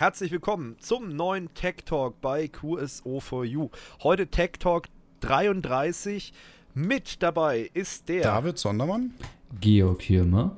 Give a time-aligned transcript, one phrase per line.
[0.00, 3.68] Herzlich willkommen zum neuen Tech Talk bei QSO4U.
[4.02, 4.86] Heute Tech Talk
[5.20, 6.32] 33.
[6.72, 9.12] Mit dabei ist der David Sondermann,
[9.60, 10.56] Georg Hirmer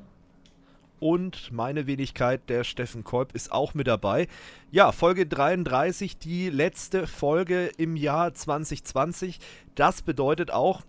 [1.01, 4.29] und meine Wenigkeit, der Steffen Kolb, ist auch mit dabei.
[4.71, 9.39] Ja, Folge 33, die letzte Folge im Jahr 2020.
[9.75, 10.83] Das bedeutet auch,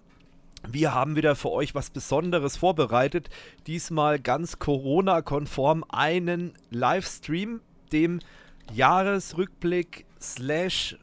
[0.69, 3.31] wir haben wieder für euch was Besonderes vorbereitet.
[3.67, 7.61] Diesmal ganz Corona-konform einen Livestream,
[7.91, 8.21] dem
[8.73, 10.97] Jahresrückblick slash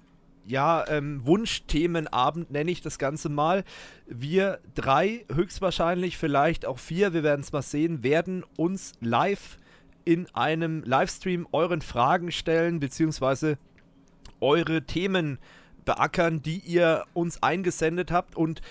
[0.45, 3.63] ja, ähm, Wunschthemenabend nenne ich das Ganze mal.
[4.07, 9.57] Wir drei, höchstwahrscheinlich vielleicht auch vier, wir werden es mal sehen, werden uns live
[10.03, 13.57] in einem Livestream euren Fragen stellen, beziehungsweise
[14.39, 15.37] eure Themen
[15.85, 18.35] beackern, die ihr uns eingesendet habt.
[18.35, 18.61] Und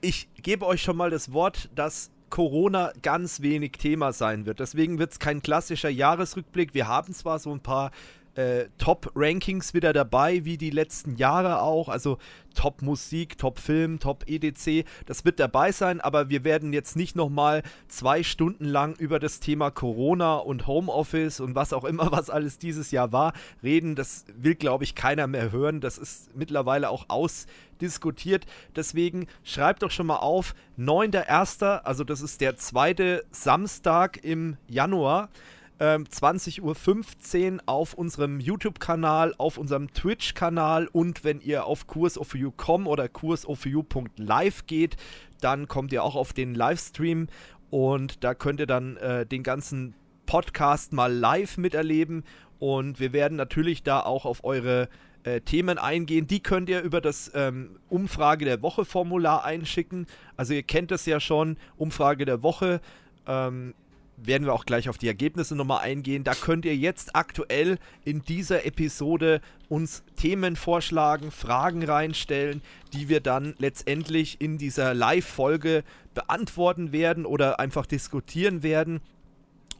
[0.00, 4.60] ich gebe euch schon mal das Wort, dass Corona ganz wenig Thema sein wird.
[4.60, 6.74] Deswegen wird es kein klassischer Jahresrückblick.
[6.74, 7.90] Wir haben zwar so ein paar
[8.36, 11.88] äh, Top-Rankings wieder dabei, wie die letzten Jahre auch.
[11.88, 12.18] Also
[12.54, 14.84] Top-Musik, Top-Film, Top-EDC.
[15.06, 19.40] Das wird dabei sein, aber wir werden jetzt nicht nochmal zwei Stunden lang über das
[19.40, 23.94] Thema Corona und Homeoffice und was auch immer, was alles dieses Jahr war, reden.
[23.94, 25.80] Das will, glaube ich, keiner mehr hören.
[25.80, 28.44] Das ist mittlerweile auch ausdiskutiert.
[28.74, 35.30] Deswegen schreibt doch schon mal auf, 9.1., also das ist der zweite Samstag im Januar
[35.78, 43.08] ähm, 20.15 Uhr auf unserem YouTube-Kanal, auf unserem Twitch-Kanal und wenn ihr auf kursoforyou.com oder
[43.08, 44.96] kursoforyou.live geht,
[45.40, 47.28] dann kommt ihr auch auf den Livestream
[47.70, 52.24] und da könnt ihr dann äh, den ganzen Podcast mal live miterleben
[52.58, 54.88] und wir werden natürlich da auch auf eure
[55.24, 56.26] äh, Themen eingehen.
[56.26, 60.06] Die könnt ihr über das ähm, Umfrage der Woche Formular einschicken.
[60.36, 62.80] Also ihr kennt es ja schon, Umfrage der Woche.
[63.26, 63.74] Ähm,
[64.16, 66.24] werden wir auch gleich auf die Ergebnisse nochmal eingehen.
[66.24, 73.20] Da könnt ihr jetzt aktuell in dieser Episode uns Themen vorschlagen, Fragen reinstellen, die wir
[73.20, 79.00] dann letztendlich in dieser Live-Folge beantworten werden oder einfach diskutieren werden.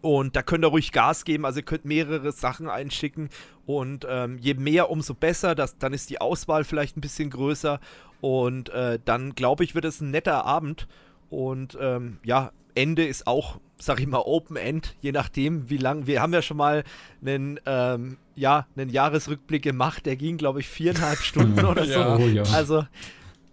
[0.03, 3.31] Und da könnt ihr ruhig Gas geben, also ihr könnt mehrere Sachen einschicken
[3.65, 5.55] und ähm, je mehr, umso besser.
[5.55, 7.81] Das, dann ist die Auswahl vielleicht ein bisschen größer
[8.21, 10.87] und äh, dann glaube ich, wird es ein netter Abend.
[11.31, 16.07] Und ähm, ja, Ende ist auch, sag ich mal, Open End, je nachdem, wie lang.
[16.07, 16.85] Wir haben ja schon mal
[17.25, 21.93] einen, ähm, ja, einen Jahresrückblick gemacht, der ging, glaube ich, viereinhalb Stunden oder so.
[21.93, 22.17] Ja.
[22.17, 22.43] Oh, ja.
[22.53, 22.85] Also,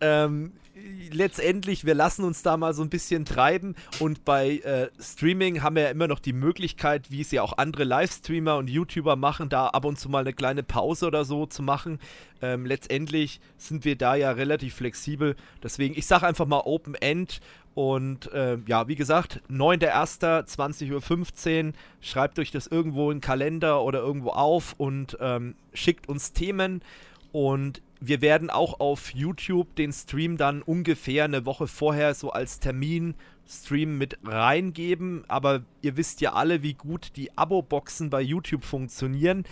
[0.01, 0.51] ähm,
[1.11, 5.75] letztendlich, wir lassen uns da mal so ein bisschen treiben und bei äh, Streaming haben
[5.75, 9.49] wir ja immer noch die Möglichkeit, wie es ja auch andere Livestreamer und YouTuber machen,
[9.49, 11.99] da ab und zu mal eine kleine Pause oder so zu machen.
[12.41, 15.35] Ähm, letztendlich sind wir da ja relativ flexibel.
[15.61, 17.39] Deswegen, ich sage einfach mal Open End
[17.75, 21.73] und äh, ja, wie gesagt, 9.1.20.15 Uhr.
[22.01, 26.83] Schreibt euch das irgendwo in den Kalender oder irgendwo auf und ähm, schickt uns Themen.
[27.31, 32.59] Und wir werden auch auf YouTube den Stream dann ungefähr eine Woche vorher so als
[32.59, 35.23] Termin-Stream mit reingeben.
[35.27, 39.45] Aber ihr wisst ja alle, wie gut die Abo-Boxen bei YouTube funktionieren.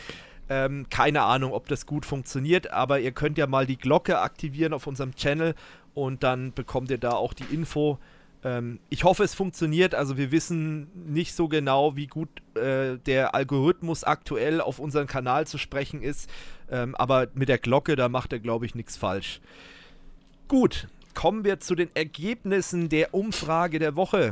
[0.48, 4.74] Ähm, keine Ahnung, ob das gut funktioniert, aber ihr könnt ja mal die Glocke aktivieren
[4.74, 5.56] auf unserem Channel
[5.94, 8.00] und dann bekommt ihr da auch die Info.
[8.44, 9.96] Ähm, ich hoffe, es funktioniert.
[9.96, 15.48] Also wir wissen nicht so genau, wie gut äh, der Algorithmus aktuell auf unseren Kanal
[15.48, 16.30] zu sprechen ist.
[16.70, 19.42] Ähm, aber mit der Glocke, da macht er, glaube ich, nichts falsch.
[20.48, 24.32] Gut, kommen wir zu den Ergebnissen der Umfrage der Woche.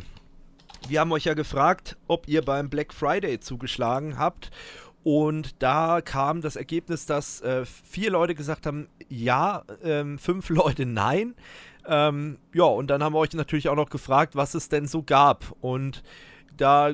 [0.88, 4.50] Wir haben euch ja gefragt, ob ihr beim Black Friday zugeschlagen habt.
[5.04, 10.86] Und da kam das Ergebnis, dass äh, vier Leute gesagt haben, ja, ähm, fünf Leute
[10.86, 11.36] nein.
[11.88, 15.02] Ähm, ja, und dann haben wir euch natürlich auch noch gefragt, was es denn so
[15.04, 15.56] gab.
[15.62, 16.04] Und
[16.58, 16.92] da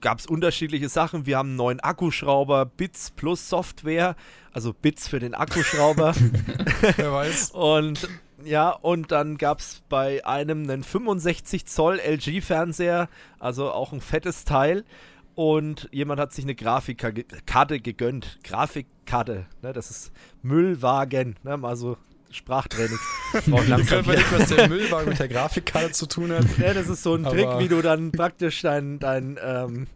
[0.00, 1.24] gab es unterschiedliche Sachen.
[1.24, 4.16] Wir haben einen neuen Akkuschrauber, Bits plus Software,
[4.52, 6.14] also Bits für den Akkuschrauber.
[6.96, 7.50] Wer weiß.
[7.52, 8.08] und
[8.44, 13.08] ja, und dann gab es bei einem einen 65 Zoll LG-Fernseher,
[13.38, 14.84] also auch ein fettes Teil
[15.34, 18.38] und jemand hat sich eine Grafikkarte gegönnt.
[18.44, 20.12] Grafikkarte, ne, das ist
[20.42, 21.96] Müllwagen, ne, mal so
[22.30, 22.98] Sprachtraining.
[23.46, 26.46] Braucht langsam wir nicht, was der Müllwagen mit der Grafikkarte zu tun hat.
[26.58, 29.86] Ja, das ist so ein Trick, wie du dann praktisch dein, dein ähm,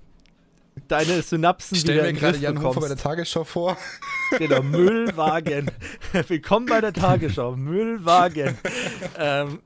[0.88, 3.77] deine Synapsen ich stell wieder mir gerade Jan Hofer bei der Tagesschau vor.
[4.39, 5.71] Genau, Müllwagen.
[6.27, 7.55] Willkommen bei der Tagesschau.
[7.55, 8.59] Müllwagen.
[9.17, 9.61] ähm,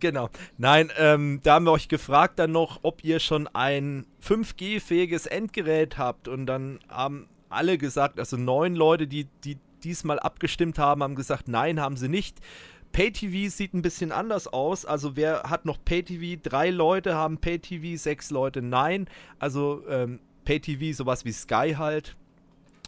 [0.00, 0.28] Genau.
[0.56, 5.98] Nein, ähm, da haben wir euch gefragt dann noch, ob ihr schon ein 5G-fähiges Endgerät
[5.98, 6.28] habt.
[6.28, 11.48] Und dann haben alle gesagt, also neun Leute, die, die diesmal abgestimmt haben, haben gesagt,
[11.48, 12.38] nein, haben sie nicht.
[12.92, 14.84] PayTV sieht ein bisschen anders aus.
[14.84, 16.40] Also wer hat noch PayTV?
[16.42, 19.08] Drei Leute haben PayTV, sechs Leute nein.
[19.38, 22.16] Also ähm, PayTV sowas wie Sky halt.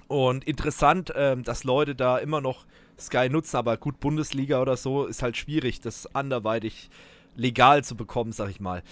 [0.09, 2.67] Und interessant, ähm, dass Leute da immer noch
[3.01, 6.91] Sky nutzen, aber gut, Bundesliga oder so ist halt schwierig, das anderweitig
[7.37, 8.83] legal zu bekommen, sag ich mal.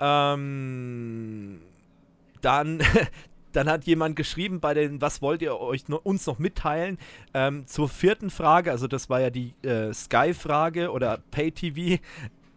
[0.00, 1.60] Ähm,
[2.40, 2.82] dann,
[3.52, 6.98] dann hat jemand geschrieben bei den, was wollt ihr euch uns noch mitteilen?
[7.34, 12.00] Ähm, zur vierten Frage, also das war ja die äh, Sky-Frage oder Pay-TV.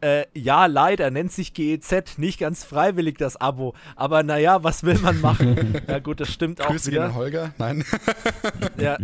[0.01, 3.75] Äh, ja, leider nennt sich GEZ nicht ganz freiwillig das Abo.
[3.95, 5.79] Aber naja, was will man machen?
[5.87, 7.13] ja, gut, das stimmt auch Grüße wieder.
[7.13, 7.53] Holger?
[7.59, 7.85] Nein.
[8.77, 8.97] ja,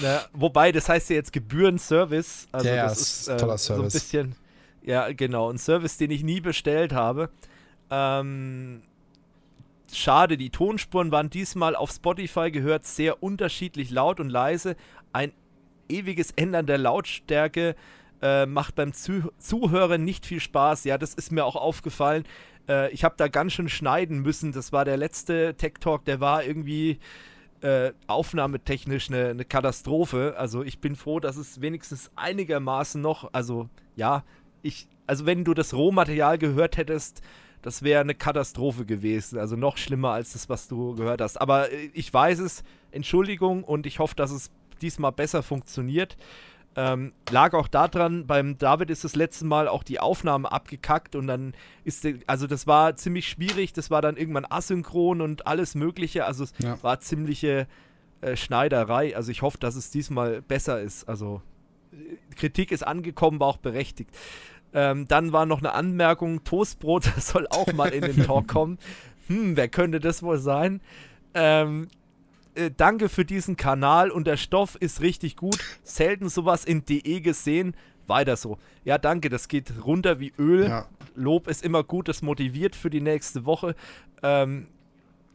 [0.00, 2.48] na, wobei, das heißt ja jetzt Gebührenservice.
[2.50, 3.92] Also, ja, das ist äh, toller so ein Service.
[3.92, 4.36] bisschen.
[4.82, 5.50] Ja, genau.
[5.50, 7.28] Ein Service, den ich nie bestellt habe.
[7.90, 8.80] Ähm,
[9.92, 14.76] schade, die Tonspuren waren diesmal auf Spotify gehört sehr unterschiedlich laut und leise.
[15.12, 15.32] Ein
[15.90, 17.74] ewiges Ändern der Lautstärke
[18.22, 20.84] äh, macht beim Zuh Zuhören nicht viel Spaß.
[20.84, 22.24] Ja, das ist mir auch aufgefallen.
[22.68, 24.52] Äh, ich habe da ganz schön schneiden müssen.
[24.52, 26.98] Das war der letzte Tech Talk, der war irgendwie
[27.60, 30.34] äh, aufnahmetechnisch eine, eine Katastrophe.
[30.36, 34.24] Also ich bin froh, dass es wenigstens einigermaßen noch, also ja,
[34.62, 37.22] ich, also wenn du das Rohmaterial gehört hättest,
[37.62, 39.38] das wäre eine Katastrophe gewesen.
[39.38, 41.40] Also noch schlimmer als das, was du gehört hast.
[41.40, 44.50] Aber äh, ich weiß es, Entschuldigung, und ich hoffe, dass es
[44.80, 46.16] diesmal besser funktioniert.
[46.80, 51.26] Ähm, lag auch daran, beim David ist das letzte Mal auch die Aufnahme abgekackt und
[51.26, 56.24] dann ist, also das war ziemlich schwierig, das war dann irgendwann asynchron und alles Mögliche,
[56.24, 56.80] also es Ja.
[56.84, 57.66] war ziemliche
[58.20, 59.16] äh, Schneiderei.
[59.16, 61.08] Also ich hoffe, dass es diesmal besser ist.
[61.08, 61.42] Also
[61.92, 61.96] äh,
[62.36, 64.10] Kritik ist angekommen, war auch berechtigt.
[64.72, 68.78] Ähm, dann war noch eine Anmerkung, Toastbrot soll auch mal in den Talk kommen.
[69.26, 70.80] Hm, wer könnte das wohl sein?
[71.34, 71.88] Ähm,
[72.58, 75.58] äh, danke für diesen Kanal und der Stoff ist richtig gut.
[75.82, 77.74] Selten sowas in DE gesehen.
[78.06, 78.58] Weiter so.
[78.84, 80.68] Ja, danke, das geht runter wie Öl.
[80.68, 80.86] Ja.
[81.14, 83.74] Lob ist immer gut, das motiviert für die nächste Woche.
[84.22, 84.68] Ähm,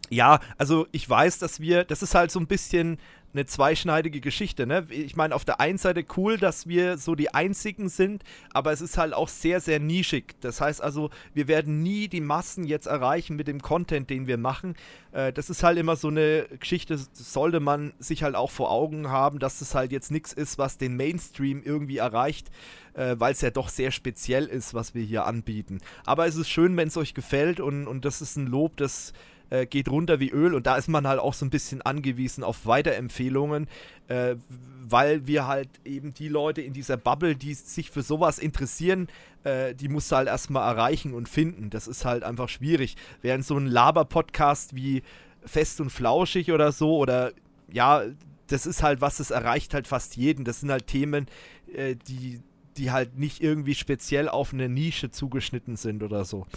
[0.10, 2.98] ja, also ich weiß, dass wir, das ist halt so ein bisschen
[3.34, 4.86] eine zweischneidige Geschichte, ne?
[4.90, 8.24] Ich meine, auf der einen Seite cool, dass wir so die einzigen sind,
[8.54, 10.36] aber es ist halt auch sehr, sehr nischig.
[10.42, 14.38] Das heißt also, wir werden nie die Massen jetzt erreichen mit dem Content, den wir
[14.38, 14.76] machen.
[15.12, 19.10] Äh, das ist halt immer so eine Geschichte, sollte man sich halt auch vor Augen
[19.10, 22.52] haben, dass das halt jetzt nichts ist, was den Mainstream irgendwie erreicht,
[22.94, 25.80] äh, weil es ja doch sehr speziell ist, was wir hier anbieten.
[26.06, 29.14] Aber es ist schön, wenn es euch gefällt und, und das ist ein Lob, das
[29.54, 32.44] äh, geht runter wie Öl und da ist man halt auch so ein bisschen angewiesen
[32.44, 33.68] auf Weiterempfehlungen,
[34.08, 34.36] äh,
[34.82, 39.08] weil wir halt eben die Leute in dieser Bubble, die sich für sowas interessieren,
[39.44, 41.70] äh, die musst du halt erstmal erreichen und finden.
[41.70, 42.96] Das ist halt einfach schwierig.
[43.22, 45.04] Während so ein Laber-Podcast wie
[45.46, 47.32] Fest und Flauschig oder so oder
[47.72, 48.04] ja,
[48.48, 50.46] das ist halt was, das erreicht halt fast jeden.
[50.46, 51.28] Das sind halt Themen,
[51.72, 52.42] äh, die,
[52.78, 56.48] die halt nicht irgendwie speziell auf eine Nische zugeschnitten sind oder so.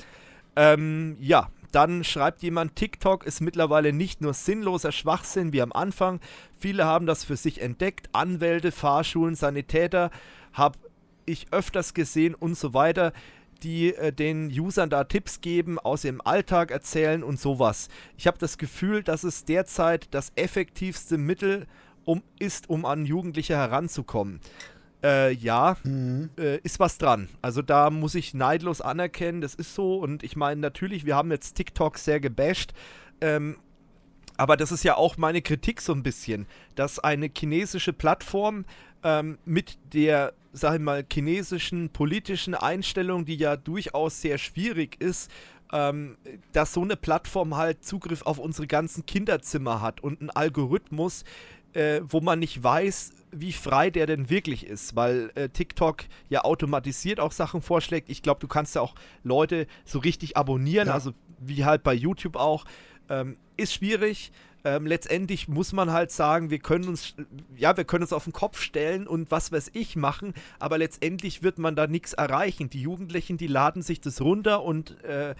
[0.56, 6.20] Ähm, ja, dann schreibt jemand, TikTok ist mittlerweile nicht nur sinnloser Schwachsinn wie am Anfang.
[6.58, 8.08] Viele haben das für sich entdeckt.
[8.12, 10.10] Anwälte, Fahrschulen, Sanitäter
[10.54, 10.78] habe
[11.26, 13.12] ich öfters gesehen und so weiter,
[13.62, 17.88] die äh, den Usern da Tipps geben, aus ihrem Alltag erzählen und sowas.
[18.16, 21.66] Ich habe das Gefühl, dass es derzeit das effektivste Mittel
[22.06, 24.40] um, ist, um an Jugendliche heranzukommen.
[25.04, 26.30] Äh, ja, Mhm.
[26.38, 27.28] äh, ist was dran.
[27.42, 29.96] Also da muss ich neidlos anerkennen, das ist so.
[29.98, 32.72] Und ich meine, natürlich, wir haben jetzt TikTok sehr gebasht.
[33.20, 33.56] Ähm,
[34.36, 38.64] aber das ist ja auch meine Kritik so ein bisschen, dass eine chinesische Plattform
[39.02, 45.30] ähm, mit der, sag ich mal, chinesischen politischen Einstellung, die ja durchaus sehr schwierig ist,
[45.72, 46.16] ähm,
[46.52, 51.24] dass so eine Plattform halt Zugriff auf unsere ganzen Kinderzimmer hat und einen Algorithmus,
[51.76, 56.42] äh, wo man nicht weiß, wie frei der denn wirklich ist, weil äh, TikTok ja
[56.42, 58.08] automatisiert auch Sachen vorschlägt.
[58.08, 60.94] Ich glaube, du kannst ja auch Leute so richtig abonnieren, Ja.
[60.94, 62.64] also wie halt bei YouTube auch.
[63.10, 64.32] Ähm, ist schwierig.
[64.64, 67.14] Ähm, letztendlich muss man halt sagen, wir können uns,
[67.56, 71.42] ja, wir können uns auf den Kopf stellen und was weiß ich machen, aber letztendlich
[71.42, 72.70] wird man da nichts erreichen.
[72.70, 75.34] Die Jugendlichen, die laden sich das runter und äh,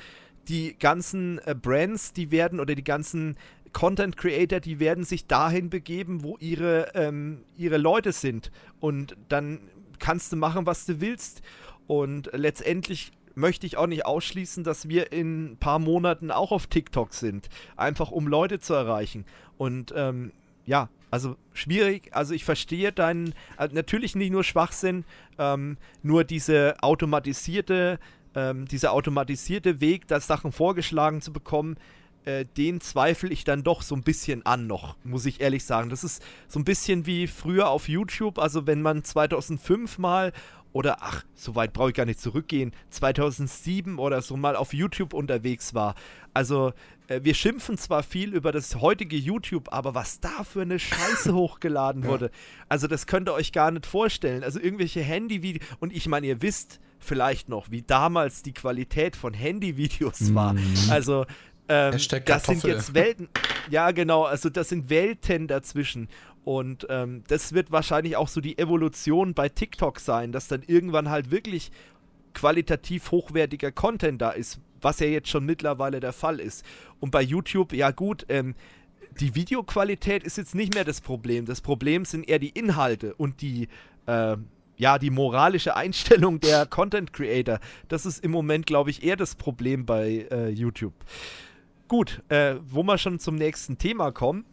[0.49, 3.37] die ganzen äh, Brands, die werden oder die ganzen
[3.77, 8.51] Content Creator, die werden sich dahin begeben, wo ihre, ähm, ihre Leute sind.
[8.81, 9.61] Und dann
[9.99, 11.43] kannst du machen, was du willst.
[11.87, 16.69] Und letztendlich möchte ich auch nicht ausschließen, dass wir in ein paar Monaten auch auf
[16.69, 17.51] TikTok sind.
[17.77, 19.27] Einfach um Leute zu erreichen.
[19.59, 20.33] Und ähm,
[20.65, 22.09] ja, also schwierig.
[22.13, 25.05] Also ich verstehe deinen, äh, natürlich nicht nur Schwachsinn,
[25.37, 27.99] ähm, nur diese automatisierte,
[28.35, 31.77] ähm, dieser automatisierte Weg, da Sachen vorgeschlagen zu bekommen,
[32.27, 35.91] äh, den zweifle ich dann doch so ein bisschen an noch, muss ich ehrlich sagen.
[35.91, 40.33] Das ist so ein bisschen wie früher auf YouTube, also wenn man 2005 mal
[40.73, 45.15] oder ach, so weit brauche ich gar nicht zurückgehen, 2007 oder so mal auf YouTube
[45.15, 45.95] unterwegs war.
[46.35, 46.73] Also
[47.07, 51.33] äh, wir schimpfen zwar viel über das heutige YouTube, aber was da für eine Scheiße
[51.35, 52.31] hochgeladen wurde,
[52.69, 54.43] also das könnt ihr euch gar nicht vorstellen.
[54.43, 59.33] Also irgendwelche Handyvideos und ich meine, ihr wisst vielleicht noch, wie damals die Qualität von
[59.33, 60.55] Handyvideos war.
[60.55, 60.75] Mhm.
[60.91, 61.25] Also
[61.69, 61.93] ähm,
[62.25, 63.29] das sind jetzt Welten.
[63.71, 66.09] Ja, genau, also das sind Welten dazwischen.
[66.45, 71.11] Und ähm, das wird wahrscheinlich auch so die Evolution bei TikTok sein, dass dann irgendwann
[71.11, 71.73] halt wirklich
[72.35, 76.65] qualitativ hochwertiger Content da ist, was ja jetzt schon mittlerweile der Fall ist.
[77.01, 78.55] Und bei YouTube, ja gut, ähm,
[79.19, 81.47] die Videoqualität ist jetzt nicht mehr das Problem.
[81.47, 83.69] Das Problem sind eher die Inhalte und die,
[84.07, 84.37] äh,
[84.77, 87.59] ja, die moralische Einstellung der Content Creator.
[87.89, 90.95] Das ist im Moment, glaube ich, eher das Problem bei äh, YouTube.
[91.89, 94.45] Gut, äh, wo wir schon zum nächsten Thema kommen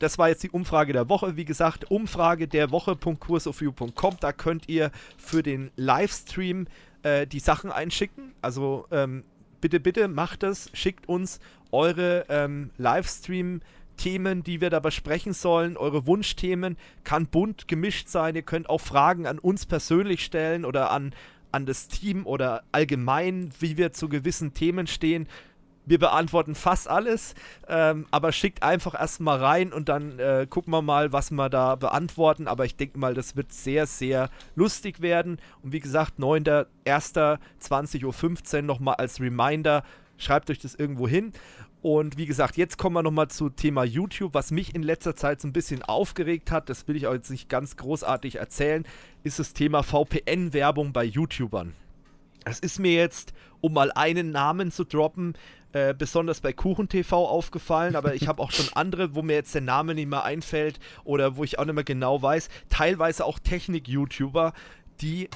[0.00, 1.36] das war jetzt die Umfrage der Woche.
[1.36, 4.16] Wie gesagt, Umfrage der Woche.kursofview.com.
[4.18, 6.66] Da könnt ihr für den Livestream
[7.02, 8.32] äh, die Sachen einschicken.
[8.40, 9.24] Also ähm,
[9.60, 10.70] bitte, bitte macht das.
[10.72, 11.38] Schickt uns
[11.70, 13.60] eure ähm, Livestream-
[13.96, 18.34] Themen, die wir da besprechen sollen, eure Wunschthemen, kann bunt gemischt sein.
[18.34, 21.14] Ihr könnt auch Fragen an uns persönlich stellen oder an,
[21.52, 25.28] an das Team oder allgemein, wie wir zu gewissen Themen stehen.
[25.86, 27.34] Wir beantworten fast alles,
[27.66, 31.74] ähm, aber schickt einfach erstmal rein und dann äh, gucken wir mal, was wir da
[31.74, 32.48] beantworten.
[32.48, 35.38] Aber ich denke mal, das wird sehr, sehr lustig werden.
[35.62, 39.82] Und wie gesagt, 9.1.20.15 Uhr nochmal als Reminder.
[40.16, 41.32] Schreibt euch das irgendwo hin.
[41.82, 44.34] Und wie gesagt, jetzt kommen wir nochmal zu Thema YouTube.
[44.34, 47.30] Was mich in letzter Zeit so ein bisschen aufgeregt hat, das will ich euch jetzt
[47.30, 48.86] nicht ganz großartig erzählen,
[49.22, 51.74] ist das Thema VPN-Werbung bei YouTubern.
[52.44, 55.34] Es ist mir jetzt, um mal einen Namen zu droppen,
[55.72, 59.62] äh, besonders bei KuchenTV aufgefallen, aber ich habe auch schon andere, wo mir jetzt der
[59.62, 62.48] Name nicht mehr einfällt oder wo ich auch nicht mehr genau weiß.
[62.68, 64.52] Teilweise auch Technik-YouTuber,
[65.00, 65.28] die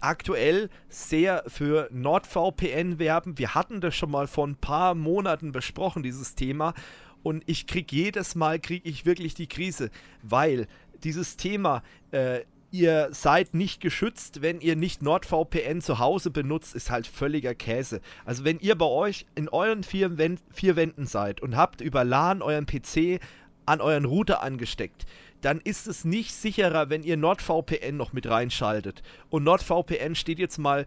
[0.00, 3.38] aktuell sehr für NordVPN werben.
[3.38, 6.74] Wir hatten das schon mal vor ein paar Monaten besprochen, dieses Thema.
[7.22, 9.90] Und ich kriege jedes Mal, kriege ich wirklich die Krise,
[10.22, 10.66] weil
[11.04, 12.40] dieses Thema äh,
[12.74, 18.00] ihr seid nicht geschützt, wenn ihr nicht NordVPN zu Hause benutzt, ist halt völliger Käse.
[18.24, 22.02] Also wenn ihr bei euch in euren vier, Wänden, vier Wänden seid und habt über
[22.02, 23.20] LAN euren PC
[23.64, 25.06] an euren Router angesteckt,
[25.40, 29.04] dann ist es nicht sicherer, wenn ihr NordVPN noch mit reinschaltet.
[29.30, 30.84] Und NordVPN steht jetzt mal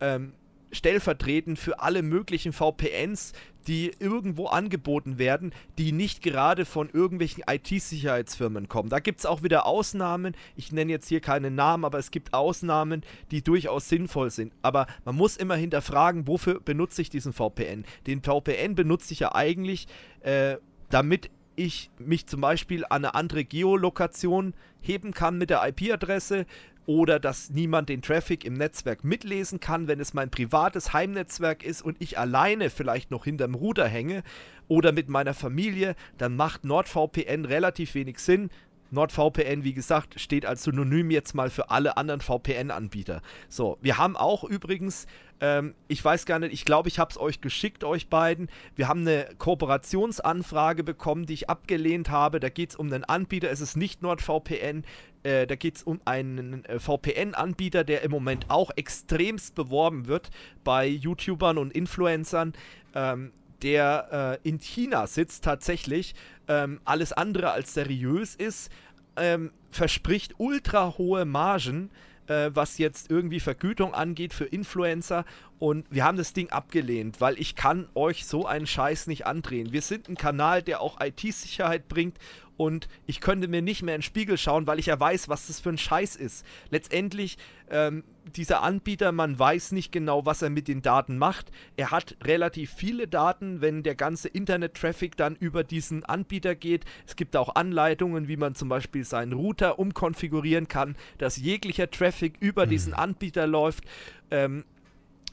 [0.00, 0.34] ähm,
[0.72, 3.32] stellvertretend für alle möglichen VPNs,
[3.66, 8.88] die irgendwo angeboten werden, die nicht gerade von irgendwelchen IT-Sicherheitsfirmen kommen.
[8.88, 10.34] Da gibt es auch wieder Ausnahmen.
[10.56, 14.52] Ich nenne jetzt hier keine Namen, aber es gibt Ausnahmen, die durchaus sinnvoll sind.
[14.62, 17.84] Aber man muss immer hinterfragen, wofür benutze ich diesen VPN?
[18.06, 19.86] Den VPN benutze ich ja eigentlich,
[20.20, 20.56] äh,
[20.88, 26.46] damit ich mich zum Beispiel an eine andere Geolokation heben kann mit der IP-Adresse
[26.90, 31.82] oder dass niemand den Traffic im Netzwerk mitlesen kann, wenn es mein privates Heimnetzwerk ist
[31.82, 34.24] und ich alleine vielleicht noch hinterm Ruder hänge
[34.66, 38.50] oder mit meiner Familie, dann macht NordVPN relativ wenig Sinn.
[38.90, 43.22] NordVPN, wie gesagt, steht als Synonym jetzt mal für alle anderen VPN-Anbieter.
[43.48, 45.06] So, wir haben auch übrigens,
[45.40, 48.48] ähm, ich weiß gar nicht, ich glaube, ich habe es euch geschickt, euch beiden.
[48.76, 52.40] Wir haben eine Kooperationsanfrage bekommen, die ich abgelehnt habe.
[52.40, 54.84] Da geht es um einen Anbieter, es ist nicht NordVPN.
[55.22, 60.30] Äh, da geht es um einen äh, VPN-Anbieter, der im Moment auch extremst beworben wird
[60.64, 62.54] bei YouTubern und Influencern.
[62.94, 63.32] Ähm,
[63.62, 66.14] der äh, in China sitzt tatsächlich,
[66.50, 68.70] ähm, alles andere als seriös ist,
[69.16, 71.90] ähm, verspricht ultra hohe Margen,
[72.26, 75.24] äh, was jetzt irgendwie Vergütung angeht für Influencer.
[75.60, 79.72] Und wir haben das Ding abgelehnt, weil ich kann euch so einen Scheiß nicht andrehen.
[79.72, 82.18] Wir sind ein Kanal, der auch IT-Sicherheit bringt
[82.60, 85.46] und ich könnte mir nicht mehr in den Spiegel schauen, weil ich ja weiß, was
[85.46, 86.44] das für ein Scheiß ist.
[86.68, 87.38] Letztendlich,
[87.70, 88.04] ähm,
[88.36, 91.50] dieser Anbieter, man weiß nicht genau, was er mit den Daten macht.
[91.78, 96.84] Er hat relativ viele Daten, wenn der ganze Internet-Traffic dann über diesen Anbieter geht.
[97.06, 102.34] Es gibt auch Anleitungen, wie man zum Beispiel seinen Router umkonfigurieren kann, dass jeglicher Traffic
[102.40, 102.70] über mhm.
[102.70, 103.84] diesen Anbieter läuft.
[104.30, 104.64] Ähm,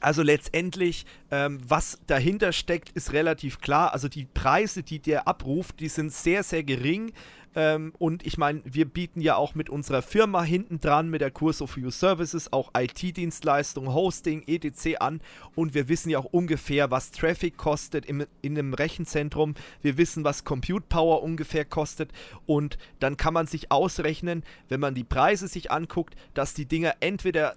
[0.00, 3.92] also letztendlich, ähm, was dahinter steckt, ist relativ klar.
[3.92, 7.12] Also die Preise, die der abruft, die sind sehr, sehr gering.
[7.54, 11.30] Ähm, und ich meine, wir bieten ja auch mit unserer Firma hinten dran, mit der
[11.30, 15.00] Kurs of You Services, auch IT-Dienstleistungen, Hosting, etc.
[15.00, 15.20] an.
[15.56, 19.54] Und wir wissen ja auch ungefähr, was Traffic kostet im, in einem Rechenzentrum.
[19.82, 22.12] Wir wissen, was Compute Power ungefähr kostet.
[22.46, 26.94] Und dann kann man sich ausrechnen, wenn man die Preise sich anguckt, dass die Dinger
[27.00, 27.56] entweder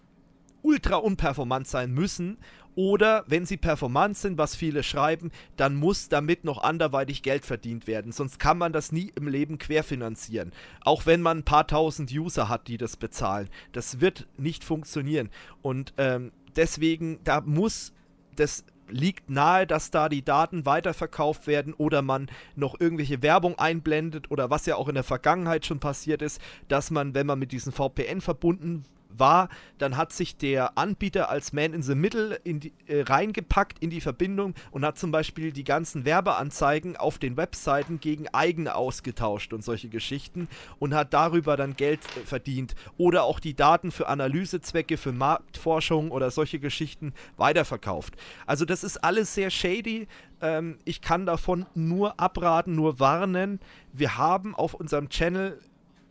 [0.61, 2.37] ultra unperformant sein müssen
[2.75, 7.87] oder wenn sie performant sind, was viele schreiben, dann muss damit noch anderweitig Geld verdient
[7.87, 8.11] werden.
[8.11, 10.51] Sonst kann man das nie im Leben querfinanzieren.
[10.81, 13.49] Auch wenn man ein paar tausend User hat, die das bezahlen.
[13.73, 15.29] Das wird nicht funktionieren.
[15.61, 17.93] Und ähm, deswegen, da muss
[18.37, 24.29] das liegt nahe, dass da die Daten weiterverkauft werden oder man noch irgendwelche Werbung einblendet
[24.31, 27.51] oder was ja auch in der Vergangenheit schon passiert ist, dass man, wenn man mit
[27.53, 28.83] diesen VPN verbunden
[29.17, 33.79] war, dann hat sich der Anbieter als Man in the Middle in die, äh, reingepackt
[33.79, 38.75] in die Verbindung und hat zum Beispiel die ganzen Werbeanzeigen auf den Webseiten gegen eigene
[38.75, 40.47] ausgetauscht und solche Geschichten
[40.79, 46.11] und hat darüber dann Geld äh, verdient oder auch die Daten für Analysezwecke, für Marktforschung
[46.11, 48.15] oder solche Geschichten weiterverkauft.
[48.45, 50.07] Also das ist alles sehr shady.
[50.41, 53.59] Ähm, ich kann davon nur abraten, nur warnen.
[53.93, 55.59] Wir haben auf unserem Channel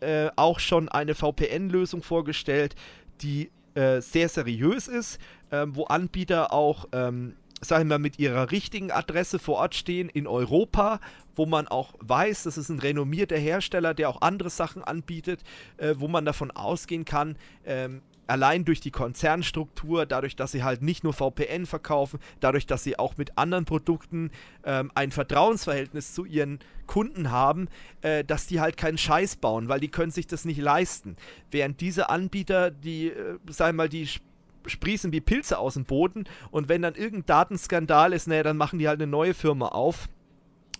[0.00, 2.74] äh, auch schon eine VPN-Lösung vorgestellt,
[3.22, 5.18] die äh, sehr seriös ist,
[5.50, 10.26] äh, wo Anbieter auch, ähm, sagen wir, mit ihrer richtigen Adresse vor Ort stehen in
[10.26, 11.00] Europa,
[11.34, 15.42] wo man auch weiß, das ist ein renommierter Hersteller, der auch andere Sachen anbietet,
[15.76, 20.82] äh, wo man davon ausgehen kann, ähm, allein durch die Konzernstruktur, dadurch, dass sie halt
[20.82, 24.30] nicht nur VPN verkaufen, dadurch, dass sie auch mit anderen Produkten
[24.64, 27.68] ähm, ein Vertrauensverhältnis zu ihren Kunden haben,
[28.02, 31.16] äh, dass die halt keinen Scheiß bauen, weil die können sich das nicht leisten.
[31.50, 34.08] Während diese Anbieter, die, äh, sagen mal, die
[34.66, 38.78] sprießen wie Pilze aus dem Boden und wenn dann irgendein Datenskandal ist, naja, dann machen
[38.78, 40.08] die halt eine neue Firma auf.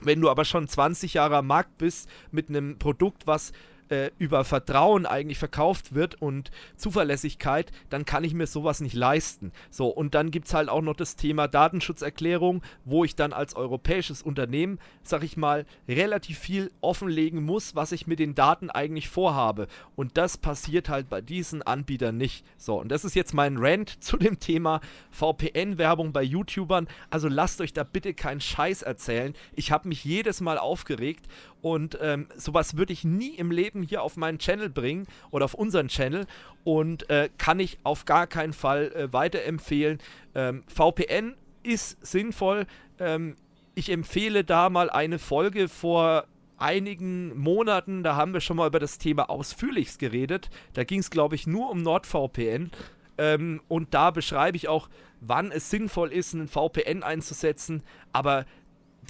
[0.03, 3.53] Wenn du aber schon 20 Jahre am Markt bist mit einem Produkt, was
[3.91, 9.53] äh, über Vertrauen eigentlich verkauft wird und Zuverlässigkeit, dann kann ich mir sowas nicht leisten.
[9.71, 13.57] So, und dann gibt es halt auch noch das Thema Datenschutzerklärung, wo ich dann als
[13.57, 19.09] europäisches Unternehmen, sag ich mal, relativ viel offenlegen muss, was ich mit den Daten eigentlich
[19.09, 19.67] vorhabe.
[19.97, 22.45] Und das passiert halt bei diesen Anbietern nicht.
[22.57, 24.81] So, und das ist jetzt mein Rant zu dem Thema
[25.11, 26.89] VPN-Werbung bei YouTubern.
[27.11, 29.35] Also lasst euch da bitte keinen Scheiß erzählen.
[29.53, 31.27] Ich habe mich jedes Mal aufgeregt
[31.63, 35.55] und ähm, sowas würde ich nie im Leben hier auf meinen Channel bringen oder auf
[35.55, 36.27] unseren Channel
[36.65, 39.99] und äh, kann ich auf gar keinen Fall äh, weiterempfehlen.
[40.35, 42.67] Ähm, VPN ist sinnvoll.
[42.99, 43.37] Ähm,
[43.75, 46.25] ich empfehle da mal eine Folge vor
[46.61, 50.51] einigen Monaten, da haben wir schon mal über das Thema ausführlichst geredet.
[50.75, 52.71] Da ging es, glaube ich, nur um NordVPN.
[53.19, 54.89] Ähm, und da beschreibe ich auch,
[55.21, 57.83] wann es sinnvoll ist, einen VPN einzusetzen.
[58.13, 58.45] Aber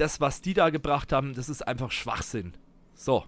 [0.00, 2.54] das, was die da gebracht haben, das ist einfach Schwachsinn.
[2.94, 3.24] So.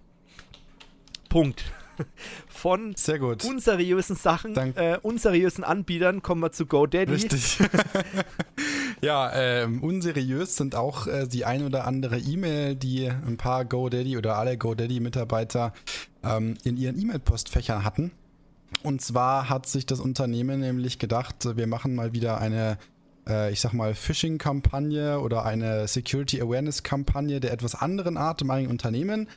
[1.29, 1.63] Punkt.
[2.47, 3.45] Von Sehr gut.
[3.45, 7.11] unseriösen Sachen, äh, unseriösen Anbietern kommen wir zu GoDaddy.
[7.11, 7.59] Richtig.
[9.01, 14.17] ja, ähm, unseriös sind auch äh, die ein oder andere E-Mail, die ein paar GoDaddy
[14.17, 15.73] oder alle GoDaddy-Mitarbeiter
[16.23, 18.11] ähm, in ihren E-Mail-Postfächern hatten.
[18.81, 22.77] Und zwar hat sich das Unternehmen nämlich gedacht, wir machen mal wieder eine
[23.51, 29.27] ich sag mal, Phishing-Kampagne oder eine Security Awareness-Kampagne der etwas anderen Art im eigenen Unternehmen.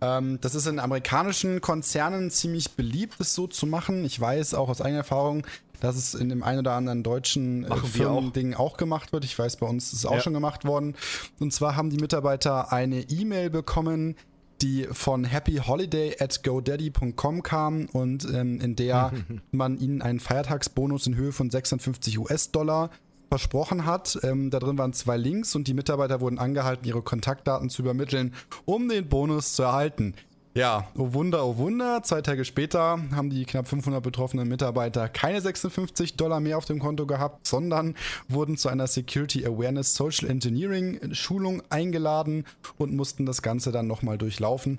[0.00, 4.04] Ähm, das ist in amerikanischen Konzernen ziemlich beliebt, das so zu machen.
[4.04, 5.46] Ich weiß auch aus eigener Erfahrung,
[5.80, 8.72] dass es in dem einen oder anderen deutschen äh, Firmending auch.
[8.72, 8.76] auch.
[8.76, 9.24] gemacht wird.
[9.24, 10.20] Ich weiß, bei uns ist es auch ja.
[10.20, 10.94] schon gemacht worden.
[11.38, 14.16] Und zwar haben die Mitarbeiter eine E-Mail bekommen,
[14.62, 19.12] die von happyholiday at godaddy.com kam und ähm, in der
[19.50, 22.90] man ihnen einen Feiertagsbonus in Höhe von 56 US-Dollar
[23.28, 24.18] versprochen hat.
[24.22, 28.34] Ähm, da drin waren zwei Links und die Mitarbeiter wurden angehalten, ihre Kontaktdaten zu übermitteln,
[28.64, 30.14] um den Bonus zu erhalten.
[30.56, 32.02] Ja, oh Wunder, oh Wunder.
[32.02, 36.78] Zwei Tage später haben die knapp 500 betroffenen Mitarbeiter keine 56 Dollar mehr auf dem
[36.78, 37.94] Konto gehabt, sondern
[38.26, 42.46] wurden zu einer Security Awareness Social Engineering Schulung eingeladen
[42.78, 44.78] und mussten das Ganze dann nochmal durchlaufen,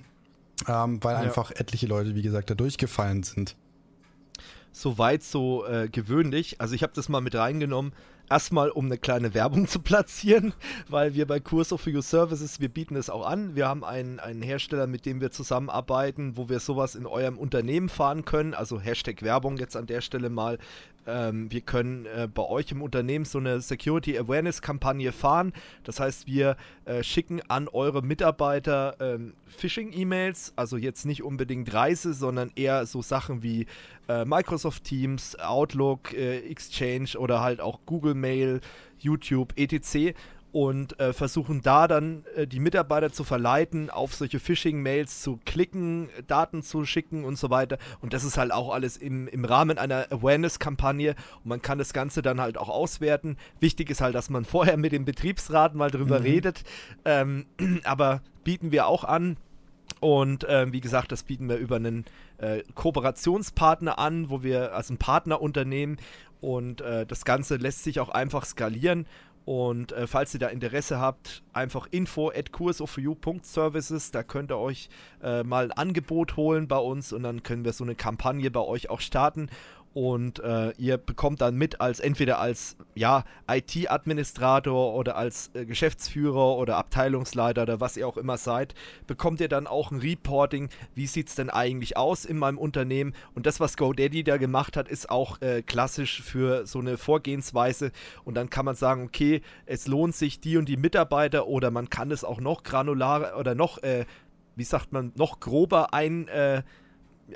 [0.66, 1.20] ähm, weil ja.
[1.20, 3.54] einfach etliche Leute, wie gesagt, da durchgefallen sind.
[4.72, 6.60] Soweit so äh, gewöhnlich.
[6.60, 7.92] Also ich habe das mal mit reingenommen
[8.30, 10.52] erstmal um eine kleine Werbung zu platzieren,
[10.88, 13.54] weil wir bei Curso for You Services, wir bieten es auch an.
[13.56, 17.88] Wir haben einen, einen Hersteller, mit dem wir zusammenarbeiten, wo wir sowas in eurem Unternehmen
[17.88, 18.54] fahren können.
[18.54, 20.58] Also Hashtag Werbung jetzt an der Stelle mal.
[21.08, 25.54] Ähm, wir können äh, bei euch im Unternehmen so eine Security Awareness Kampagne fahren.
[25.84, 32.12] Das heißt, wir äh, schicken an eure Mitarbeiter ähm, Phishing-E-Mails, also jetzt nicht unbedingt Reise,
[32.12, 33.66] sondern eher so Sachen wie
[34.08, 38.60] äh, Microsoft Teams, Outlook, äh, Exchange oder halt auch Google Mail,
[38.98, 40.14] YouTube, etc
[40.52, 46.08] und äh, versuchen da dann äh, die Mitarbeiter zu verleiten, auf solche Phishing-Mails zu klicken,
[46.26, 47.78] Daten zu schicken und so weiter.
[48.00, 51.92] Und das ist halt auch alles im, im Rahmen einer Awareness-Kampagne und man kann das
[51.92, 53.36] Ganze dann halt auch auswerten.
[53.60, 56.24] Wichtig ist halt, dass man vorher mit dem Betriebsrat mal drüber mhm.
[56.24, 56.64] redet.
[57.04, 57.46] Ähm,
[57.84, 59.36] aber bieten wir auch an.
[60.00, 62.04] Und äh, wie gesagt, das bieten wir über einen
[62.38, 65.98] äh, Kooperationspartner an, wo wir als ein Partnerunternehmen
[66.40, 69.06] Und äh, das Ganze lässt sich auch einfach skalieren.
[69.44, 74.90] Und äh, falls ihr da Interesse habt, einfach info at courseofyou.services, da könnt ihr euch
[75.22, 78.60] äh, mal ein Angebot holen bei uns und dann können wir so eine Kampagne bei
[78.60, 79.48] euch auch starten
[79.98, 86.56] und äh, ihr bekommt dann mit als entweder als ja, IT-Administrator oder als äh, Geschäftsführer
[86.56, 88.76] oder Abteilungsleiter oder was ihr auch immer seid,
[89.08, 93.12] bekommt ihr dann auch ein Reporting, wie sieht es denn eigentlich aus in meinem Unternehmen?
[93.34, 97.90] Und das, was GoDaddy da gemacht hat, ist auch äh, klassisch für so eine Vorgehensweise.
[98.22, 101.90] Und dann kann man sagen, okay, es lohnt sich die und die Mitarbeiter oder man
[101.90, 104.06] kann es auch noch granularer oder noch, äh,
[104.54, 106.62] wie sagt man, noch grober ein äh,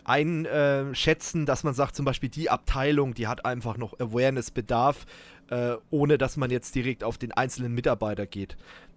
[0.04, 5.06] einschätzen, dass man sagt, zum Beispiel die Abteilung, die hat einfach noch Awareness-Bedarf,
[5.50, 8.56] äh, ohne dass man jetzt direkt auf den einzelnen Mitarbeiter geht.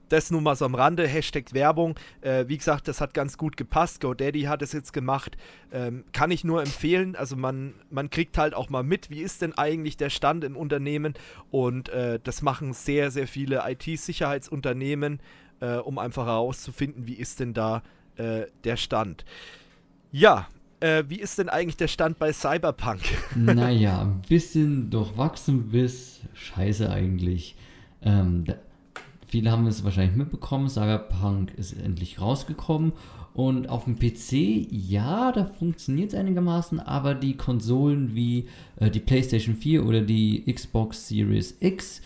[0.10, 1.96] Das nun mal so am Rande, Hashtag Werbung.
[2.22, 4.02] Äh, wie gesagt, das hat ganz gut gepasst.
[4.02, 5.36] GoDaddy hat es jetzt gemacht.
[5.72, 7.16] Ähm, kann ich nur empfehlen.
[7.16, 10.56] Also man, man kriegt halt auch mal mit, wie ist denn eigentlich der Stand im
[10.56, 11.16] Unternehmen.
[11.50, 15.20] Und äh, das machen sehr, sehr viele IT-Sicherheitsunternehmen,
[15.60, 17.82] äh, um einfach herauszufinden, wie ist denn da
[18.18, 19.26] äh, der Stand.
[20.12, 20.48] Ja,
[20.80, 23.02] äh, wie ist denn eigentlich der Stand bei Cyberpunk?
[23.36, 27.56] naja, ein bisschen durchwachsen bis scheiße eigentlich.
[28.02, 28.56] Ähm, da,
[29.28, 32.94] viele haben es wahrscheinlich mitbekommen, Cyberpunk ist endlich rausgekommen
[33.36, 39.02] und auf dem PC, ja, da funktioniert es einigermaßen, aber die Konsolen wie äh, die
[39.02, 42.02] PlayStation 4 oder die Xbox Series X,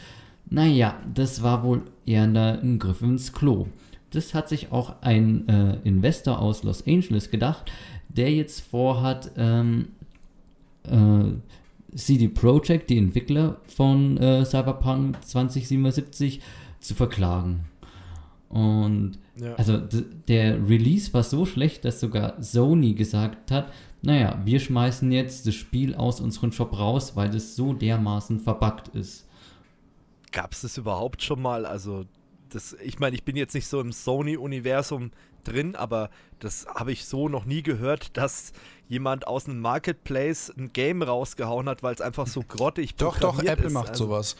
[0.49, 3.67] naja, das war wohl eher ein Griff ins Klo.
[4.09, 7.71] Das hat sich auch ein äh, Investor aus Los Angeles gedacht,
[8.09, 9.89] der jetzt vorhat, ähm,
[10.83, 16.41] äh, CD Projekt, die Entwickler von äh, Cyberpunk 2077,
[16.79, 17.65] zu verklagen.
[18.49, 19.53] Und ja.
[19.55, 19.77] also
[20.27, 25.55] der Release war so schlecht, dass sogar Sony gesagt hat, naja, wir schmeißen jetzt das
[25.55, 29.27] Spiel aus unserem Shop raus, weil es so dermaßen verbuggt ist.
[30.31, 31.65] Gab es das überhaupt schon mal?
[31.65, 32.05] Also,
[32.49, 35.11] das, ich meine, ich bin jetzt nicht so im Sony-Universum
[35.43, 38.53] drin, aber das habe ich so noch nie gehört, dass
[38.87, 43.41] jemand aus einem Marketplace ein Game rausgehauen hat, weil es einfach so grottig Doch, doch,
[43.43, 43.73] Apple ist.
[43.73, 44.35] macht also, sowas.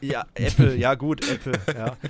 [0.00, 1.96] ja, Apple, ja gut, Apple, ja.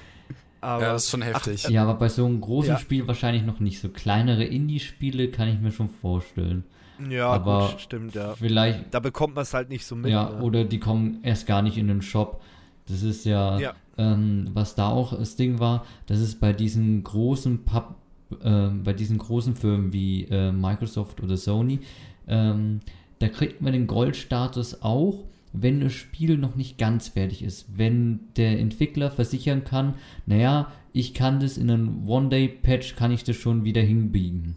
[0.60, 1.64] Aber, ja, das ist schon heftig.
[1.66, 2.78] Ach, ja, aber bei so einem großen ja.
[2.78, 3.80] Spiel wahrscheinlich noch nicht.
[3.80, 6.64] So kleinere Indie-Spiele kann ich mir schon vorstellen.
[7.08, 8.34] Ja, aber gut, stimmt, ja.
[8.34, 8.92] Vielleicht.
[8.92, 10.10] Da bekommt man es halt nicht so mit.
[10.10, 10.42] Ja, ne?
[10.42, 12.42] oder die kommen erst gar nicht in den Shop.
[12.90, 13.74] Das ist ja, ja.
[13.98, 17.96] Ähm, was da auch das Ding war, dass es bei diesen großen Pub,
[18.42, 21.80] äh, bei diesen großen Firmen wie äh, Microsoft oder Sony,
[22.28, 22.80] ähm,
[23.18, 27.66] da kriegt man den Goldstatus auch, wenn das Spiel noch nicht ganz fertig ist.
[27.76, 29.94] Wenn der Entwickler versichern kann,
[30.26, 34.56] naja, ich kann das in einem One-Day-Patch, kann ich das schon wieder hinbiegen.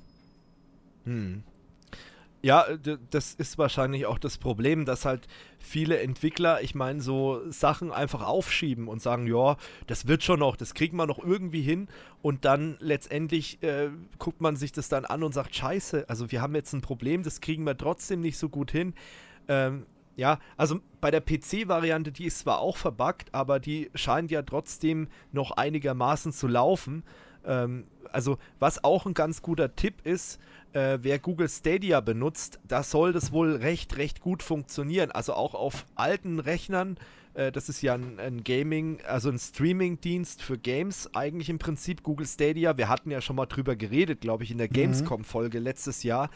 [1.05, 1.43] Hm.
[2.41, 2.65] Ja,
[3.09, 5.27] das ist wahrscheinlich auch das Problem, dass halt
[5.63, 9.55] viele Entwickler, ich meine, so Sachen einfach aufschieben und sagen, ja,
[9.87, 11.87] das wird schon noch, das kriegen wir noch irgendwie hin
[12.21, 16.41] und dann letztendlich äh, guckt man sich das dann an und sagt, scheiße, also wir
[16.41, 18.93] haben jetzt ein Problem, das kriegen wir trotzdem nicht so gut hin.
[19.47, 24.43] Ähm, ja, also bei der PC-Variante, die ist zwar auch verbuggt, aber die scheint ja
[24.43, 27.03] trotzdem noch einigermaßen zu laufen.
[27.45, 30.39] Ähm, also was auch ein ganz guter Tipp ist,
[30.73, 35.11] äh, wer Google Stadia benutzt, da soll das wohl recht, recht gut funktionieren.
[35.11, 36.97] Also auch auf alten Rechnern.
[37.33, 42.03] Äh, das ist ja ein, ein Gaming, also ein Streaming-Dienst für Games, eigentlich im Prinzip
[42.03, 42.77] Google Stadia.
[42.77, 44.73] Wir hatten ja schon mal drüber geredet, glaube ich, in der mhm.
[44.73, 46.29] Gamescom-Folge letztes Jahr.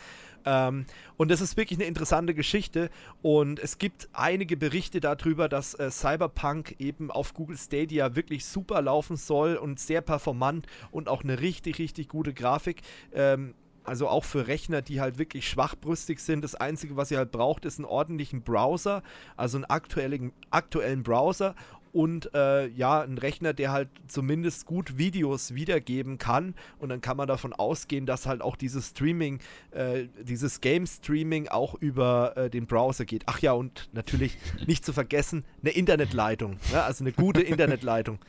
[0.45, 0.85] Ähm,
[1.17, 2.89] und das ist wirklich eine interessante Geschichte.
[3.21, 8.81] Und es gibt einige Berichte darüber, dass äh, Cyberpunk eben auf Google Stadia wirklich super
[8.81, 12.81] laufen soll und sehr performant und auch eine richtig, richtig gute Grafik.
[13.13, 13.53] Ähm,
[13.87, 16.43] also auch für Rechner, die halt wirklich schwachbrüstig sind.
[16.43, 19.01] Das Einzige, was ihr halt braucht, ist einen ordentlichen Browser,
[19.35, 21.55] also einen aktuellen, aktuellen Browser
[21.93, 26.53] und äh, ja, ein Rechner, der halt zumindest gut Videos wiedergeben kann.
[26.79, 29.39] Und dann kann man davon ausgehen, dass halt auch dieses Streaming,
[29.71, 33.23] äh, dieses Game-Streaming auch über äh, den Browser geht.
[33.25, 36.83] Ach ja, und natürlich nicht zu vergessen, eine Internetleitung, ne?
[36.83, 38.19] also eine gute Internetleitung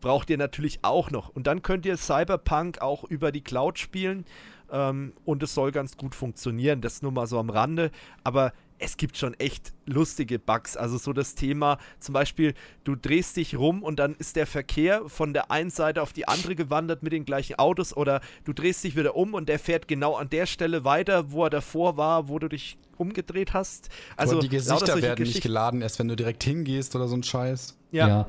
[0.00, 1.30] braucht ihr natürlich auch noch.
[1.30, 4.24] Und dann könnt ihr Cyberpunk auch über die Cloud spielen.
[4.70, 6.80] Ähm, und es soll ganz gut funktionieren.
[6.80, 7.90] Das nur mal so am Rande.
[8.24, 10.76] Aber es gibt schon echt lustige Bugs.
[10.76, 15.02] Also so das Thema, zum Beispiel, du drehst dich rum und dann ist der Verkehr
[15.08, 18.84] von der einen Seite auf die andere gewandert mit den gleichen Autos oder du drehst
[18.84, 22.28] dich wieder um und der fährt genau an der Stelle weiter, wo er davor war,
[22.28, 23.88] wo du dich umgedreht hast.
[24.16, 27.22] Also Aber die Gesichter werden nicht geladen, erst wenn du direkt hingehst oder so ein
[27.22, 27.76] Scheiß.
[27.92, 28.08] Ja.
[28.08, 28.28] ja.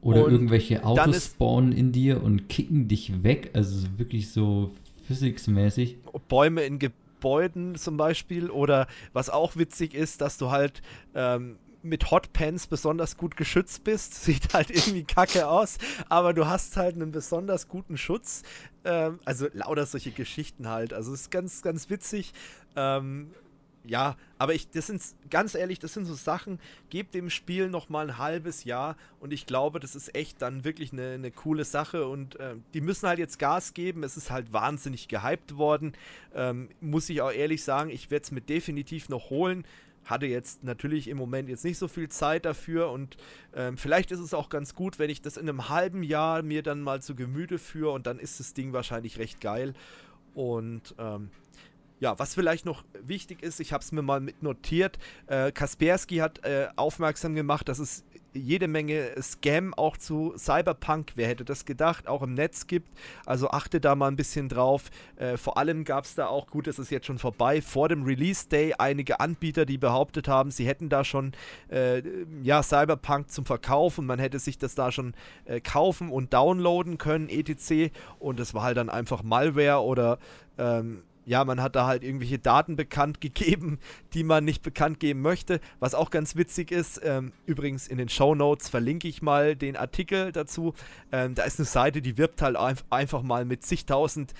[0.00, 3.50] Oder und irgendwelche Autos spawnen in dir und kicken dich weg.
[3.54, 4.72] Also wirklich so
[5.08, 5.98] physicsmäßig.
[6.28, 8.50] Bäume in Ge Gebäuden zum Beispiel.
[8.50, 10.82] Oder was auch witzig ist, dass du halt
[11.14, 14.14] ähm, mit Hotpants besonders gut geschützt bist.
[14.24, 18.42] Sieht halt irgendwie kacke aus, aber du hast halt einen besonders guten Schutz.
[18.84, 20.92] Ähm, also lauter solche Geschichten halt.
[20.92, 22.32] Also es ist ganz, ganz witzig.
[22.76, 23.32] Ähm,
[23.84, 26.60] ja, aber ich, das sind, ganz ehrlich, das sind so Sachen,
[26.90, 30.64] gebt dem Spiel noch mal ein halbes Jahr und ich glaube, das ist echt dann
[30.64, 34.02] wirklich eine, eine coole Sache und äh, die müssen halt jetzt Gas geben.
[34.02, 35.92] Es ist halt wahnsinnig gehypt worden.
[36.34, 39.64] Ähm, muss ich auch ehrlich sagen, ich werde es mir definitiv noch holen.
[40.04, 43.16] Hatte jetzt natürlich im Moment jetzt nicht so viel Zeit dafür und
[43.54, 46.62] ähm, vielleicht ist es auch ganz gut, wenn ich das in einem halben Jahr mir
[46.62, 49.74] dann mal zu Gemüte führe und dann ist das Ding wahrscheinlich recht geil.
[50.34, 51.30] Und ähm,
[52.00, 56.16] ja, was vielleicht noch wichtig ist, ich habe es mir mal mit notiert, äh, Kaspersky
[56.16, 61.64] hat äh, aufmerksam gemacht, dass es jede Menge Scam auch zu Cyberpunk, wer hätte das
[61.64, 62.88] gedacht, auch im Netz gibt.
[63.26, 64.90] Also achte da mal ein bisschen drauf.
[65.16, 68.04] Äh, vor allem gab es da auch, gut, es ist jetzt schon vorbei, vor dem
[68.04, 71.32] Release Day einige Anbieter, die behauptet haben, sie hätten da schon
[71.68, 72.02] äh,
[72.42, 76.98] ja, Cyberpunk zum Verkauf und man hätte sich das da schon äh, kaufen und downloaden
[76.98, 77.92] können, etc.
[78.18, 80.18] Und das war halt dann einfach Malware oder
[80.58, 83.78] ähm, ja, man hat da halt irgendwelche Daten bekannt gegeben,
[84.14, 85.60] die man nicht bekannt geben möchte.
[85.78, 89.76] Was auch ganz witzig ist, ähm, übrigens in den Show Notes verlinke ich mal den
[89.76, 90.74] Artikel dazu.
[91.12, 94.32] Ähm, da ist eine Seite, die wirbt halt ein einfach mal mit zigtausend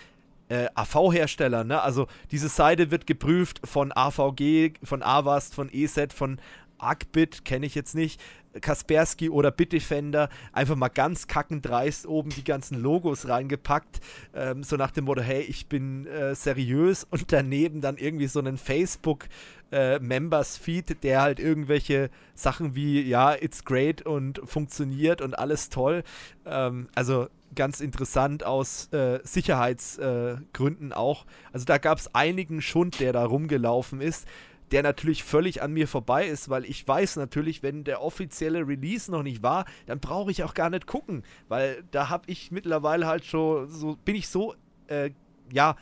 [0.48, 1.66] äh, AV-Herstellern.
[1.66, 1.80] Ne?
[1.82, 6.40] Also diese Seite wird geprüft von AVG, von Avast, von ESET, von
[6.78, 8.20] Arcbit, kenne ich jetzt nicht,
[8.60, 14.00] Kaspersky oder Bitdefender einfach mal ganz kackendreist oben die ganzen Logos reingepackt,
[14.34, 18.40] ähm, so nach dem Motto, hey, ich bin äh, seriös und daneben dann irgendwie so
[18.40, 19.26] einen Facebook
[19.70, 25.68] äh, Members Feed, der halt irgendwelche Sachen wie, ja, it's great und funktioniert und alles
[25.68, 26.04] toll.
[26.46, 31.26] Ähm, also ganz interessant aus äh, Sicherheitsgründen auch.
[31.52, 34.26] Also da gab es einigen Schund, der da rumgelaufen ist
[34.70, 39.10] der natürlich völlig an mir vorbei ist, weil ich weiß natürlich, wenn der offizielle Release
[39.10, 43.06] noch nicht war, dann brauche ich auch gar nicht gucken, weil da habe ich mittlerweile
[43.06, 44.54] halt schon so, bin ich so,
[44.88, 45.10] äh,
[45.52, 45.76] ja,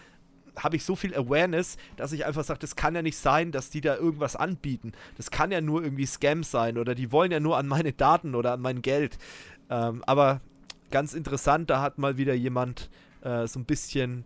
[0.57, 3.71] habe ich so viel Awareness, dass ich einfach sage, das kann ja nicht sein, dass
[3.71, 4.93] die da irgendwas anbieten.
[5.17, 8.35] Das kann ja nur irgendwie Scam sein oder die wollen ja nur an meine Daten
[8.35, 9.19] oder an mein Geld.
[9.69, 10.41] Ähm, aber
[10.91, 12.89] ganz interessant, da hat mal wieder jemand
[13.23, 14.25] äh, so ein bisschen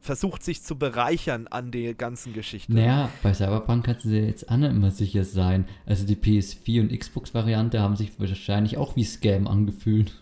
[0.00, 2.72] versucht sich zu bereichern an der ganzen Geschichte.
[2.72, 5.66] Naja, bei Cyberpunk kannst du dir jetzt auch nicht immer sicher sein.
[5.84, 10.12] Also die PS4 und Xbox-Variante haben sich wahrscheinlich auch wie Scam angefühlt.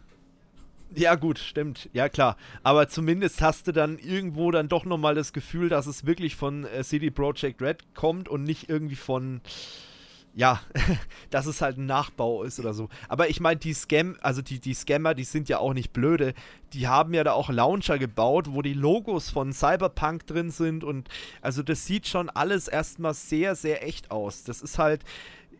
[0.96, 1.88] Ja, gut, stimmt.
[1.92, 2.36] Ja, klar.
[2.62, 6.64] Aber zumindest hast du dann irgendwo dann doch nochmal das Gefühl, dass es wirklich von
[6.66, 9.40] äh, CD Projekt Red kommt und nicht irgendwie von
[10.34, 10.60] ja,
[11.30, 12.88] dass es halt ein Nachbau ist oder so.
[13.08, 16.34] Aber ich meine, die Scam, also die, die Scammer, die sind ja auch nicht blöde.
[16.72, 21.08] Die haben ja da auch Launcher gebaut, wo die Logos von Cyberpunk drin sind und
[21.40, 24.44] also das sieht schon alles erstmal sehr, sehr echt aus.
[24.44, 25.04] Das ist halt,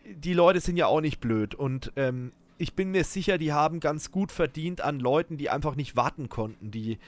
[0.04, 3.80] die Leute sind ja auch nicht blöd und ähm, ich bin mir sicher, die haben
[3.80, 6.98] ganz gut verdient an Leuten, die einfach nicht warten konnten, die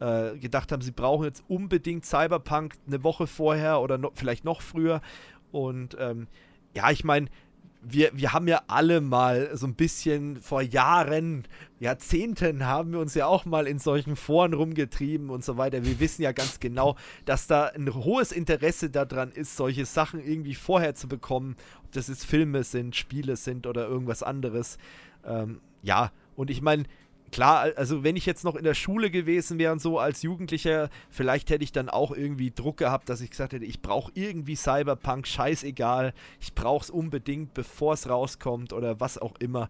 [0.00, 4.60] äh, gedacht haben, sie brauchen jetzt unbedingt Cyberpunk eine Woche vorher oder no, vielleicht noch
[4.60, 5.00] früher
[5.52, 6.26] und ähm,
[6.76, 7.28] ja, ich meine,
[7.88, 11.44] wir, wir haben ja alle mal so ein bisschen vor Jahren,
[11.78, 15.84] Jahrzehnten haben wir uns ja auch mal in solchen Foren rumgetrieben und so weiter.
[15.84, 20.54] Wir wissen ja ganz genau, dass da ein hohes Interesse daran ist, solche Sachen irgendwie
[20.54, 21.56] vorher zu bekommen.
[21.84, 24.78] Ob das jetzt Filme sind, Spiele sind oder irgendwas anderes.
[25.24, 26.84] Ähm, ja, und ich meine,
[27.32, 30.90] klar, also wenn ich jetzt noch in der Schule gewesen wäre und so als Jugendlicher,
[31.10, 34.56] vielleicht hätte ich dann auch irgendwie Druck gehabt, dass ich gesagt hätte, ich brauche irgendwie
[34.56, 39.68] Cyberpunk, scheißegal, ich brauche es unbedingt, bevor es rauskommt oder was auch immer.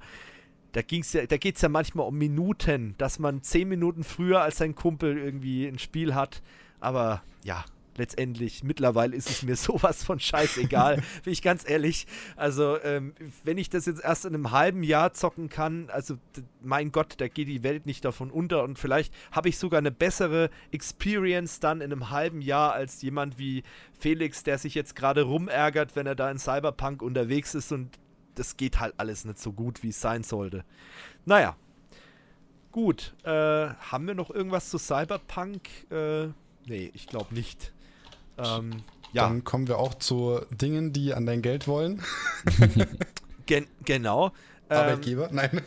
[0.72, 4.58] Da, ja, da geht es ja manchmal um Minuten, dass man zehn Minuten früher als
[4.58, 6.42] sein Kumpel irgendwie ein Spiel hat.
[6.80, 7.64] Aber ja,
[7.98, 8.62] letztendlich.
[8.62, 12.06] Mittlerweile ist es mir sowas von scheißegal, bin ich ganz ehrlich.
[12.36, 16.16] Also, ähm, wenn ich das jetzt erst in einem halben Jahr zocken kann, also
[16.62, 19.92] mein Gott, da geht die Welt nicht davon unter und vielleicht habe ich sogar eine
[19.92, 23.62] bessere Experience dann in einem halben Jahr als jemand wie
[23.98, 27.98] Felix, der sich jetzt gerade rumärgert, wenn er da in Cyberpunk unterwegs ist und
[28.34, 30.64] das geht halt alles nicht so gut, wie es sein sollte.
[31.24, 31.56] Naja.
[32.70, 35.62] Gut, äh, haben wir noch irgendwas zu Cyberpunk?
[35.90, 36.26] Äh,
[36.66, 37.72] nee, ich glaube nicht.
[38.38, 39.28] Ähm, ja.
[39.28, 42.02] Dann kommen wir auch zu Dingen, die an dein Geld wollen.
[43.46, 44.32] Gen genau.
[44.68, 45.28] Ähm, Arbeitgeber?
[45.30, 45.62] Nein.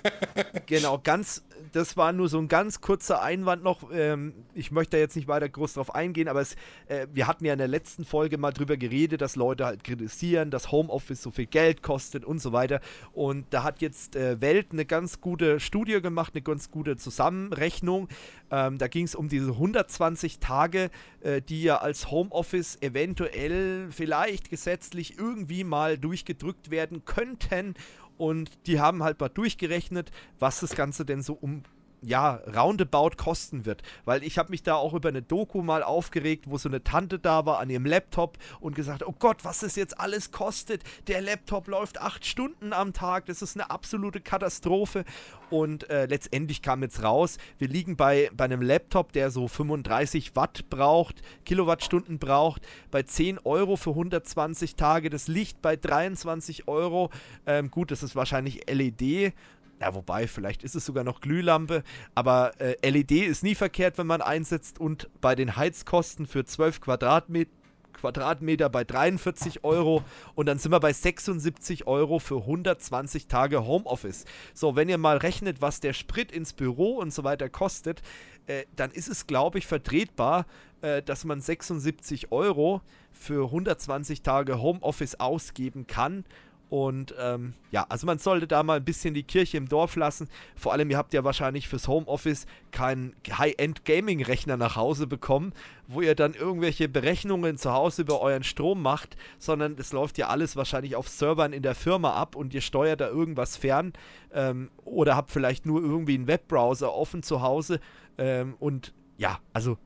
[0.65, 3.89] genau, ganz das war nur so ein ganz kurzer Einwand noch.
[3.91, 6.55] Ähm, ich möchte da jetzt nicht weiter groß drauf eingehen, aber es,
[6.87, 10.51] äh, wir hatten ja in der letzten Folge mal drüber geredet, dass Leute halt kritisieren,
[10.51, 12.81] dass Homeoffice so viel Geld kostet und so weiter.
[13.13, 18.07] Und da hat jetzt äh, Welt eine ganz gute Studie gemacht, eine ganz gute Zusammenrechnung.
[18.51, 20.89] Ähm, da ging es um diese 120 Tage,
[21.21, 27.75] äh, die ja als Homeoffice eventuell vielleicht gesetzlich irgendwie mal durchgedrückt werden könnten.
[28.19, 31.63] Und die haben halt mal durchgerechnet, was das Ganze denn so um
[32.01, 33.81] ja, roundabout kosten wird.
[34.05, 37.19] Weil ich habe mich da auch über eine Doku mal aufgeregt, wo so eine Tante
[37.19, 40.83] da war an ihrem Laptop und gesagt, oh Gott, was das jetzt alles kostet.
[41.07, 45.03] Der Laptop läuft acht Stunden am Tag, das ist eine absolute Katastrophe.
[45.49, 50.35] Und äh, letztendlich kam jetzt raus, wir liegen bei, bei einem Laptop, der so 35
[50.35, 55.09] Watt braucht, Kilowattstunden braucht, bei 10 Euro für 120 Tage.
[55.09, 57.09] Das Licht bei 23 Euro.
[57.47, 59.33] Ähm, gut, das ist wahrscheinlich LED
[59.79, 61.83] ja, wobei, vielleicht ist es sogar noch Glühlampe,
[62.15, 66.81] aber äh, LED ist nie verkehrt, wenn man einsetzt und bei den Heizkosten für 12
[66.81, 67.51] Quadratmeter
[67.99, 74.23] Quadratmeter bei 43 Euro und dann sind wir bei 76 Euro für 120 Tage Homeoffice.
[74.53, 78.01] So, wenn ihr mal rechnet, was der Sprit ins Büro und so weiter kostet,
[78.47, 80.45] äh, dann ist es, glaube ich, vertretbar,
[80.81, 86.23] äh, dass man 76 Euro für 120 Tage Homeoffice ausgeben kann
[86.69, 90.29] und ähm, ja, also man sollte da mal ein bisschen die Kirche im Dorf lassen.
[90.55, 95.53] Vor allem, ihr habt ja wahrscheinlich fürs Homeoffice keinen High-End-Gaming-Rechner nach Hause bekommen,
[95.87, 100.27] wo ihr dann irgendwelche Berechnungen zu Hause über euren Strom macht, sondern es läuft ja
[100.27, 103.93] alles wahrscheinlich auf Servern in der Firma ab und ihr steuert da irgendwas fern
[104.31, 107.79] ähm, oder habt vielleicht nur irgendwie einen Webbrowser offen zu Hause.
[108.19, 109.77] Ähm, und ja, also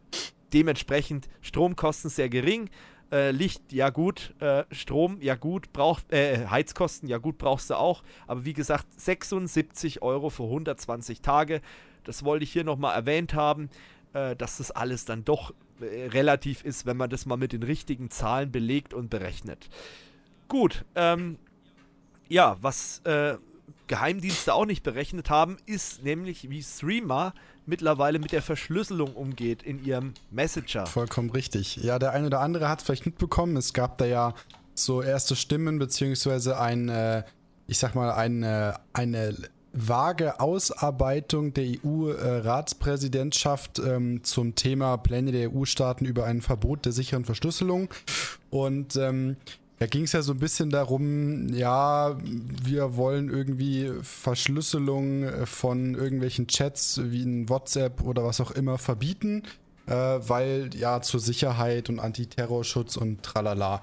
[0.53, 2.69] dementsprechend Stromkosten sehr gering.
[3.11, 4.33] Äh, Licht, ja gut.
[4.39, 5.71] Äh, Strom, ja gut.
[5.73, 8.03] Braucht, äh, Heizkosten, ja gut, brauchst du auch.
[8.27, 11.61] Aber wie gesagt, 76 Euro für 120 Tage.
[12.03, 13.69] Das wollte ich hier nochmal erwähnt haben,
[14.13, 17.63] äh, dass das alles dann doch äh, relativ ist, wenn man das mal mit den
[17.63, 19.69] richtigen Zahlen belegt und berechnet.
[20.47, 21.37] Gut, ähm,
[22.29, 23.37] ja, was äh,
[23.87, 27.33] Geheimdienste auch nicht berechnet haben, ist nämlich, wie Streamer
[27.65, 30.85] mittlerweile mit der Verschlüsselung umgeht in ihrem Messenger.
[30.85, 31.77] Vollkommen richtig.
[31.77, 33.57] Ja, der eine oder andere hat es vielleicht mitbekommen.
[33.57, 34.33] Es gab da ja
[34.75, 37.23] so erste Stimmen, beziehungsweise ein, äh,
[37.67, 39.35] ich sag mal, eine, eine
[39.73, 47.25] vage Ausarbeitung der EU-Ratspräsidentschaft ähm, zum Thema Pläne der EU-Staaten über ein Verbot der sicheren
[47.25, 47.89] Verschlüsselung.
[48.51, 49.37] Und ähm,
[49.79, 55.95] da ging es ja so ein bisschen darum, ja, wir wollen irgendwie Verschlüsselung äh, von
[55.95, 59.43] irgendwelchen Chats wie in WhatsApp oder was auch immer verbieten,
[59.87, 63.81] äh, weil ja zur Sicherheit und Antiterrorschutz und tralala.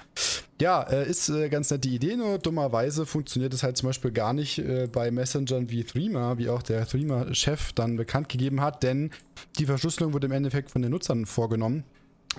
[0.60, 4.32] Ja, äh, ist äh, ganz nette Idee, nur dummerweise funktioniert es halt zum Beispiel gar
[4.32, 9.10] nicht äh, bei Messengern wie Threema, wie auch der Threema-Chef dann bekannt gegeben hat, denn
[9.58, 11.84] die Verschlüsselung wurde im Endeffekt von den Nutzern vorgenommen.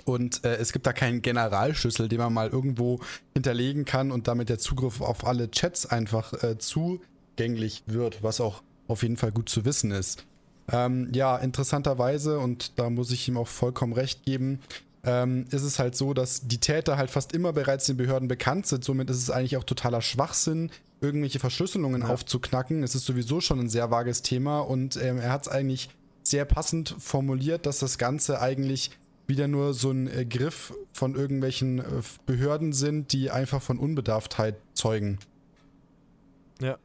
[0.04, 3.00] Und äh, es gibt da keinen Generalschlüssel, den man mal irgendwo
[3.34, 8.62] hinterlegen kann und damit der Zugriff auf alle Chats einfach äh, zugänglich wird, was auch
[8.88, 10.24] auf jeden Fall gut zu wissen ist.
[10.70, 14.60] Ähm, ja, interessanterweise, und da muss ich ihm auch vollkommen recht geben,
[15.04, 18.66] ähm, ist es halt so, dass die Täter halt fast immer bereits den Behörden bekannt
[18.66, 18.84] sind.
[18.84, 22.08] Somit ist es eigentlich auch totaler Schwachsinn, irgendwelche Verschlüsselungen ja.
[22.08, 22.82] aufzuknacken.
[22.82, 25.90] Es ist sowieso schon ein sehr vages Thema und ähm, er hat es eigentlich
[26.22, 28.92] sehr passend formuliert, dass das Ganze eigentlich
[29.26, 34.56] wieder nur so ein äh, Griff von irgendwelchen äh, Behörden sind, die einfach von Unbedarftheit
[34.74, 35.18] zeugen.
[36.60, 36.78] Ja.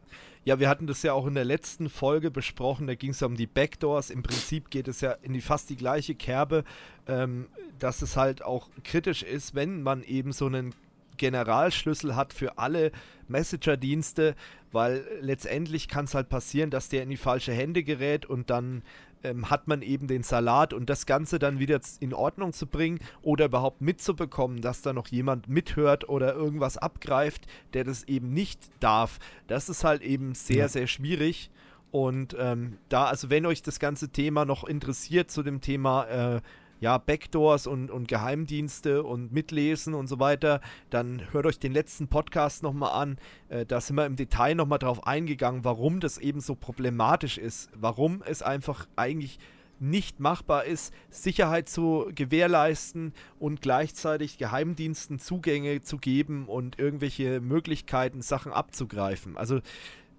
[0.46, 3.28] Ja, wir hatten das ja auch in der letzten Folge besprochen, da ging es ja
[3.28, 4.10] um die Backdoors.
[4.10, 6.64] Im Prinzip geht es ja in die fast die gleiche Kerbe,
[7.06, 10.74] ähm, dass es halt auch kritisch ist, wenn man eben so einen
[11.18, 12.94] Generalschlüssel hat für alle
[13.28, 14.36] Messenger-Dienste,
[14.72, 18.84] weil letztendlich kann es halt passieren, dass der in die falsche Hände gerät und dann
[19.24, 23.00] ähm, hat man eben den Salat und das Ganze dann wieder in Ordnung zu bringen
[23.22, 28.70] oder überhaupt mitzubekommen, dass da noch jemand mithört oder irgendwas abgreift, der das eben nicht
[28.80, 29.20] darf.
[29.48, 30.68] Das ist halt eben sehr, ja.
[30.68, 31.50] sehr schwierig.
[31.92, 36.42] Und ähm, da, also wenn euch das ganze Thema noch interessiert zu dem Thema äh,
[36.80, 42.08] ja, Backdoors und, und Geheimdienste und Mitlesen und so weiter, dann hört euch den letzten
[42.08, 43.18] Podcast nochmal an.
[43.50, 47.70] Äh, da sind wir im Detail nochmal drauf eingegangen, warum das eben so problematisch ist,
[47.76, 49.40] warum es einfach eigentlich
[49.80, 58.22] nicht machbar ist, Sicherheit zu gewährleisten und gleichzeitig Geheimdiensten Zugänge zu geben und irgendwelche Möglichkeiten,
[58.22, 59.38] Sachen abzugreifen.
[59.38, 59.60] Also,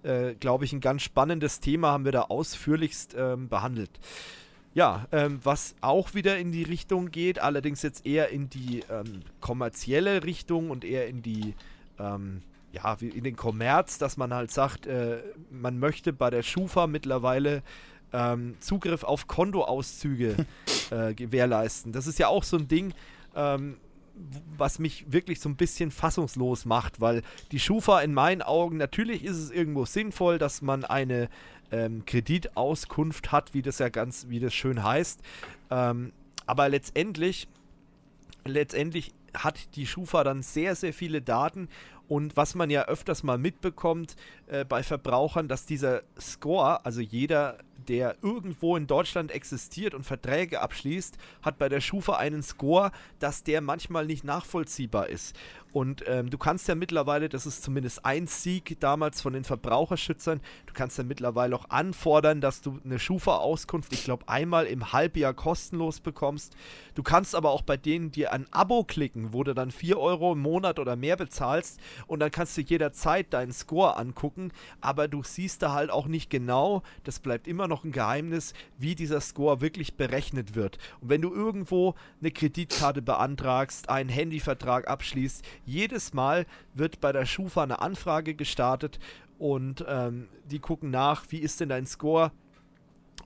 [0.03, 3.91] äh, glaube ich, ein ganz spannendes Thema haben wir da ausführlichst ähm, behandelt.
[4.73, 9.21] Ja, ähm, was auch wieder in die Richtung geht, allerdings jetzt eher in die ähm,
[9.41, 11.55] kommerzielle Richtung und eher in die,
[11.99, 16.85] ähm, ja, in den Kommerz, dass man halt sagt, äh, man möchte bei der Schufa
[16.85, 17.63] mittlerweile
[18.13, 20.35] ähm, Zugriff auf Kontoauszüge
[20.91, 21.91] äh, gewährleisten.
[21.91, 22.93] Das ist ja auch so ein Ding,
[23.35, 23.77] ähm,
[24.57, 29.23] was mich wirklich so ein bisschen fassungslos macht, weil die Schufa in meinen Augen, natürlich
[29.23, 31.29] ist es irgendwo sinnvoll, dass man eine
[31.71, 35.21] ähm, Kreditauskunft hat, wie das ja ganz, wie das schön heißt.
[35.69, 36.11] Ähm,
[36.45, 37.47] aber letztendlich,
[38.45, 41.69] letztendlich hat die Schufa dann sehr, sehr viele Daten
[42.09, 44.15] und was man ja öfters mal mitbekommt
[44.47, 50.59] äh, bei Verbrauchern, dass dieser Score, also jeder, der irgendwo in Deutschland existiert und Verträge
[50.59, 55.35] abschließt, hat bei der Schufa einen Score, dass der manchmal nicht nachvollziehbar ist.
[55.71, 60.41] Und ähm, du kannst ja mittlerweile, das ist zumindest ein Sieg damals von den Verbraucherschützern,
[60.65, 65.33] du kannst ja mittlerweile auch anfordern, dass du eine Schufa-Auskunft, ich glaube, einmal im Halbjahr
[65.33, 66.55] kostenlos bekommst.
[66.95, 70.33] Du kannst aber auch bei denen dir ein Abo klicken, wo du dann 4 Euro
[70.33, 74.51] im Monat oder mehr bezahlst und dann kannst du jederzeit deinen Score angucken,
[74.81, 78.95] aber du siehst da halt auch nicht genau, das bleibt immer noch ein Geheimnis, wie
[78.95, 80.77] dieser Score wirklich berechnet wird.
[81.01, 87.25] Und wenn du irgendwo eine Kreditkarte beantragst, einen Handyvertrag abschließt, jedes Mal wird bei der
[87.25, 88.99] Schufa eine Anfrage gestartet
[89.37, 92.31] und ähm, die gucken nach, wie ist denn dein Score?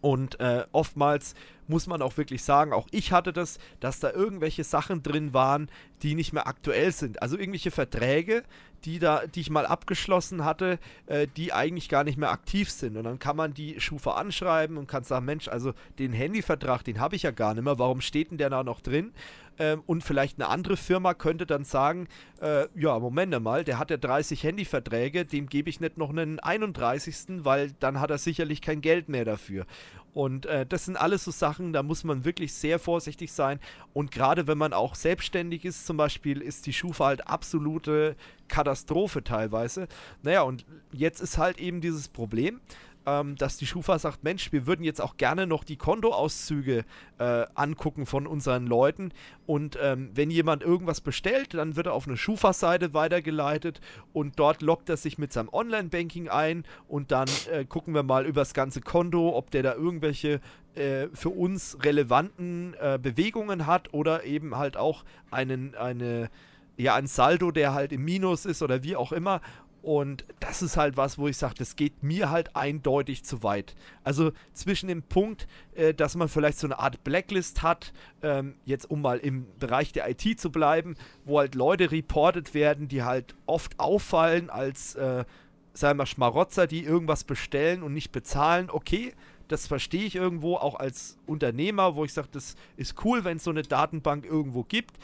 [0.02, 1.34] Und äh, oftmals
[1.68, 5.70] muss man auch wirklich sagen, auch ich hatte das, dass da irgendwelche Sachen drin waren,
[6.02, 7.22] die nicht mehr aktuell sind.
[7.22, 8.44] Also irgendwelche Verträge,
[8.84, 12.98] die da, die ich mal abgeschlossen hatte, äh, die eigentlich gar nicht mehr aktiv sind.
[12.98, 17.00] Und dann kann man die Schufa anschreiben und kann sagen, Mensch, also den Handyvertrag, den
[17.00, 17.80] habe ich ja gar nicht mehr.
[17.80, 19.14] Warum steht denn der da noch drin?
[19.60, 22.08] Ähm, und vielleicht eine andere Firma könnte dann sagen,
[22.42, 26.40] äh, ja, Moment mal, der hat ja 30 Handyverträge, dem gebe ich nicht noch einen
[26.40, 29.66] 31., weil dann hat er sicherlich kein Geld mehr dafür.
[30.14, 33.60] Und äh, das sind alles so Sachen, da muss man wirklich sehr vorsichtig sein.
[33.94, 38.16] Und gerade wenn man auch selbstständig ist, zum Beispiel, ist die Schufa halt absolute
[38.48, 39.88] Katastrophe teilweise.
[40.22, 42.62] Naja, und jetzt ist halt eben dieses Problem
[43.06, 46.86] ähm, dass die Schufa sagt, Mensch, wir würden jetzt auch gerne noch die Kontoauszüge
[47.20, 49.12] äh, angucken von unseren Leuten.
[49.46, 53.82] Und ähm, wenn jemand irgendwas bestellt, dann wird er auf eine Schufa-Seite weitergeleitet
[54.14, 58.26] und dort loggt er sich mit seinem Online-Banking ein und dann äh, gucken wir mal
[58.26, 60.40] über das ganze Konto, ob der da irgendwelche
[60.76, 66.30] äh, für uns relevanten äh, Bewegungen hat oder eben halt auch einen, eine
[66.78, 69.42] ja, ein Saldo, der halt im Minus ist oder wie auch immer.
[69.84, 73.76] Und das ist halt was, wo ich sage, das geht mir halt eindeutig zu weit.
[74.06, 78.90] Also zwischen dem Punkt, äh, dass man vielleicht so eine Art Blacklist hat, ähm, jetzt
[78.90, 83.36] um mal im Bereich der IT zu bleiben, wo halt Leute reportet werden, die halt
[83.46, 85.26] oft auffallen als, äh,
[85.74, 88.70] sagen wir, Schmarotzer, die irgendwas bestellen und nicht bezahlen.
[88.72, 89.14] Okay,
[89.50, 93.44] das verstehe ich irgendwo auch als Unternehmer, wo ich sage, das ist cool, wenn es
[93.44, 94.96] so eine Datenbank irgendwo gibt.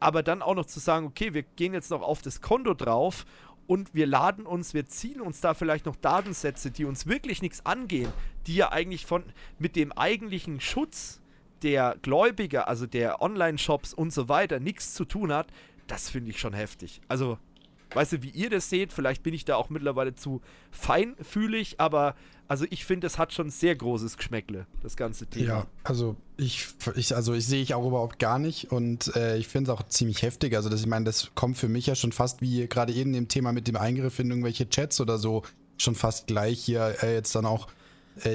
[0.00, 3.24] Aber dann auch noch zu sagen, okay, wir gehen jetzt noch auf das Konto drauf
[3.66, 7.64] und wir laden uns, wir ziehen uns da vielleicht noch Datensätze, die uns wirklich nichts
[7.64, 8.12] angehen,
[8.46, 9.24] die ja eigentlich von
[9.58, 11.20] mit dem eigentlichen Schutz
[11.62, 15.48] der Gläubiger, also der Online-Shops und so weiter, nichts zu tun hat,
[15.86, 17.00] das finde ich schon heftig.
[17.08, 17.38] Also
[17.94, 22.14] Weißt du, wie ihr das seht, vielleicht bin ich da auch mittlerweile zu feinfühlig, aber
[22.46, 25.46] also ich finde, es hat schon sehr großes Geschmäckle, das ganze Thema.
[25.46, 29.48] Ja, also ich, ich also ich sehe ich auch überhaupt gar nicht und äh, ich
[29.48, 30.54] finde es auch ziemlich heftig.
[30.54, 33.28] Also das, ich meine, das kommt für mich ja schon fast wie gerade eben im
[33.28, 35.42] Thema mit dem Eingriff in irgendwelche Chats oder so
[35.78, 37.68] schon fast gleich hier äh, jetzt dann auch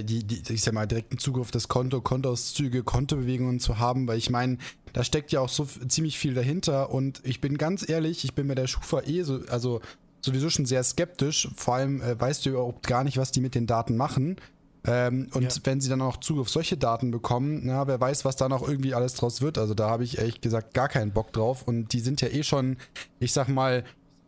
[0.04, 4.18] die, die, ich sag mal, direkten Zugriff auf das Konto, Kontoauszüge, Kontobewegungen zu haben, weil
[4.18, 4.58] ich meine,
[4.94, 8.48] da steckt ja auch so ziemlich viel dahinter und ich bin ganz ehrlich, ich bin
[8.48, 9.82] mit der Schufa eh so, also
[10.22, 13.56] sowieso schon sehr skeptisch, vor allem äh, weißt du überhaupt gar nicht, was die mit
[13.56, 14.38] den Daten machen.
[14.86, 15.62] Ähm, und ja.
[15.64, 18.68] wenn sie dann auch Zugriff auf solche Daten bekommen, na, wer weiß, was da noch
[18.68, 19.58] irgendwie alles draus wird.
[19.58, 21.64] Also da habe ich ehrlich gesagt gar keinen Bock drauf.
[21.64, 22.78] Und die sind ja eh schon,
[23.20, 23.84] ich sag mal,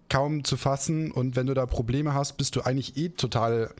[0.09, 1.11] kaum zu fassen.
[1.11, 3.73] Und wenn du da Probleme hast, bist du eigentlich eh total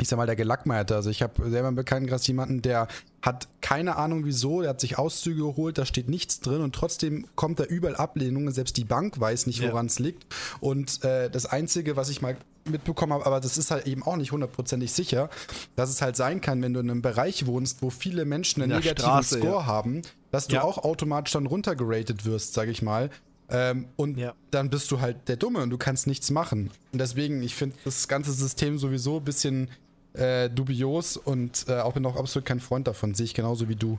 [0.00, 0.94] ich sag mal, der Gelackmeierte.
[0.96, 2.88] Also ich habe selber einen Bekanntenkreis jemanden, der
[3.20, 7.26] hat keine Ahnung wieso, der hat sich Auszüge geholt, da steht nichts drin und trotzdem
[7.36, 10.06] kommt da überall Ablehnungen, selbst die Bank weiß nicht, woran es ja.
[10.06, 10.26] liegt.
[10.60, 14.16] Und äh, das Einzige, was ich mal mitbekommen habe, aber das ist halt eben auch
[14.16, 15.28] nicht hundertprozentig sicher,
[15.76, 18.72] dass es halt sein kann, wenn du in einem Bereich wohnst, wo viele Menschen einen
[18.72, 19.66] negativen Straße, Score ja.
[19.66, 20.62] haben, dass du ja.
[20.62, 23.10] auch automatisch dann runtergeratet wirst, sage ich mal.
[23.52, 24.34] Ähm, und ja.
[24.50, 26.70] dann bist du halt der Dumme und du kannst nichts machen.
[26.92, 29.68] Und deswegen, ich finde das ganze System sowieso ein bisschen
[30.14, 33.14] äh, dubios und äh, auch bin auch absolut kein Freund davon.
[33.14, 33.98] Sehe ich genauso wie du.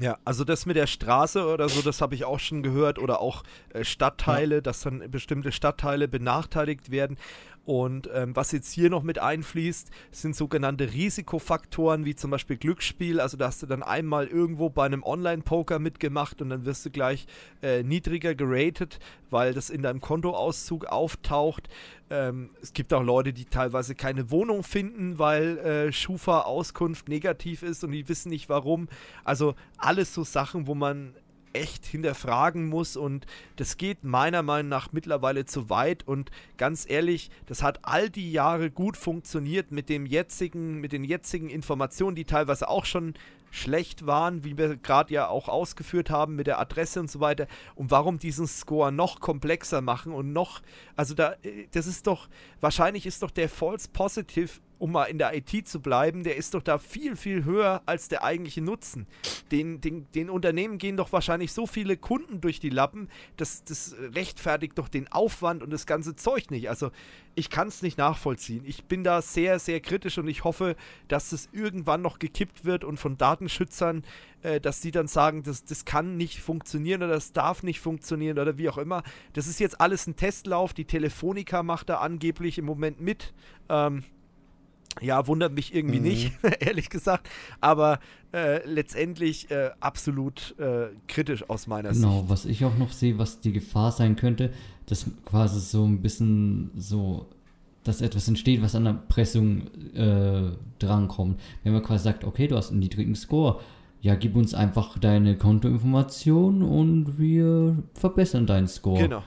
[0.00, 3.20] Ja, also das mit der Straße oder so, das habe ich auch schon gehört oder
[3.20, 3.42] auch
[3.74, 4.60] äh, Stadtteile, ja.
[4.62, 7.18] dass dann bestimmte Stadtteile benachteiligt werden.
[7.64, 13.20] Und ähm, was jetzt hier noch mit einfließt, sind sogenannte Risikofaktoren, wie zum Beispiel Glücksspiel.
[13.20, 16.90] Also da hast du dann einmal irgendwo bei einem Online-Poker mitgemacht und dann wirst du
[16.90, 17.26] gleich
[17.62, 18.98] äh, niedriger geratet,
[19.30, 21.68] weil das in deinem Kontoauszug auftaucht.
[22.10, 27.84] Ähm, es gibt auch Leute, die teilweise keine Wohnung finden, weil äh, Schufa-Auskunft negativ ist
[27.84, 28.88] und die wissen nicht warum.
[29.22, 31.14] Also alles so Sachen, wo man
[31.52, 33.26] echt hinterfragen muss und
[33.56, 38.32] das geht meiner Meinung nach mittlerweile zu weit und ganz ehrlich, das hat all die
[38.32, 43.14] Jahre gut funktioniert mit dem jetzigen, mit den jetzigen Informationen, die teilweise auch schon
[43.52, 47.46] schlecht waren, wie wir gerade ja auch ausgeführt haben mit der Adresse und so weiter.
[47.74, 50.62] Und warum diesen Score noch komplexer machen und noch,
[50.96, 52.28] also da, äh, das ist doch,
[52.60, 54.50] wahrscheinlich ist doch der False Positive
[54.82, 58.08] um mal in der IT zu bleiben, der ist doch da viel, viel höher als
[58.08, 59.06] der eigentliche Nutzen.
[59.52, 63.94] Den, den, den Unternehmen gehen doch wahrscheinlich so viele Kunden durch die Lappen, das, das
[64.12, 66.68] rechtfertigt doch den Aufwand und das ganze Zeug nicht.
[66.68, 66.90] Also
[67.36, 68.64] ich kann es nicht nachvollziehen.
[68.66, 70.74] Ich bin da sehr, sehr kritisch und ich hoffe,
[71.06, 74.02] dass es irgendwann noch gekippt wird und von Datenschützern,
[74.42, 78.36] äh, dass die dann sagen, das, das kann nicht funktionieren oder das darf nicht funktionieren
[78.36, 79.04] oder wie auch immer.
[79.32, 80.74] Das ist jetzt alles ein Testlauf.
[80.74, 83.32] Die Telefonica macht da angeblich im Moment mit.
[83.68, 84.02] Ähm,
[85.00, 86.04] ja, wundert mich irgendwie mhm.
[86.04, 87.28] nicht, ehrlich gesagt.
[87.60, 87.98] Aber
[88.32, 92.20] äh, letztendlich äh, absolut äh, kritisch aus meiner genau, Sicht.
[92.20, 94.52] Genau, was ich auch noch sehe, was die Gefahr sein könnte,
[94.86, 97.26] dass quasi so ein bisschen so,
[97.84, 101.40] dass etwas entsteht, was an der Pressung äh, drankommt.
[101.62, 103.60] Wenn man quasi sagt, okay, du hast einen niedrigen Score,
[104.00, 109.00] ja, gib uns einfach deine Kontoinformation und wir verbessern deinen Score.
[109.00, 109.22] Genau.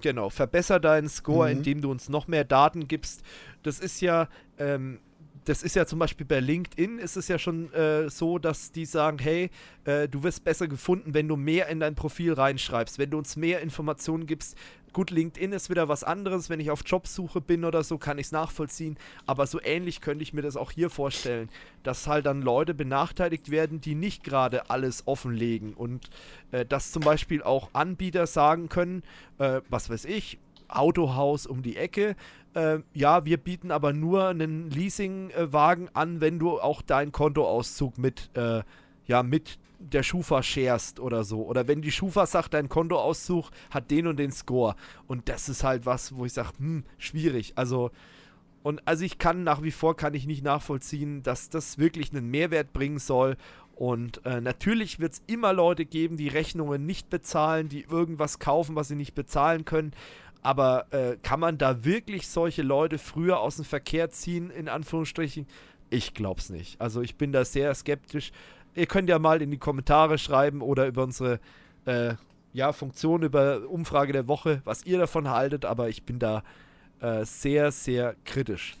[0.00, 1.58] Genau, verbessere deinen Score, mhm.
[1.58, 3.22] indem du uns noch mehr Daten gibst.
[3.62, 4.28] Das ist ja,
[4.58, 5.00] ähm,
[5.44, 8.84] das ist ja zum Beispiel bei LinkedIn ist es ja schon äh, so, dass die
[8.84, 9.50] sagen, hey,
[9.84, 13.36] äh, du wirst besser gefunden, wenn du mehr in dein Profil reinschreibst, wenn du uns
[13.36, 14.56] mehr Informationen gibst.
[14.92, 18.26] Gut, LinkedIn ist wieder was anderes, wenn ich auf Jobsuche bin oder so, kann ich
[18.26, 21.48] es nachvollziehen, aber so ähnlich könnte ich mir das auch hier vorstellen,
[21.84, 25.74] dass halt dann Leute benachteiligt werden, die nicht gerade alles offenlegen.
[25.74, 26.10] Und
[26.50, 29.04] äh, dass zum Beispiel auch Anbieter sagen können,
[29.38, 30.38] äh, was weiß ich,
[30.76, 32.16] Autohaus um die Ecke,
[32.54, 38.30] äh, ja, wir bieten aber nur einen Leasingwagen an, wenn du auch deinen Kontoauszug mit,
[38.34, 38.62] äh,
[39.06, 41.42] ja, mit der Schufa sharest oder so.
[41.42, 44.74] Oder wenn die Schufa sagt, dein Kontoauszug hat den und den Score.
[45.06, 47.52] Und das ist halt was, wo ich sage, hm, schwierig.
[47.56, 47.90] Also,
[48.62, 52.30] und also ich kann nach wie vor kann ich nicht nachvollziehen, dass das wirklich einen
[52.30, 53.36] Mehrwert bringen soll.
[53.74, 58.76] Und äh, natürlich wird es immer Leute geben, die Rechnungen nicht bezahlen, die irgendwas kaufen,
[58.76, 59.92] was sie nicht bezahlen können.
[60.42, 65.46] Aber äh, kann man da wirklich solche Leute früher aus dem Verkehr ziehen, in Anführungsstrichen?
[65.90, 66.80] Ich glaube es nicht.
[66.80, 68.32] Also ich bin da sehr skeptisch.
[68.74, 71.40] Ihr könnt ja mal in die Kommentare schreiben oder über unsere
[71.84, 72.14] äh,
[72.52, 76.42] ja, Funktion, über Umfrage der Woche, was ihr davon haltet, aber ich bin da
[77.00, 78.76] äh, sehr, sehr kritisch.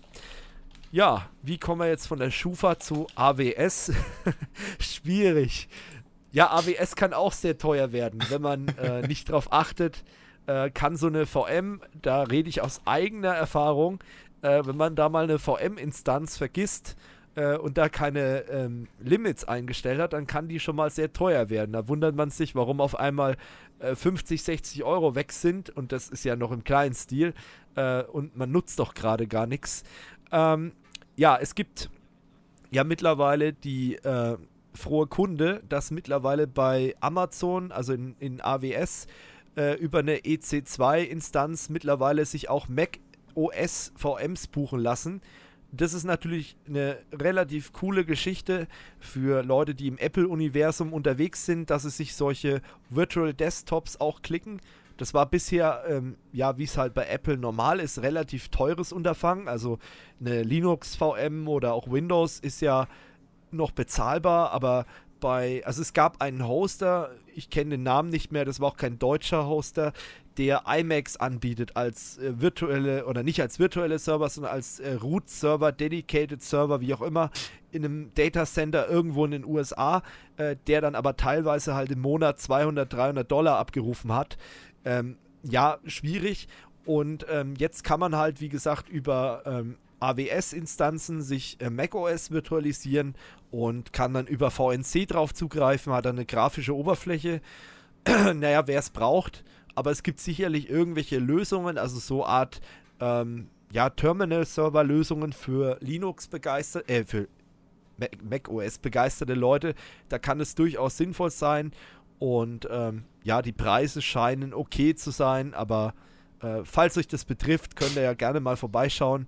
[0.92, 3.92] Ja, wie kommen wir jetzt von der Schufa zu AWS?
[4.80, 5.68] Schwierig.
[6.32, 10.04] Ja, AWS kann auch sehr teuer werden, wenn man äh, nicht darauf achtet,
[10.46, 14.00] äh, kann so eine VM, da rede ich aus eigener Erfahrung,
[14.42, 16.96] äh, wenn man da mal eine VM-Instanz vergisst
[17.34, 21.50] äh, und da keine ähm, Limits eingestellt hat, dann kann die schon mal sehr teuer
[21.50, 21.72] werden.
[21.72, 23.36] Da wundert man sich, warum auf einmal
[23.80, 27.34] 50, äh, 60 Euro weg sind und das ist ja noch im kleinen Stil
[27.76, 29.84] äh, und man nutzt doch gerade gar nichts.
[30.32, 30.72] Ähm,
[31.16, 31.90] ja, es gibt
[32.70, 34.36] ja mittlerweile die äh,
[34.74, 39.06] frohe Kunde, dass mittlerweile bei Amazon, also in, in AWS,
[39.56, 42.98] äh, über eine EC2-Instanz mittlerweile sich auch Mac
[43.34, 45.20] OS VMs buchen lassen.
[45.72, 48.66] Das ist natürlich eine relativ coole Geschichte
[48.98, 54.60] für Leute, die im Apple-Universum unterwegs sind, dass sie sich solche Virtual Desktops auch klicken.
[54.96, 59.48] Das war bisher, ähm, ja, wie es halt bei Apple normal ist, relativ teures Unterfangen.
[59.48, 59.78] Also
[60.20, 62.88] eine Linux VM oder auch Windows ist ja
[63.52, 64.86] noch bezahlbar, aber
[65.20, 68.76] bei, also es gab einen Hoster, ich kenne den Namen nicht mehr, das war auch
[68.76, 69.92] kein deutscher Hoster,
[70.36, 75.72] der IMAX anbietet als äh, virtuelle oder nicht als virtuelle Server, sondern als äh, Root-Server,
[75.72, 77.30] Dedicated Server, wie auch immer,
[77.72, 80.02] in einem Datacenter irgendwo in den USA,
[80.36, 84.38] äh, der dann aber teilweise halt im Monat 200, 300 Dollar abgerufen hat.
[84.84, 86.48] Ähm, ja, schwierig.
[86.86, 93.14] Und ähm, jetzt kann man halt, wie gesagt, über ähm, AWS-Instanzen sich äh, macOS virtualisieren
[93.50, 97.40] und kann dann über VNC drauf zugreifen, hat eine grafische Oberfläche.
[98.06, 99.44] naja, wer es braucht,
[99.74, 102.60] aber es gibt sicherlich irgendwelche Lösungen, also so Art
[103.00, 107.28] ähm, ja, Terminal-Server-Lösungen für Linux begeistert, äh, für
[108.22, 109.74] macOS begeisterte Leute.
[110.08, 111.72] Da kann es durchaus sinnvoll sein
[112.18, 115.94] und ähm, ja, die Preise scheinen okay zu sein, aber
[116.40, 119.26] äh, falls euch das betrifft, könnt ihr ja gerne mal vorbeischauen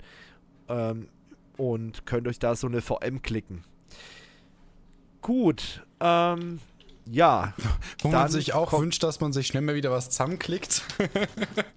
[0.69, 1.09] ähm,
[1.57, 3.65] und könnt euch da so eine VM klicken.
[5.21, 6.59] Gut, ähm,
[7.11, 7.55] ja.
[8.01, 10.83] Wo man sich auch wünscht, dass man sich schnell mal wieder was zusammenklickt.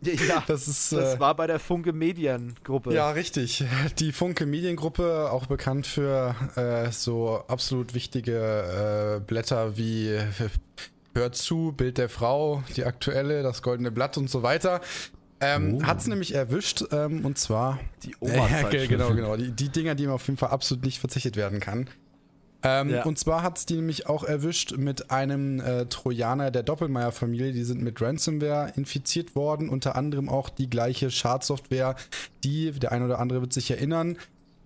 [0.02, 2.94] ja, das, ist, das äh, war bei der Funke Mediengruppe.
[2.94, 3.64] Ja, richtig.
[4.00, 10.20] Die Funke Mediengruppe, auch bekannt für äh, so absolut wichtige äh, Blätter wie
[11.14, 14.82] Hört zu, Bild der Frau, die aktuelle, das Goldene Blatt und so weiter.
[15.40, 15.84] Ähm, oh.
[15.84, 18.48] Hat es nämlich erwischt, ähm, und zwar die Oma.
[18.70, 19.36] Äh, genau, genau.
[19.36, 21.90] Die, die Dinger, die man auf jeden Fall absolut nicht verzichtet werden kann.
[22.66, 23.04] Ähm, ja.
[23.04, 27.52] Und zwar hat es die nämlich auch erwischt mit einem äh, Trojaner der Doppelmeier-Familie.
[27.52, 31.96] Die sind mit Ransomware infiziert worden, unter anderem auch die gleiche Schadsoftware,
[32.44, 34.18] die, der eine oder andere wird sich erinnern,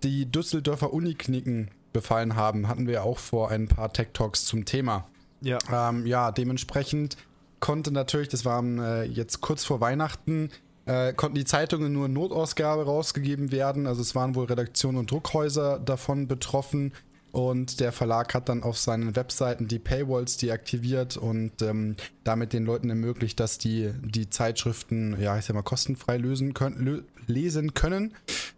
[0.02, 2.68] die Düsseldorfer Unikliniken befallen haben.
[2.68, 5.06] Hatten wir ja auch vor ein paar Tech Talks zum Thema.
[5.42, 5.58] Ja.
[5.70, 7.18] Ähm, ja, dementsprechend
[7.60, 10.50] konnte natürlich, das war äh, jetzt kurz vor Weihnachten,
[10.86, 13.86] äh, konnten die Zeitungen nur Notausgabe rausgegeben werden.
[13.86, 16.94] Also es waren wohl Redaktionen und Druckhäuser davon betroffen.
[17.32, 22.64] Und der Verlag hat dann auf seinen Webseiten die Paywalls deaktiviert und ähm, damit den
[22.64, 27.74] Leuten ermöglicht, dass die die Zeitschriften, ja, ich sag mal, kostenfrei lösen können, lö lesen
[27.74, 28.14] können.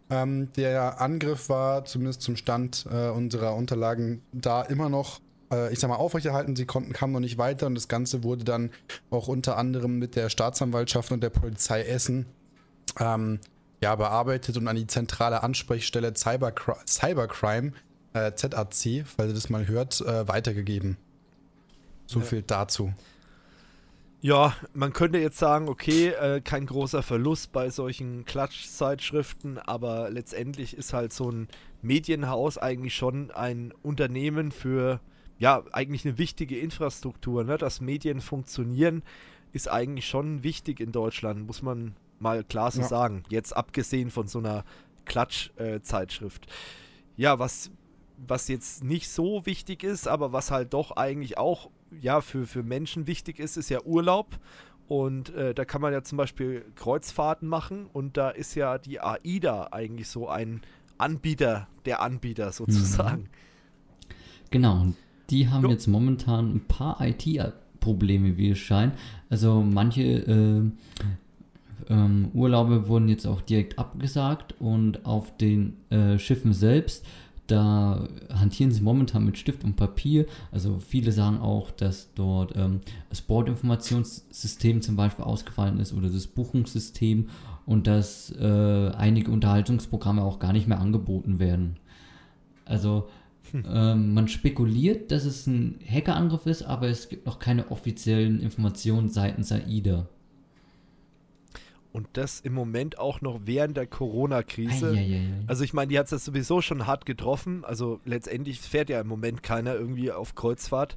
[0.09, 5.21] Ähm, der Angriff war zumindest zum Stand äh, unserer Unterlagen da immer noch
[5.53, 6.57] äh, ich sag mal, aufrechterhalten.
[6.57, 8.71] Sie konnten, kamen noch nicht weiter und das Ganze wurde dann
[9.11, 12.27] auch unter anderem mit der Staatsanwaltschaft und der Polizei Essen
[12.99, 13.41] ähm,
[13.83, 17.73] ja, bearbeitet und an die zentrale Ansprechstelle Cybercri Cybercrime
[18.15, 20.97] äh, ZAC, falls ihr das mal hört, äh, weitergegeben.
[22.07, 22.25] So ja.
[22.27, 22.93] viel dazu.
[24.21, 30.77] Ja, man könnte jetzt sagen, okay, äh, kein großer Verlust bei solchen Klatschzeitschriften, aber letztendlich
[30.77, 31.49] ist halt so ein
[31.83, 35.01] Medienhaus eigentlich schon ein Unternehmen für,
[35.41, 37.43] ja, eigentlich eine wichtige Infrastruktur.
[37.43, 37.59] Ne?
[37.59, 39.03] Dass Medien funktionieren,
[39.53, 42.87] ist eigentlich schon wichtig in Deutschland, muss man mal klar so ja.
[42.87, 43.25] sagen.
[43.29, 44.65] Jetzt abgesehen von so einer
[45.05, 46.47] Klatschzeitschrift.
[47.17, 47.73] ja, was
[48.27, 51.71] was jetzt nicht so wichtig ist, aber was halt doch eigentlich auch
[52.01, 54.39] ja, für, für Menschen wichtig ist, ist ja Urlaub.
[54.89, 59.01] Und äh, da kann man ja zum Beispiel Kreuzfahrten machen und da ist ja die
[59.01, 60.61] AIDA eigentlich so ein
[60.99, 63.23] Anbieter der Anbieter sozusagen.
[63.23, 63.29] Mhm.
[64.51, 64.97] Genau, und
[65.31, 65.71] die haben jo.
[65.71, 68.95] jetzt momentan ein paar IT-Probleme, wie es scheint.
[69.31, 70.63] Also manche äh,
[71.89, 77.07] ähm, Urlaube wurden jetzt auch direkt abgesagt und auf den äh, Schiffen selbst
[77.47, 80.27] da hantieren sie momentan mit Stift und Papier.
[80.53, 82.81] Also viele sagen auch, dass dort ähm,
[83.11, 87.29] das Bordinformationssystem zum Beispiel ausgefallen ist oder das Buchungssystem
[87.67, 91.77] und dass äh, einige Unterhaltungsprogramme auch gar nicht mehr angeboten werden.
[92.65, 93.09] Also
[93.51, 93.65] hm.
[93.69, 99.09] ähm, man spekuliert, dass es ein Hackerangriff ist, aber es gibt noch keine offiziellen Informationen
[99.09, 100.07] seitens AIDA.
[101.93, 104.97] Und das im Moment auch noch während der Corona-Krise.
[105.47, 107.67] Also ich meine, die hat es sowieso schon hart getroffen.
[107.67, 110.97] Also letztendlich fährt ja im Moment keiner irgendwie auf Kreuzfahrt.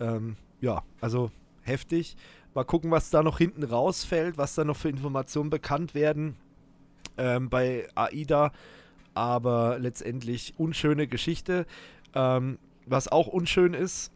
[0.00, 1.30] Ähm, ja, also
[1.62, 2.16] heftig.
[2.52, 6.34] Mal gucken, was da noch hinten rausfällt, was da noch für Informationen bekannt werden
[7.16, 8.50] ähm, bei AIDA.
[9.14, 11.64] Aber letztendlich unschöne Geschichte.
[12.12, 14.10] Ähm, was auch unschön ist,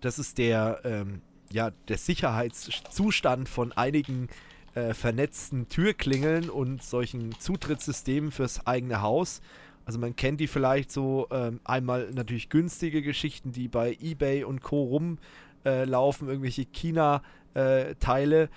[0.00, 1.20] das ist der, ähm,
[1.50, 9.42] ja, der Sicherheitszustand von einigen äh, vernetzten Türklingeln und solchen Zutrittssystemen fürs eigene Haus.
[9.84, 14.62] Also man kennt die vielleicht so ähm, einmal natürlich günstige Geschichten, die bei eBay und
[14.62, 14.84] Co.
[14.84, 18.48] rumlaufen, äh, irgendwelche China-Teile, äh,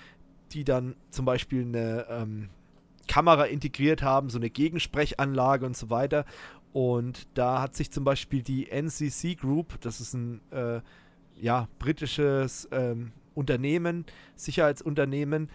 [0.52, 2.50] die dann zum Beispiel eine ähm,
[3.08, 6.26] Kamera integriert haben, so eine Gegensprechanlage und so weiter.
[6.74, 10.82] Und da hat sich zum Beispiel die NCC Group, das ist ein äh,
[11.40, 14.06] ja, britisches ähm, Unternehmen,
[14.36, 15.50] Sicherheitsunternehmen,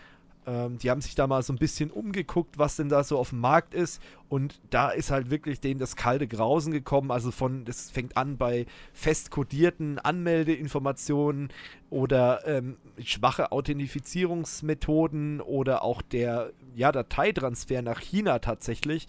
[0.47, 3.31] ähm, die haben sich da mal so ein bisschen umgeguckt, was denn da so auf
[3.31, 4.01] dem Markt ist.
[4.29, 7.11] Und da ist halt wirklich denen das kalte Grausen gekommen.
[7.11, 11.53] Also von, das fängt an bei fest kodierten Anmeldeinformationen
[11.91, 19.09] oder ähm, schwache Authentifizierungsmethoden oder auch der ja, Dateitransfer nach China tatsächlich.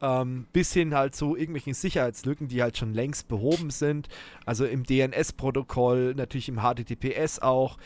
[0.00, 4.08] Ähm, bis hin halt zu irgendwelchen Sicherheitslücken, die halt schon längst behoben sind.
[4.44, 7.78] Also im DNS-Protokoll, natürlich im HTTPS auch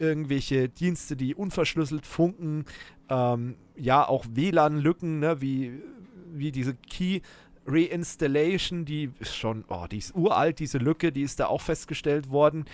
[0.00, 2.64] irgendwelche Dienste, die unverschlüsselt funken,
[3.08, 5.72] ähm, ja, auch WLAN-Lücken, ne, wie,
[6.32, 7.20] wie diese Key
[7.66, 12.30] Reinstallation, die ist schon, oh, die ist uralt, diese Lücke, die ist da auch festgestellt
[12.30, 12.64] worden.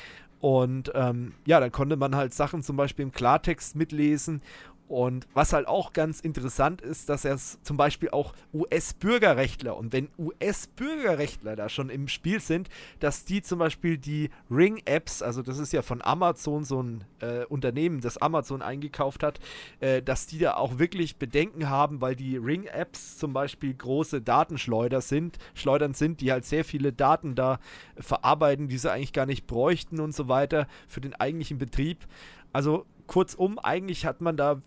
[0.40, 4.42] Und ähm, ja, dann konnte man halt Sachen zum Beispiel im Klartext mitlesen
[4.88, 10.08] Und was halt auch ganz interessant ist, dass er zum Beispiel auch US-Bürgerrechtler und wenn
[10.16, 12.68] US-Bürgerrechtler da schon im Spiel sind,
[13.00, 17.44] dass die zum Beispiel die Ring-Apps, also das ist ja von Amazon so ein äh,
[17.46, 19.40] Unternehmen, das Amazon eingekauft hat,
[19.80, 25.00] äh, dass die da auch wirklich Bedenken haben, weil die Ring-Apps zum Beispiel große Datenschleuder
[25.00, 27.58] sind, Schleudern sind, die halt sehr viele Daten da
[27.98, 32.06] verarbeiten, die sie eigentlich gar nicht bräuchten und so weiter für den eigentlichen Betrieb.
[32.52, 34.62] Also kurzum, eigentlich hat man da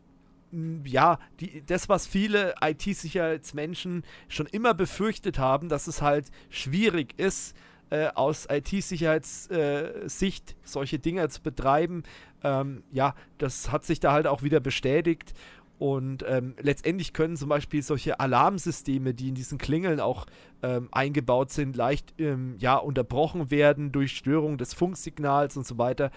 [0.84, 7.56] ja, die, das, was viele IT-Sicherheitsmenschen schon immer befürchtet haben, dass es halt schwierig ist,
[7.90, 12.04] äh, aus IT-Sicherheitssicht äh, solche Dinge zu betreiben,
[12.44, 15.34] ähm, ja, das hat sich da halt auch wieder bestätigt.
[15.80, 20.26] Und ähm, letztendlich können zum Beispiel solche Alarmsysteme, die in diesen Klingeln auch
[20.62, 26.12] ähm, eingebaut sind, leicht ähm, ja, unterbrochen werden durch Störung des Funksignals und so weiter.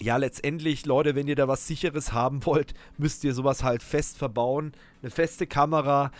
[0.00, 4.16] Ja, letztendlich, Leute, wenn ihr da was Sicheres haben wollt, müsst ihr sowas halt fest
[4.16, 4.72] verbauen.
[5.02, 6.10] Eine feste Kamera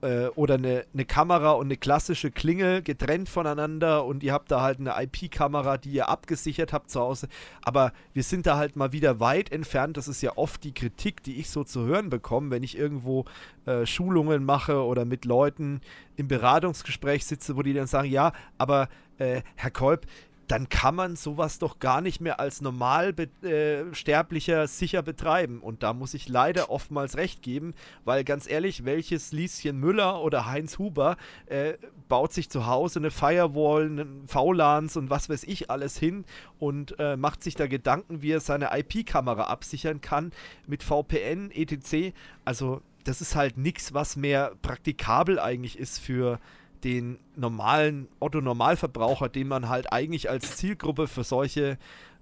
[0.00, 4.62] äh, oder eine, eine Kamera und eine klassische Klingel getrennt voneinander und ihr habt da
[4.62, 7.28] halt eine IP-Kamera, die ihr abgesichert habt zu Hause.
[7.62, 9.96] Aber wir sind da halt mal wieder weit entfernt.
[9.96, 13.24] Das ist ja oft die Kritik, die ich so zu hören bekomme, wenn ich irgendwo
[13.66, 15.80] äh, Schulungen mache oder mit Leuten
[16.16, 20.06] im Beratungsgespräch sitze, wo die dann sagen, ja, aber äh, Herr Kolb,
[20.48, 25.60] dann kann man sowas doch gar nicht mehr als Normalsterblicher äh, sicher betreiben.
[25.60, 27.74] Und da muss ich leider oftmals recht geben,
[28.04, 31.74] weil ganz ehrlich, welches Lieschen Müller oder Heinz Huber äh,
[32.08, 36.24] baut sich zu Hause eine Firewall, einen VLANs und was weiß ich alles hin
[36.58, 40.32] und äh, macht sich da Gedanken, wie er seine IP-Kamera absichern kann
[40.66, 42.14] mit VPN, etc.
[42.44, 46.40] Also das ist halt nichts, was mehr praktikabel eigentlich ist für
[46.84, 51.78] den normalen Otto-Normalverbraucher, den man halt eigentlich als Zielgruppe für solche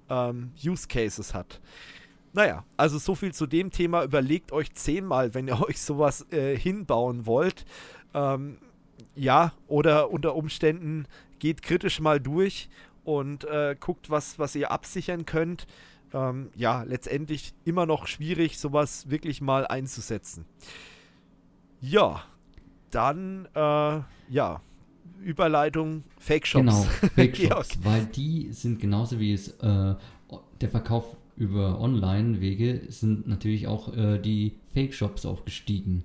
[0.09, 1.61] ähm, Use Cases hat.
[2.33, 4.05] Naja, also so viel zu dem Thema.
[4.05, 7.65] Überlegt euch zehnmal, wenn ihr euch sowas äh, hinbauen wollt.
[8.15, 8.59] Ähm,
[9.15, 11.07] ja, oder unter Umständen
[11.39, 12.69] geht kritisch mal durch
[13.05, 15.67] und äh, guckt, was, was ihr absichern könnt.
[16.13, 20.45] Ähm, ja, letztendlich immer noch schwierig, sowas wirklich mal einzusetzen.
[21.81, 22.23] Ja,
[22.97, 24.01] dann, äh,
[24.33, 24.63] ja,
[25.23, 26.65] Überleitung Fake Shops.
[26.65, 26.83] Genau,
[27.15, 29.95] Fake Shops, weil die sind genauso wie es äh,
[30.61, 36.05] der Verkauf über Online-Wege sind natürlich auch äh, die Fake Shops auch gestiegen.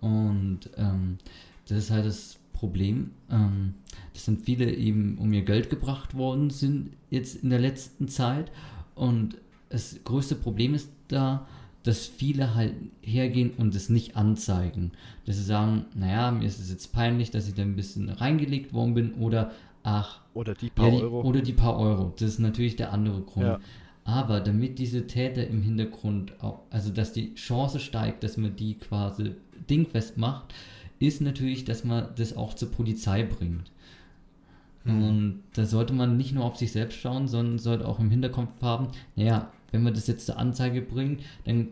[0.00, 1.18] Und ähm,
[1.66, 3.10] das ist halt das Problem.
[3.30, 3.74] Ähm,
[4.14, 8.52] das sind viele eben um ihr Geld gebracht worden sind jetzt in der letzten Zeit.
[8.94, 11.48] Und das größte Problem ist da,
[11.88, 14.92] dass viele halt hergehen und es nicht anzeigen.
[15.24, 18.74] Dass sie sagen, naja, mir ist es jetzt peinlich, dass ich da ein bisschen reingelegt
[18.74, 19.52] worden bin oder
[19.84, 20.20] ach.
[20.34, 21.22] Oder die paar ja, die, Euro.
[21.22, 22.12] Oder die paar Euro.
[22.18, 23.46] Das ist natürlich der andere Grund.
[23.46, 23.60] Ja.
[24.04, 28.74] Aber damit diese Täter im Hintergrund auch, also dass die Chance steigt, dass man die
[28.74, 29.36] quasi
[29.70, 30.52] dingfest macht,
[30.98, 33.72] ist natürlich, dass man das auch zur Polizei bringt.
[34.84, 35.02] Hm.
[35.02, 38.60] Und da sollte man nicht nur auf sich selbst schauen, sondern sollte auch im Hinterkopf
[38.60, 41.68] haben, naja, wenn wir das jetzt zur Anzeige bringen, dann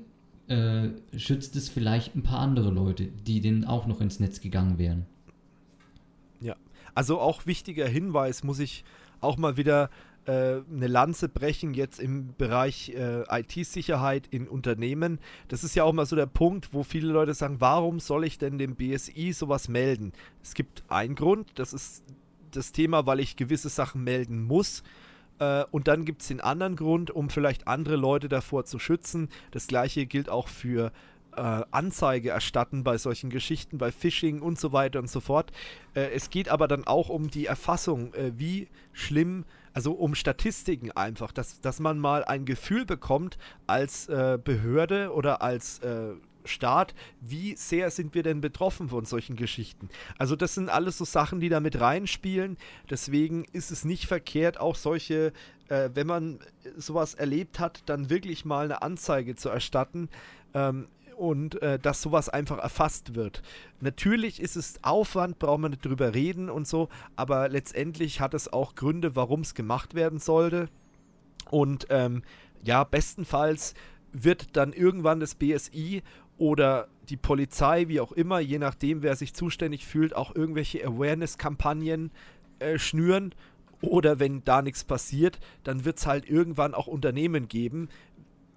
[0.48, 4.78] äh, schützt es vielleicht ein paar andere Leute, die denen auch noch ins Netz gegangen
[4.78, 5.06] wären.
[6.40, 6.56] Ja,
[6.94, 8.84] also auch wichtiger Hinweis muss ich
[9.20, 9.90] auch mal wieder
[10.26, 15.18] äh, eine Lanze brechen jetzt im Bereich äh, IT-Sicherheit in Unternehmen.
[15.48, 18.38] Das ist ja auch mal so der Punkt, wo viele Leute sagen, warum soll ich
[18.38, 20.12] denn dem BSI sowas melden?
[20.42, 22.04] Es gibt einen Grund, das ist
[22.50, 24.82] das Thema, weil ich gewisse Sachen melden muss.
[25.38, 29.28] Äh, und dann gibt es den anderen Grund, um vielleicht andere Leute davor zu schützen.
[29.50, 30.92] Das gleiche gilt auch für
[31.36, 35.52] äh, Anzeige erstatten bei solchen Geschichten, bei Phishing und so weiter und so fort.
[35.94, 40.90] Äh, es geht aber dann auch um die Erfassung, äh, wie schlimm, also um Statistiken
[40.92, 46.14] einfach, dass, dass man mal ein Gefühl bekommt als äh, Behörde oder als äh,
[46.46, 49.88] Staat, wie sehr sind wir denn betroffen von solchen Geschichten?
[50.18, 52.56] Also das sind alles so Sachen, die da mit reinspielen.
[52.90, 55.32] Deswegen ist es nicht verkehrt, auch solche,
[55.68, 56.40] äh, wenn man
[56.76, 60.08] sowas erlebt hat, dann wirklich mal eine Anzeige zu erstatten.
[60.54, 63.42] Ähm, und äh, dass sowas einfach erfasst wird.
[63.80, 68.52] Natürlich ist es Aufwand, braucht man nicht drüber reden und so, aber letztendlich hat es
[68.52, 70.68] auch Gründe, warum es gemacht werden sollte.
[71.50, 72.22] Und ähm,
[72.62, 73.74] ja, bestenfalls
[74.12, 76.02] wird dann irgendwann das BSI
[76.38, 82.10] oder die Polizei, wie auch immer, je nachdem, wer sich zuständig fühlt, auch irgendwelche Awareness-Kampagnen
[82.58, 83.34] äh, schnüren.
[83.82, 87.88] Oder wenn da nichts passiert, dann wird es halt irgendwann auch Unternehmen geben,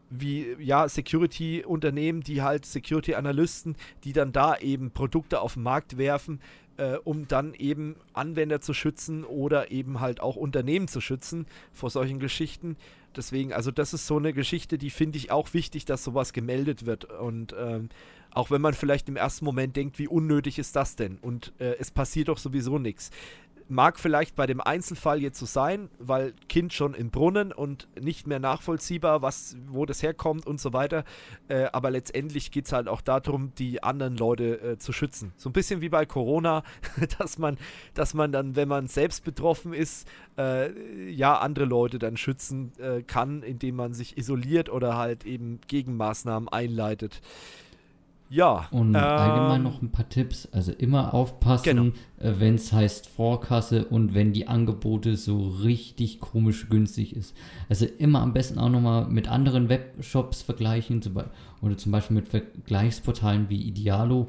[0.09, 6.39] wie ja Security-Unternehmen, die halt Security-Analysten, die dann da eben Produkte auf den Markt werfen,
[6.77, 11.89] äh, um dann eben Anwender zu schützen oder eben halt auch Unternehmen zu schützen vor
[11.89, 12.77] solchen Geschichten.
[13.15, 16.85] Deswegen, also das ist so eine Geschichte, die finde ich auch wichtig, dass sowas gemeldet
[16.85, 17.05] wird.
[17.05, 17.89] Und ähm,
[18.31, 21.17] auch wenn man vielleicht im ersten Moment denkt, wie unnötig ist das denn?
[21.17, 23.09] Und äh, es passiert doch sowieso nichts
[23.69, 28.27] mag vielleicht bei dem Einzelfall jetzt so sein, weil Kind schon im Brunnen und nicht
[28.27, 31.03] mehr nachvollziehbar, was, wo das herkommt und so weiter.
[31.47, 35.33] Äh, aber letztendlich geht es halt auch darum, die anderen Leute äh, zu schützen.
[35.37, 36.63] So ein bisschen wie bei Corona,
[37.19, 37.57] dass man,
[37.93, 40.07] dass man dann, wenn man selbst betroffen ist,
[40.37, 45.59] äh, ja, andere Leute dann schützen äh, kann, indem man sich isoliert oder halt eben
[45.67, 47.21] Gegenmaßnahmen einleitet.
[48.29, 48.67] Ja.
[48.71, 50.47] Und ähm, allgemein noch ein paar Tipps.
[50.51, 51.83] Also immer aufpassen, genau.
[52.19, 57.35] äh, wenn es heißt Vorkasse und wenn die Angebote so richtig komisch günstig ist.
[57.67, 61.19] Also immer am besten auch nochmal mit anderen Webshops vergleichen zum
[61.61, 64.27] oder zum Beispiel mit Vergleichsportalen wie Idealo.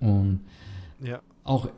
[0.00, 0.40] Und
[1.00, 1.20] ja.
[1.44, 1.68] auch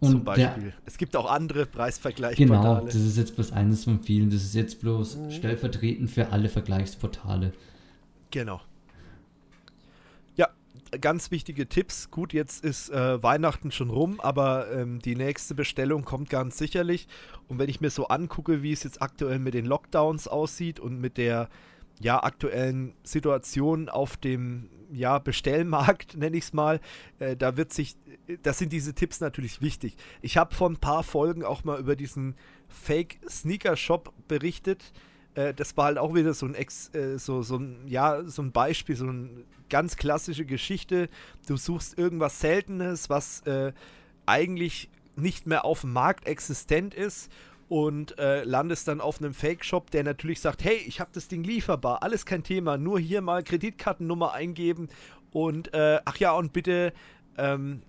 [0.00, 0.44] und zum Beispiel.
[0.44, 2.60] Der, es gibt auch andere Preisvergleichsportale.
[2.60, 4.30] Genau, das ist jetzt bloß eines von vielen.
[4.30, 5.30] Das ist jetzt bloß mhm.
[5.30, 7.52] stellvertretend für alle Vergleichsportale.
[8.30, 8.60] Genau
[11.00, 12.10] ganz wichtige Tipps.
[12.10, 17.08] Gut, jetzt ist äh, Weihnachten schon rum, aber ähm, die nächste Bestellung kommt ganz sicherlich.
[17.48, 21.00] Und wenn ich mir so angucke, wie es jetzt aktuell mit den Lockdowns aussieht und
[21.00, 21.48] mit der
[22.00, 26.80] ja, aktuellen Situation auf dem ja, Bestellmarkt, nenne ich es mal,
[27.18, 27.96] äh, da wird sich,
[28.42, 29.96] das sind diese Tipps natürlich wichtig.
[30.22, 32.36] Ich habe vor ein paar Folgen auch mal über diesen
[32.68, 34.92] Fake-Sneaker-Shop berichtet.
[35.34, 38.42] Äh, das war halt auch wieder so ein, Ex, äh, so, so ein, ja, so
[38.42, 41.08] ein Beispiel, so ein ganz klassische Geschichte.
[41.46, 43.72] Du suchst irgendwas Seltenes, was äh,
[44.26, 47.30] eigentlich nicht mehr auf dem Markt existent ist
[47.68, 51.44] und äh, landest dann auf einem Fake-Shop, der natürlich sagt, hey, ich habe das Ding
[51.44, 54.88] lieferbar, alles kein Thema, nur hier mal Kreditkartennummer eingeben
[55.32, 56.92] und äh, ach ja, und bitte
[57.36, 57.82] ähm,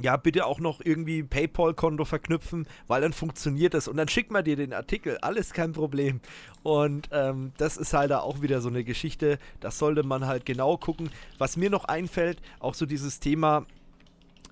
[0.00, 3.88] ja, bitte auch noch irgendwie PayPal-Konto verknüpfen, weil dann funktioniert das.
[3.88, 6.20] Und dann schickt man dir den Artikel, alles kein Problem.
[6.62, 10.46] Und ähm, das ist halt da auch wieder so eine Geschichte, das sollte man halt
[10.46, 11.10] genau gucken.
[11.38, 13.66] Was mir noch einfällt, auch so dieses Thema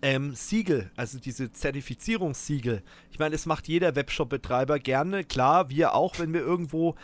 [0.02, 2.82] ähm, Siegel, also diese Zertifizierungssiegel.
[3.10, 5.24] Ich meine, es macht jeder Webshop-Betreiber gerne.
[5.24, 6.96] Klar, wir auch, wenn wir irgendwo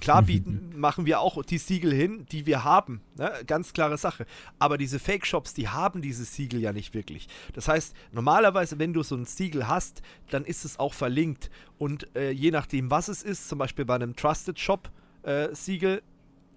[0.00, 3.00] Klar bieten, machen wir auch die Siegel hin, die wir haben.
[3.16, 3.32] Ne?
[3.46, 4.26] Ganz klare Sache.
[4.58, 7.28] Aber diese Fake-Shops, die haben diese Siegel ja nicht wirklich.
[7.54, 11.50] Das heißt, normalerweise, wenn du so ein Siegel hast, dann ist es auch verlinkt.
[11.78, 14.90] Und äh, je nachdem, was es ist, zum Beispiel bei einem Trusted Shop
[15.22, 16.02] äh, Siegel,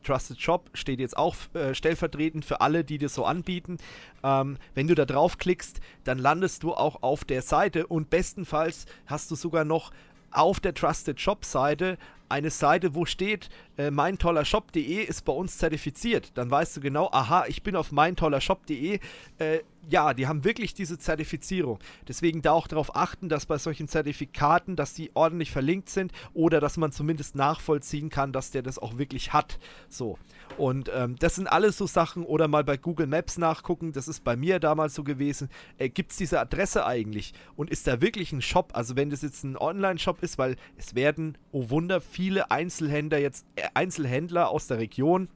[0.04, 3.78] Trusted Shop steht jetzt auch äh, stellvertretend für alle, die das so anbieten.
[4.24, 9.30] Ähm, wenn du da draufklickst, dann landest du auch auf der Seite und bestenfalls hast
[9.32, 9.92] du sogar noch
[10.32, 11.98] auf der Trusted Shop Seite
[12.32, 16.32] eine Seite, wo steht, äh, meintollershop.de ist bei uns zertifiziert.
[16.36, 19.00] Dann weißt du genau, aha, ich bin auf meintollershop.de.
[19.38, 19.60] Äh,
[19.90, 21.80] ja, die haben wirklich diese Zertifizierung.
[22.08, 26.60] Deswegen da auch darauf achten, dass bei solchen Zertifikaten, dass die ordentlich verlinkt sind oder
[26.60, 29.60] dass man zumindest nachvollziehen kann, dass der das auch wirklich hat.
[29.90, 30.18] So.
[30.58, 34.24] Und ähm, das sind alles so Sachen, oder mal bei Google Maps nachgucken, das ist
[34.24, 35.50] bei mir damals so gewesen.
[35.78, 37.34] Äh, Gibt es diese Adresse eigentlich?
[37.56, 38.72] Und ist da wirklich ein Shop?
[38.74, 43.48] Also wenn das jetzt ein Online-Shop ist, weil es werden, oh Wunder, viele Einzelhändler jetzt,
[43.56, 45.28] äh, Einzelhändler aus der Region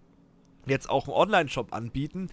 [0.67, 2.27] jetzt auch einen Online-Shop anbieten.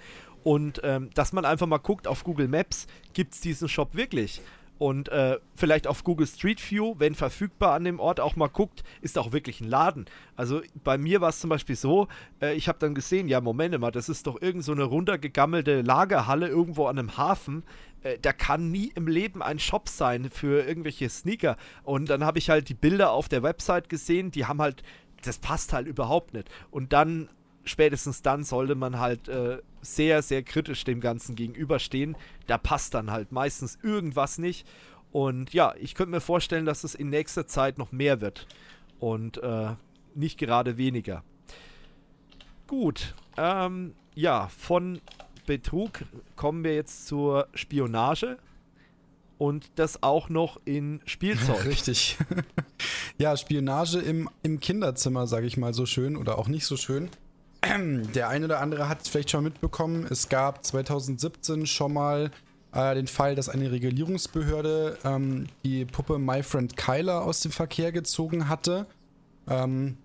[0.45, 4.43] Und ähm, dass man einfach mal guckt auf Google Maps, gibt es diesen Shop wirklich?
[4.83, 8.83] Und äh, vielleicht auf Google Street View, wenn verfügbar an dem Ort, auch mal guckt,
[9.01, 10.07] ist auch wirklich ein Laden.
[10.35, 12.09] Also bei mir war es zum Beispiel so,
[12.41, 15.83] äh, ich habe dann gesehen, ja, Moment mal, das ist doch irgend so eine runtergegammelte
[15.83, 17.63] Lagerhalle irgendwo an einem Hafen.
[18.03, 21.57] Äh, da kann nie im Leben ein Shop sein für irgendwelche Sneaker.
[21.85, 24.83] Und dann habe ich halt die Bilder auf der Website gesehen, die haben halt,
[25.23, 26.51] das passt halt überhaupt nicht.
[26.73, 27.29] Und dann
[27.65, 32.17] spätestens dann sollte man halt äh, sehr, sehr kritisch dem Ganzen gegenüberstehen.
[32.47, 34.67] Da passt dann halt meistens irgendwas nicht.
[35.11, 38.47] Und ja, ich könnte mir vorstellen, dass es in nächster Zeit noch mehr wird.
[38.99, 39.75] Und äh,
[40.15, 41.23] nicht gerade weniger.
[42.67, 43.15] Gut.
[43.37, 45.01] Ähm, ja, von
[45.47, 46.05] Betrug
[46.37, 48.39] kommen wir jetzt zur Spionage.
[49.39, 51.65] Und das auch noch in Spielzeug.
[51.67, 52.17] Richtig.
[53.19, 57.11] ja, Spionage im, im Kinderzimmer, sage ich mal so schön oder auch nicht so schön.
[58.15, 60.07] Der eine oder andere hat es vielleicht schon mitbekommen.
[60.11, 62.31] Es gab 2017 schon mal
[62.73, 67.93] äh, den Fall, dass eine Regulierungsbehörde ähm, die Puppe My Friend Kyler aus dem Verkehr
[67.93, 68.87] gezogen hatte.
[69.49, 69.97] Ähm,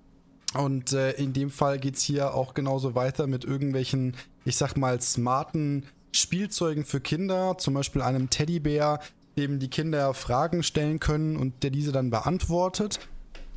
[0.54, 4.78] und äh, in dem Fall geht es hier auch genauso weiter mit irgendwelchen, ich sag
[4.78, 9.00] mal, smarten Spielzeugen für Kinder, zum Beispiel einem Teddybär,
[9.38, 13.00] dem die Kinder Fragen stellen können und der diese dann beantwortet.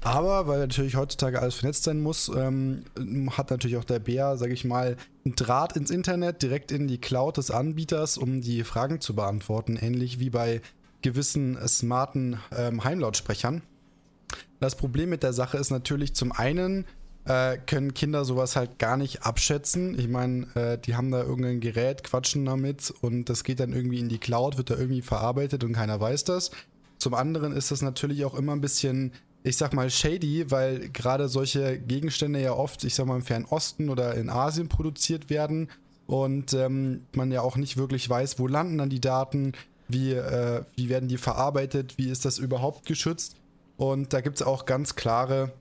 [0.02, 2.84] Aber weil natürlich heutzutage alles vernetzt sein muss, ähm,
[3.36, 6.98] hat natürlich auch der Bär, sage ich mal, einen Draht ins Internet, direkt in die
[6.98, 9.76] Cloud des Anbieters, um die Fragen zu beantworten.
[9.76, 10.62] Ähnlich wie bei
[11.02, 13.62] gewissen smarten ähm, Heimlautsprechern.
[14.58, 16.86] Das Problem mit der Sache ist natürlich zum einen,
[17.24, 19.98] äh, können Kinder sowas halt gar nicht abschätzen.
[19.98, 23.98] Ich meine, äh, die haben da irgendein Gerät, quatschen damit und das geht dann irgendwie
[23.98, 26.50] in die Cloud, wird da irgendwie verarbeitet und keiner weiß das.
[26.98, 29.12] Zum anderen ist das natürlich auch immer ein bisschen,
[29.42, 33.88] ich sag mal, shady, weil gerade solche Gegenstände ja oft, ich sag mal, im Fernosten
[33.88, 35.68] oder in Asien produziert werden
[36.06, 39.52] und ähm, man ja auch nicht wirklich weiß, wo landen dann die Daten,
[39.88, 43.36] wie, äh, wie werden die verarbeitet, wie ist das überhaupt geschützt.
[43.76, 45.52] Und da gibt es auch ganz klare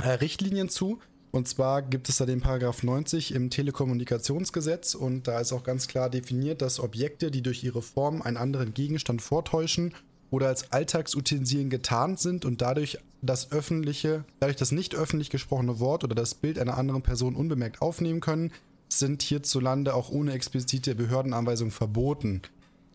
[0.00, 1.00] äh, Richtlinien zu.
[1.30, 5.86] Und zwar gibt es da den Paragraph 90 im Telekommunikationsgesetz und da ist auch ganz
[5.86, 9.94] klar definiert, dass Objekte, die durch ihre Form einen anderen Gegenstand vortäuschen
[10.30, 16.04] oder als Alltagsutensilien getarnt sind und dadurch das öffentliche, dadurch das nicht öffentlich gesprochene Wort
[16.04, 18.52] oder das Bild einer anderen Person unbemerkt aufnehmen können,
[18.88, 22.42] sind hierzulande auch ohne explizite Behördenanweisung verboten.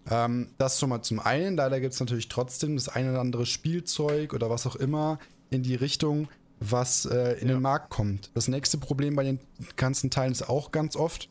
[0.10, 1.56] Ähm, das schon mal zum einen.
[1.56, 5.20] Leider gibt es natürlich trotzdem das eine oder andere Spielzeug oder was auch immer
[5.50, 6.28] in die Richtung,
[6.60, 7.56] was äh, in ja.
[7.56, 8.32] den Markt kommt.
[8.34, 9.40] Das nächste Problem bei den
[9.76, 11.30] ganzen Teilen ist auch ganz oft,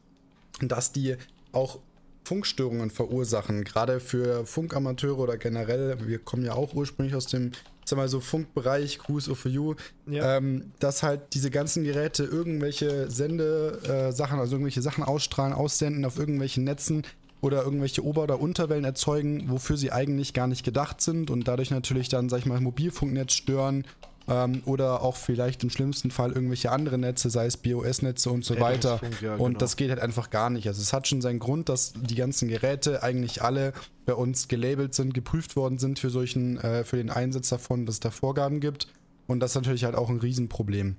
[0.61, 1.17] dass die
[1.53, 1.81] auch
[2.25, 7.51] Funkstörungen verursachen, gerade für Funkamateure oder generell, wir kommen ja auch ursprünglich aus dem,
[7.85, 9.75] sag mal so, Funkbereich, Cruise You,
[10.07, 10.37] ja.
[10.37, 16.19] ähm, dass halt diese ganzen Geräte irgendwelche Sendesachen, äh, also irgendwelche Sachen ausstrahlen, aussenden auf
[16.19, 17.03] irgendwelchen Netzen
[17.41, 21.71] oder irgendwelche Ober- oder Unterwellen erzeugen, wofür sie eigentlich gar nicht gedacht sind und dadurch
[21.71, 23.85] natürlich dann, sag ich mal, Mobilfunknetz stören
[24.29, 28.59] ähm, oder auch vielleicht im schlimmsten Fall irgendwelche andere Netze, sei es BOS-Netze und so
[28.61, 29.01] weiter.
[29.21, 29.59] Ja, und genau.
[29.59, 30.67] das geht halt einfach gar nicht.
[30.67, 33.73] Also es hat schon seinen Grund, dass die ganzen Geräte eigentlich alle
[34.07, 37.97] bei uns gelabelt sind, geprüft worden sind für solchen, äh, für den Einsatz davon, dass
[37.97, 38.89] es da Vorgaben gibt.
[39.27, 40.97] Und das ist natürlich halt auch ein Riesenproblem.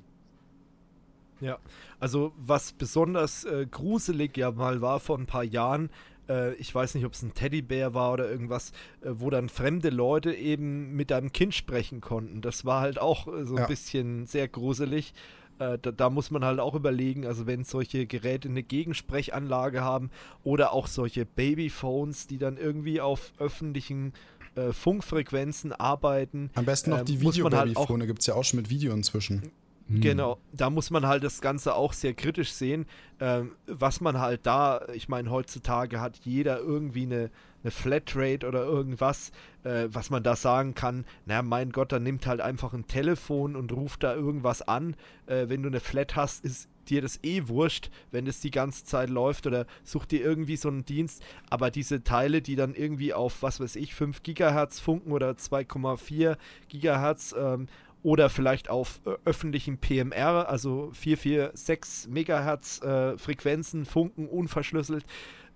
[1.42, 1.58] Ja,
[2.00, 5.90] also was besonders äh, gruselig ja mal war vor ein paar Jahren,
[6.30, 8.72] äh, ich weiß nicht, ob es ein Teddybär war oder irgendwas,
[9.02, 12.42] äh, wo dann fremde Leute eben mit deinem Kind sprechen konnten.
[12.42, 13.68] Das war halt auch äh, so ein ja.
[13.68, 15.14] bisschen sehr gruselig.
[15.60, 20.10] Äh, da, da, muss man halt auch überlegen, also wenn solche Geräte eine Gegensprechanlage haben
[20.44, 24.14] oder auch solche Babyphones, die dann irgendwie auf öffentlichen
[24.56, 26.50] äh, Funkfrequenzen arbeiten.
[26.56, 29.52] Am besten noch die Video-Babyphone, halt gibt es ja auch schon mit Video inzwischen.
[29.88, 30.02] Hm.
[30.02, 32.86] Genau, da muss man halt das Ganze auch sehr kritisch sehen.
[33.20, 37.32] Ähm, was man halt da, ich meine, heutzutage hat jeder irgendwie eine,
[37.64, 39.32] eine Flatrate oder irgendwas,
[39.64, 43.56] äh, was man da sagen kann, na mein Gott, dann nimmt halt einfach ein Telefon
[43.56, 44.96] und ruft da irgendwas an.
[45.26, 48.84] Äh, wenn du eine Flat hast, ist dir das eh wurscht, wenn es die ganze
[48.84, 51.24] Zeit läuft oder such dir irgendwie so einen Dienst.
[51.50, 56.38] Aber diese Teile, die dann irgendwie auf, was weiß ich, 5 Gigahertz funken oder 2,4
[56.70, 57.68] Gigahertz ähm,
[58.04, 65.06] oder vielleicht auf äh, öffentlichen PMR, also 446 Megahertz äh, Frequenzen funken, unverschlüsselt,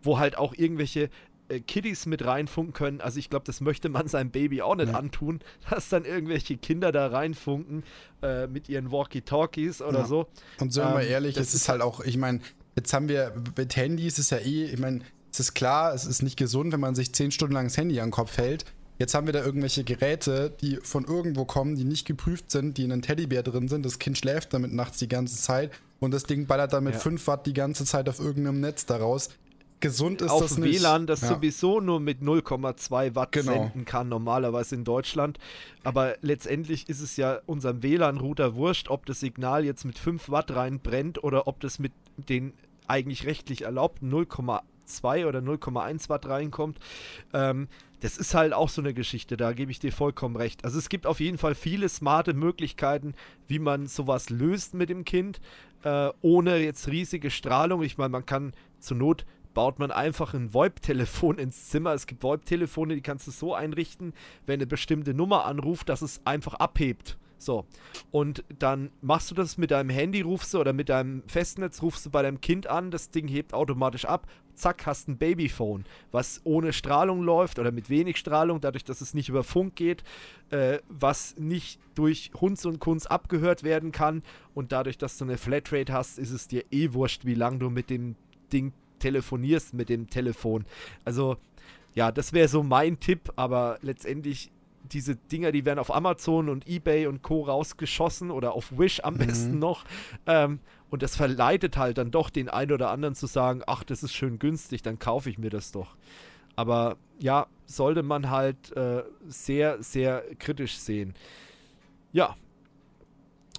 [0.01, 1.09] wo halt auch irgendwelche
[1.49, 3.01] äh, Kiddies mit reinfunken können.
[3.01, 4.97] Also ich glaube, das möchte man seinem Baby auch nicht ja.
[4.97, 5.39] antun,
[5.69, 7.83] dass dann irgendwelche Kinder da reinfunken
[8.21, 10.05] äh, mit ihren Walkie-Talkies oder ja.
[10.05, 10.27] so.
[10.59, 12.39] Und sagen wir ähm, ehrlich, es ist halt auch, ich meine,
[12.75, 16.21] jetzt haben wir mit Handys ist ja eh, ich meine, es ist klar, es ist
[16.21, 18.65] nicht gesund, wenn man sich zehn Stunden lang das Handy an den Kopf hält.
[18.99, 22.83] Jetzt haben wir da irgendwelche Geräte, die von irgendwo kommen, die nicht geprüft sind, die
[22.83, 23.85] in einem Teddybär drin sind.
[23.85, 26.99] Das Kind schläft damit nachts die ganze Zeit und das Ding ballert dann mit ja.
[26.99, 29.29] 5 Watt die ganze Zeit auf irgendeinem Netz daraus.
[29.79, 30.81] Gesund ist auf das nicht.
[30.81, 31.27] WLAN, das ja.
[31.27, 33.51] sowieso nur mit 0,2 Watt genau.
[33.51, 35.37] senden kann, normalerweise in Deutschland.
[35.83, 40.51] Aber letztendlich ist es ja unserem WLAN-Router wurscht, ob das Signal jetzt mit 5 Watt
[40.51, 42.53] reinbrennt oder ob das mit den
[42.87, 44.09] eigentlich rechtlich erlaubten
[44.87, 46.79] 0,2 oder 0,1 Watt reinkommt.
[47.33, 47.67] Ähm,
[47.99, 50.63] das ist halt auch so eine Geschichte, da gebe ich dir vollkommen recht.
[50.63, 53.15] Also es gibt auf jeden Fall viele smarte Möglichkeiten,
[53.47, 55.41] wie man sowas löst mit dem Kind,
[55.83, 57.81] äh, ohne jetzt riesige Strahlung.
[57.81, 59.25] Ich meine, man kann zur Not
[59.57, 61.93] baut man einfach ein VoIP-Telefon ins Zimmer.
[61.93, 64.13] Es gibt VoIP-Telefone, die kannst du so einrichten,
[64.45, 67.17] wenn eine bestimmte Nummer anruft, dass es einfach abhebt.
[67.37, 67.65] So.
[68.11, 72.05] Und dann machst du das mit deinem Handy, rufst du oder mit deinem Festnetz, rufst
[72.05, 74.27] du bei deinem Kind an, das Ding hebt automatisch ab.
[74.55, 79.13] Zack, hast ein Babyphone, was ohne Strahlung läuft oder mit wenig Strahlung, dadurch, dass es
[79.13, 80.03] nicht über Funk geht,
[80.49, 84.23] äh, was nicht durch Hunds und Kunz abgehört werden kann.
[84.55, 87.69] Und dadurch, dass du eine Flatrate hast, ist es dir eh wurscht, wie lange du
[87.69, 88.15] mit dem
[88.51, 90.65] Ding telefonierst, mit dem Telefon.
[91.05, 91.37] Also,
[91.93, 94.51] ja, das wäre so mein Tipp, aber letztendlich
[94.93, 97.43] diese Dinger, die werden auf Amazon und eBay und Co.
[97.43, 99.27] rausgeschossen oder auf Wish am mhm.
[99.27, 99.85] besten noch.
[100.25, 100.59] Ähm,
[100.89, 104.13] und das verleitet halt dann doch den einen oder anderen zu sagen, ach, das ist
[104.13, 105.95] schön günstig, dann kaufe ich mir das doch.
[106.55, 111.13] Aber ja, sollte man halt äh, sehr, sehr kritisch sehen.
[112.13, 112.35] Ja,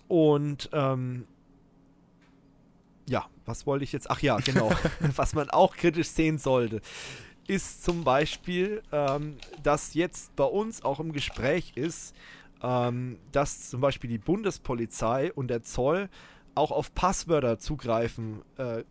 [0.09, 1.27] und ähm,
[3.07, 4.11] ja, was wollte ich jetzt?
[4.11, 4.71] Ach ja, genau.
[5.17, 6.81] was man auch kritisch sehen sollte,
[7.49, 12.15] ist zum Beispiel, ähm, dass jetzt bei uns auch im Gespräch ist,
[12.63, 16.09] ähm, dass zum Beispiel die Bundespolizei und der Zoll
[16.55, 18.85] auch auf Passwörter zugreifen äh,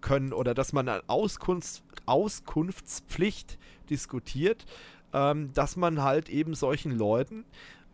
[0.00, 4.64] können oder dass man eine Auskunfts Auskunftspflicht diskutiert,
[5.12, 7.44] ähm, dass man halt eben solchen Leuten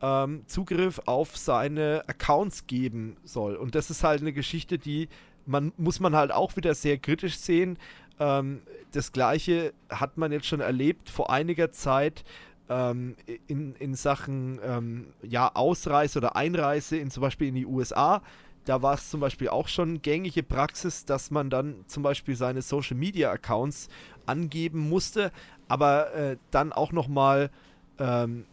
[0.00, 3.56] ähm, Zugriff auf seine Accounts geben soll.
[3.56, 5.08] Und das ist halt eine Geschichte, die
[5.46, 7.78] man muss man halt auch wieder sehr kritisch sehen.
[8.18, 8.62] Ähm,
[8.92, 12.24] das gleiche hat man jetzt schon erlebt vor einiger Zeit
[12.68, 18.22] ähm, in, in Sachen ähm, ja, Ausreise oder Einreise in zum Beispiel in die USA.
[18.64, 22.62] Da war es zum Beispiel auch schon gängige Praxis, dass man dann zum Beispiel seine
[22.62, 23.88] Social Media Accounts
[24.26, 25.30] angeben musste,
[25.68, 27.50] aber äh, dann auch nochmal,
[27.98, 28.44] ähm,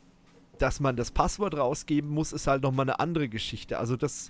[0.59, 3.80] dass man das Passwort rausgeben muss, ist halt nochmal eine andere Geschichte.
[3.80, 4.30] Also das,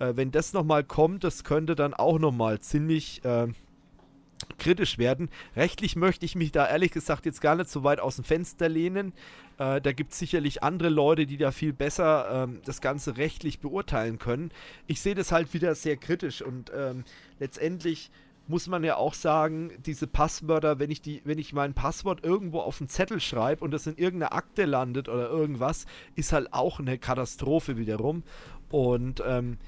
[0.00, 3.48] äh, wenn das nochmal kommt, das könnte dann auch nochmal ziemlich äh,
[4.58, 5.28] kritisch werden.
[5.56, 8.68] Rechtlich möchte ich mich da ehrlich gesagt jetzt gar nicht so weit aus dem Fenster
[8.68, 9.12] lehnen.
[9.58, 13.60] Äh, da gibt es sicherlich andere Leute, die da viel besser ähm, das Ganze rechtlich
[13.60, 14.50] beurteilen können.
[14.86, 17.04] Ich sehe das halt wieder sehr kritisch und ähm,
[17.38, 18.10] letztendlich
[18.48, 22.60] muss man ja auch sagen, diese Passwörter, wenn ich die, wenn ich mein Passwort irgendwo
[22.60, 25.86] auf einen Zettel schreibe und das in irgendeiner Akte landet oder irgendwas,
[26.16, 28.24] ist halt auch eine Katastrophe wiederum.
[28.68, 29.58] Und ähm,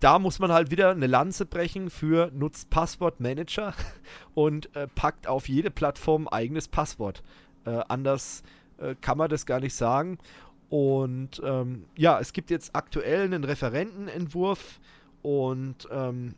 [0.00, 3.74] da muss man halt wieder eine Lanze brechen für nutzt Passwortmanager
[4.34, 7.22] und äh, packt auf jede Plattform eigenes Passwort.
[7.64, 8.42] Äh, anders
[8.78, 10.18] äh, kann man das gar nicht sagen.
[10.68, 14.80] Und ähm, ja, es gibt jetzt aktuell einen Referentenentwurf
[15.22, 16.34] und ähm,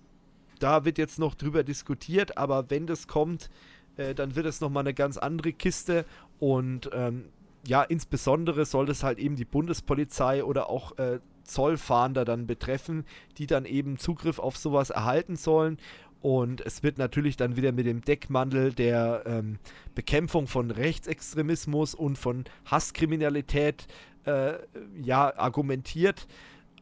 [0.58, 3.50] da wird jetzt noch drüber diskutiert, aber wenn das kommt,
[3.96, 6.04] äh, dann wird es nochmal eine ganz andere Kiste
[6.38, 7.26] und ähm,
[7.66, 13.04] ja, insbesondere soll das halt eben die Bundespolizei oder auch äh, Zollfahnder dann betreffen,
[13.38, 15.78] die dann eben Zugriff auf sowas erhalten sollen.
[16.20, 19.58] Und es wird natürlich dann wieder mit dem Deckmantel der ähm,
[19.94, 23.86] Bekämpfung von Rechtsextremismus und von Hasskriminalität
[24.24, 24.54] äh,
[25.02, 26.26] ja, argumentiert.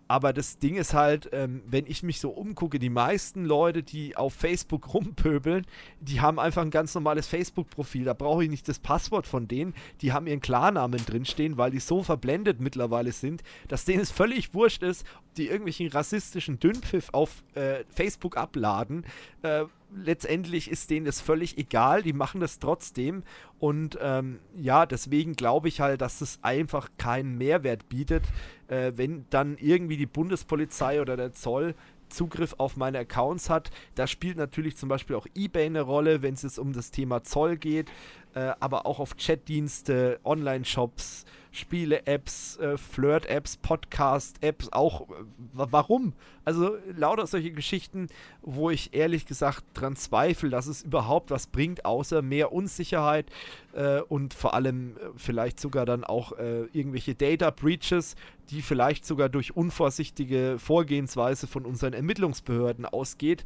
[0.07, 4.17] Aber das Ding ist halt, ähm, wenn ich mich so umgucke, die meisten Leute, die
[4.17, 5.67] auf Facebook rumpöbeln,
[6.01, 8.05] die haben einfach ein ganz normales Facebook-Profil.
[8.05, 9.75] Da brauche ich nicht das Passwort von denen.
[10.03, 14.53] Die haben ihren Klarnamen drinstehen, weil die so verblendet mittlerweile sind, dass denen es völlig
[14.53, 19.07] wurscht ist, ob die irgendwelchen rassistischen Dünnpfiff auf äh, Facebook abladen.
[19.43, 23.23] Äh, letztendlich ist denen das völlig egal, die machen das trotzdem
[23.59, 28.25] und ähm, ja, deswegen glaube ich halt, dass es einfach keinen Mehrwert bietet,
[28.69, 31.75] äh, wenn dann irgendwie die Bundespolizei oder der Zoll
[32.09, 33.71] Zugriff auf meine Accounts hat.
[33.95, 37.57] Da spielt natürlich zum Beispiel auch eBay eine Rolle, wenn es um das Thema Zoll
[37.57, 37.91] geht,
[38.35, 41.25] äh, aber auch auf Chatdienste, Online-Shops,
[41.55, 45.03] Spiele-Apps, äh, Flirt-Apps, Podcast-Apps, auch.
[45.03, 45.15] Äh,
[45.53, 46.15] warum?
[46.45, 48.09] Also lauter solche Geschichten,
[48.43, 53.31] wo ich ehrlich gesagt dran zweifle, dass es überhaupt was bringt, außer mehr Unsicherheit
[53.73, 58.17] äh, und vor allem äh, vielleicht sogar dann auch äh, irgendwelche Data Breaches,
[58.51, 63.45] die vielleicht sogar durch unvorsichtige Vorgehensweise von unseren Ermittlungsbehörden ausgeht,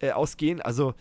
[0.00, 0.60] äh, ausgehen.
[0.60, 0.94] Also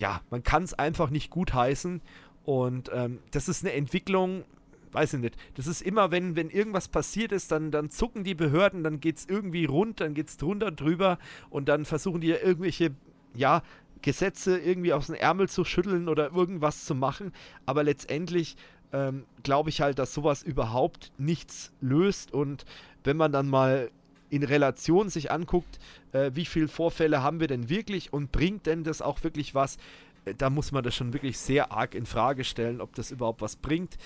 [0.00, 2.02] ja, man kann es einfach nicht gut heißen.
[2.44, 4.44] Und ähm, das ist eine Entwicklung,
[4.92, 5.36] weiß ich nicht.
[5.54, 9.18] Das ist immer, wenn, wenn irgendwas passiert ist, dann, dann zucken die Behörden, dann geht
[9.18, 11.18] es irgendwie rund, dann geht es drunter drüber
[11.50, 12.92] und dann versuchen die irgendwelche,
[13.34, 13.62] ja,
[14.02, 17.32] Gesetze irgendwie aus dem Ärmel zu schütteln oder irgendwas zu machen.
[17.66, 18.56] Aber letztendlich
[18.92, 22.32] ähm, glaube ich halt, dass sowas überhaupt nichts löst.
[22.32, 22.64] Und
[23.04, 23.90] wenn man dann mal
[24.28, 25.78] in Relation sich anguckt,
[26.12, 29.76] äh, wie viele Vorfälle haben wir denn wirklich und bringt denn das auch wirklich was,
[30.24, 33.40] äh, da muss man das schon wirklich sehr arg in Frage stellen, ob das überhaupt
[33.40, 33.96] was bringt.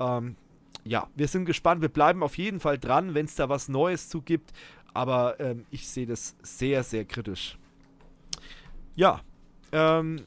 [0.00, 0.36] Ähm,
[0.84, 1.82] ja, wir sind gespannt.
[1.82, 4.52] Wir bleiben auf jeden Fall dran, wenn es da was Neues zu gibt.
[4.92, 7.58] Aber ähm, ich sehe das sehr, sehr kritisch.
[8.96, 9.20] Ja,
[9.72, 10.24] ähm,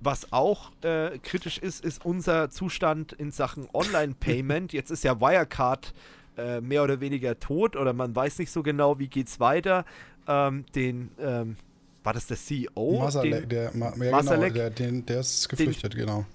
[0.00, 4.72] was auch äh, kritisch ist, ist unser Zustand in Sachen Online-Payment.
[4.72, 5.94] Jetzt ist ja Wirecard
[6.36, 9.84] äh, mehr oder weniger tot oder man weiß nicht so genau, wie geht es weiter.
[10.28, 11.56] Ähm, den, ähm,
[12.04, 13.00] war das der CEO?
[13.00, 16.26] Masalek, der, Ma ja, genau, der, den, der ist geflüchtet, den, genau.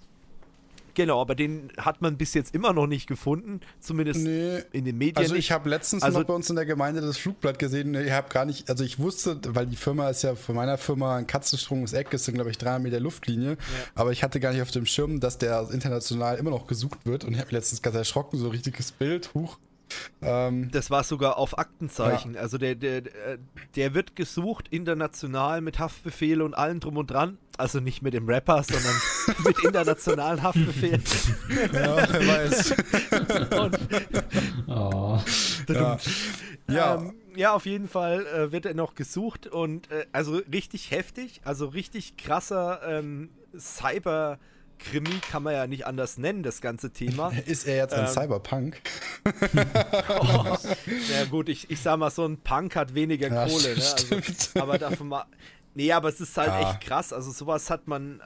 [0.95, 4.59] Genau, aber den hat man bis jetzt immer noch nicht gefunden, zumindest nee.
[4.71, 5.17] in den Medien.
[5.17, 7.95] Also ich habe letztens also, noch bei uns in der Gemeinde das Flugblatt gesehen.
[7.95, 11.17] Ich habe gar nicht, also ich wusste, weil die Firma ist ja von meiner Firma
[11.17, 13.51] ein Katzensprung ums Eck, ist dann glaube ich 300 Meter Luftlinie.
[13.51, 13.57] Ja.
[13.95, 17.23] Aber ich hatte gar nicht auf dem Schirm, dass der international immer noch gesucht wird.
[17.23, 19.57] Und ich habe mich letztens ganz erschrocken, so ein richtiges Bild, huch.
[20.21, 22.35] Ähm, das war sogar auf Aktenzeichen.
[22.35, 22.41] Ja.
[22.41, 23.03] Also der, der,
[23.75, 27.37] der wird gesucht international mit Haftbefehl und allem drum und dran.
[27.57, 28.95] Also nicht mit dem Rapper, sondern
[29.45, 31.03] mit internationalen Haftbefehlen.
[31.71, 32.75] ja, wer weiß.
[33.59, 33.79] und,
[34.67, 35.19] oh.
[35.67, 35.97] ja.
[36.68, 36.95] Ja.
[36.95, 41.41] Ähm, ja, auf jeden Fall äh, wird er noch gesucht und äh, also richtig heftig,
[41.43, 44.39] also richtig krasser ähm, Cyber-
[44.79, 47.29] Krimi kann man ja nicht anders nennen, das ganze Thema.
[47.45, 48.81] Ist er jetzt ein ähm, Cyberpunk?
[50.19, 50.57] oh,
[51.11, 53.83] ja gut, ich, ich sag mal, so ein Punk hat weniger ja, Kohle, ne?
[53.83, 55.25] Also, aber davon mal.
[55.75, 56.61] Nee, aber es ist halt ah.
[56.61, 57.13] echt krass.
[57.13, 58.23] Also sowas hat man, äh,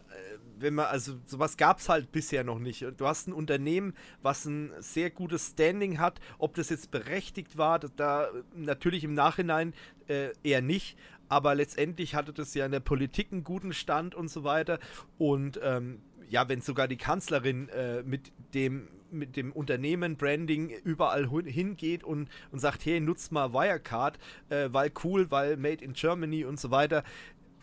[0.59, 2.85] wenn man, also sowas gab es halt bisher noch nicht.
[2.97, 6.19] Du hast ein Unternehmen, was ein sehr gutes Standing hat.
[6.39, 9.73] Ob das jetzt berechtigt war, da natürlich im Nachhinein
[10.07, 10.97] äh, eher nicht.
[11.29, 14.79] Aber letztendlich hatte das ja in der Politik einen guten Stand und so weiter.
[15.17, 21.29] Und ähm, ja, wenn sogar die Kanzlerin äh, mit dem mit dem Unternehmen Branding überall
[21.29, 26.43] hingeht und, und sagt, hey, nutzt mal Wirecard, äh, weil cool, weil made in Germany
[26.43, 27.05] und so weiter,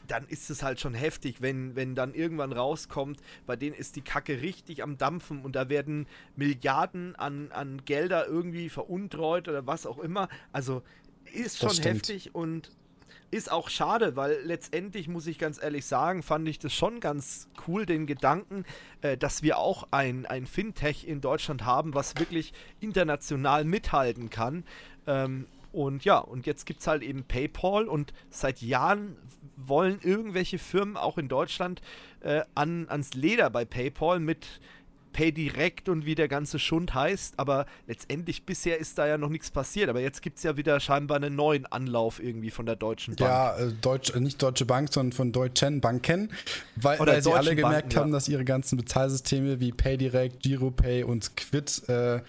[0.07, 4.03] dann ist es halt schon heftig, wenn, wenn dann irgendwann rauskommt, bei denen ist die
[4.03, 9.87] Kacke richtig am Dampfen und da werden Milliarden an, an Gelder irgendwie veruntreut oder was
[9.87, 10.29] auch immer.
[10.53, 10.83] Also
[11.33, 12.71] ist schon heftig und
[13.35, 17.49] ist auch schade, weil letztendlich, muss ich ganz ehrlich sagen, fand ich das schon ganz
[17.67, 18.65] cool, den Gedanken,
[19.03, 24.65] äh, dass wir auch ein, ein Fintech in Deutschland haben, was wirklich international mithalten kann.
[25.07, 29.17] Ähm, und ja, und jetzt gibt es halt eben PayPal und seit Jahren
[29.57, 31.81] wollen irgendwelche Firmen auch in Deutschland
[32.21, 34.61] äh, an, ans Leder bei PayPal mit
[35.15, 39.51] PayDirect und wie der ganze Schund heißt, aber letztendlich bisher ist da ja noch nichts
[39.51, 39.89] passiert.
[39.89, 43.31] Aber jetzt gibt es ja wieder scheinbar einen neuen Anlauf irgendwie von der Deutschen Bank.
[43.31, 46.31] Ja, äh, Deutsch, äh, nicht Deutsche Bank, sondern von Deutschen Banken,
[46.77, 48.17] weil, weil sie alle gemerkt Banken, haben, ja.
[48.17, 52.21] dass ihre ganzen Bezahlsysteme wie PayDirect, GiroPay und Quid äh,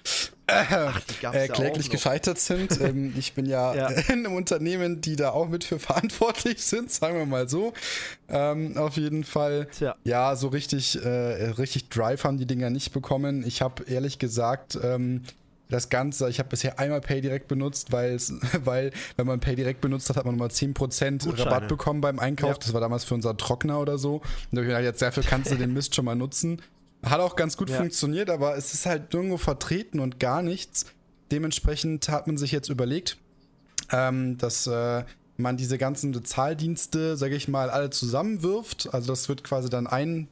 [0.47, 1.01] Ach,
[1.33, 2.79] äh, kläglich gescheitert sind.
[2.81, 6.91] ähm, ich bin ja, ja, in einem Unternehmen, die da auch mit für verantwortlich sind,
[6.91, 7.73] sagen wir mal so.
[8.29, 9.95] Ähm, auf jeden Fall, Tja.
[10.03, 13.45] ja, so richtig, äh, richtig Drive haben die Dinger nicht bekommen.
[13.45, 15.23] Ich habe ehrlich gesagt, ähm,
[15.69, 18.15] das Ganze, ich habe bisher einmal PayDirect benutzt, weil
[18.63, 21.51] weil, wenn man PayDirect benutzt hat, hat man nochmal 10% Gutscheine.
[21.51, 22.51] Rabatt bekommen beim Einkauf.
[22.51, 22.57] Ja.
[22.57, 24.15] Das war damals für unser Trockner oder so.
[24.15, 26.61] Und da habe ich gedacht, jetzt dafür kannst du den Mist schon mal nutzen.
[27.05, 27.77] Hat auch ganz gut ja.
[27.77, 30.87] funktioniert, aber es ist halt nirgendwo vertreten und gar nichts.
[31.31, 33.17] Dementsprechend hat man sich jetzt überlegt,
[33.91, 35.03] ähm, dass äh,
[35.37, 38.93] man diese ganzen Bezahldienste, sage ich mal, alle zusammenwirft.
[38.93, 40.27] Also das wird quasi dann ein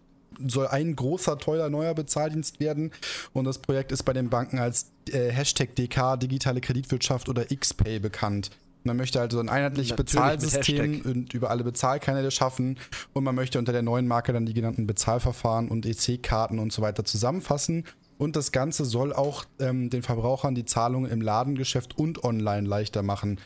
[0.48, 2.92] soll ein großer, teurer, neuer Bezahldienst werden.
[3.34, 8.00] Und das Projekt ist bei den Banken als äh, Hashtag DK, digitale Kreditwirtschaft oder XPay
[8.00, 8.50] bekannt.
[8.84, 12.78] Man möchte also ein einheitliches Bezahlsystem und über alle Bezahlkanäle schaffen
[13.14, 16.82] und man möchte unter der neuen Marke dann die genannten Bezahlverfahren und EC-Karten und so
[16.82, 17.86] weiter zusammenfassen.
[18.18, 23.04] Und das Ganze soll auch ähm, den Verbrauchern die Zahlungen im Ladengeschäft und online leichter
[23.04, 23.40] machen.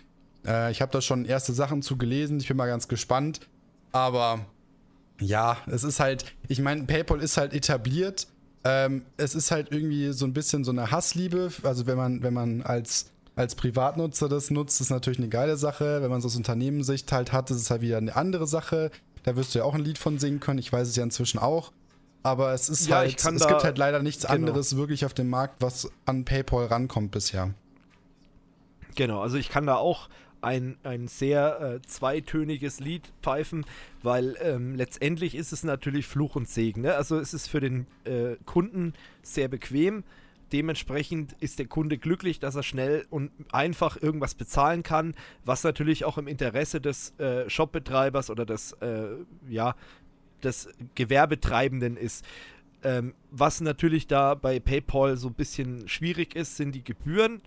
[0.45, 3.41] Äh, ich habe da schon erste Sachen zu gelesen, ich bin mal ganz gespannt.
[3.91, 4.45] Aber
[5.19, 8.27] ja, es ist halt, ich meine, PayPal ist halt etabliert.
[8.63, 11.51] Ähm, es ist halt irgendwie so ein bisschen so eine Hassliebe.
[11.63, 16.01] Also wenn man, wenn man als als Privatnutzer das nutzt, ist natürlich eine geile Sache.
[16.01, 18.89] Wenn man so aus Unternehmenssicht halt hat, ist es halt wieder eine andere Sache.
[19.23, 20.57] Da wirst du ja auch ein Lied von singen können.
[20.57, 21.71] Ich weiß es ja inzwischen auch.
[22.23, 24.33] Aber es ist ja, halt, es gibt halt leider nichts genau.
[24.33, 27.53] anderes wirklich auf dem Markt, was an PayPal rankommt bisher.
[28.95, 30.09] Genau, also ich kann da auch
[30.41, 33.65] ein, ein sehr äh, zweitöniges Lied pfeifen,
[34.01, 36.81] weil ähm, letztendlich ist es natürlich Fluch und Segen.
[36.81, 36.95] Ne?
[36.95, 40.03] Also es ist für den äh, Kunden sehr bequem
[40.51, 45.13] Dementsprechend ist der Kunde glücklich, dass er schnell und einfach irgendwas bezahlen kann,
[45.43, 49.09] was natürlich auch im Interesse des äh, Shopbetreibers oder des, äh,
[49.49, 49.75] ja,
[50.43, 52.23] des Gewerbetreibenden ist.
[52.83, 57.41] Ähm, was natürlich da bei PayPal so ein bisschen schwierig ist, sind die Gebühren.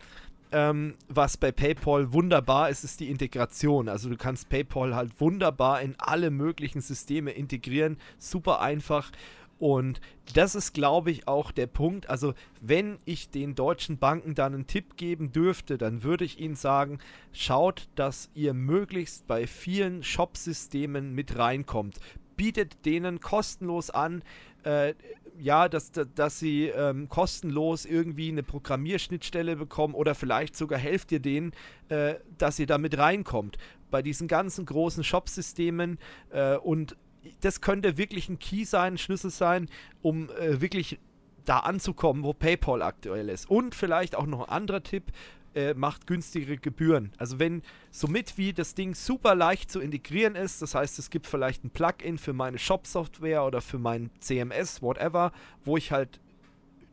[0.52, 3.88] Ähm, was bei PayPal wunderbar ist, ist die Integration.
[3.88, 7.98] Also du kannst PayPal halt wunderbar in alle möglichen Systeme integrieren.
[8.18, 9.12] Super einfach.
[9.60, 10.00] Und
[10.32, 12.08] das ist, glaube ich, auch der Punkt.
[12.08, 12.32] Also,
[12.62, 16.98] wenn ich den deutschen Banken dann einen Tipp geben dürfte, dann würde ich ihnen sagen,
[17.30, 21.98] schaut, dass ihr möglichst bei vielen Shop-Systemen mit reinkommt.
[22.36, 24.24] Bietet denen kostenlos an,
[24.62, 24.94] äh,
[25.38, 31.20] ja, dass, dass sie ähm, kostenlos irgendwie eine Programmierschnittstelle bekommen oder vielleicht sogar helft ihr
[31.20, 31.52] denen,
[31.90, 33.58] äh, dass ihr da mit reinkommt.
[33.90, 35.98] Bei diesen ganzen großen Shop-Systemen
[36.30, 36.96] äh, und
[37.40, 39.68] das könnte wirklich ein Key sein, ein Schlüssel sein,
[40.02, 40.98] um äh, wirklich
[41.44, 43.48] da anzukommen, wo PayPal aktuell ist.
[43.48, 45.12] Und vielleicht auch noch ein anderer Tipp,
[45.54, 47.12] äh, macht günstigere Gebühren.
[47.18, 51.26] Also wenn somit wie das Ding super leicht zu integrieren ist, das heißt, es gibt
[51.26, 55.32] vielleicht ein Plugin für meine Shop-Software oder für mein CMS, whatever,
[55.64, 56.20] wo ich halt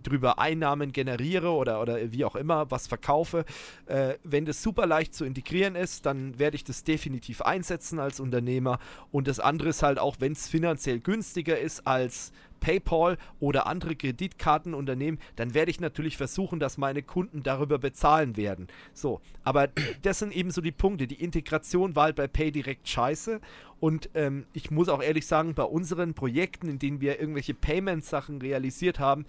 [0.07, 3.45] drüber Einnahmen generiere oder, oder wie auch immer was verkaufe.
[3.85, 8.19] Äh, wenn das super leicht zu integrieren ist, dann werde ich das definitiv einsetzen als
[8.19, 8.79] Unternehmer.
[9.11, 13.95] Und das andere ist halt auch, wenn es finanziell günstiger ist als PayPal oder andere
[13.95, 18.67] Kreditkartenunternehmen, dann werde ich natürlich versuchen, dass meine Kunden darüber bezahlen werden.
[18.93, 19.69] So, aber
[20.01, 21.07] das sind eben so die Punkte.
[21.07, 23.39] Die Integration war halt bei PayDirect scheiße
[23.79, 28.41] und ähm, ich muss auch ehrlich sagen, bei unseren Projekten, in denen wir irgendwelche Payment-Sachen
[28.41, 29.25] realisiert haben,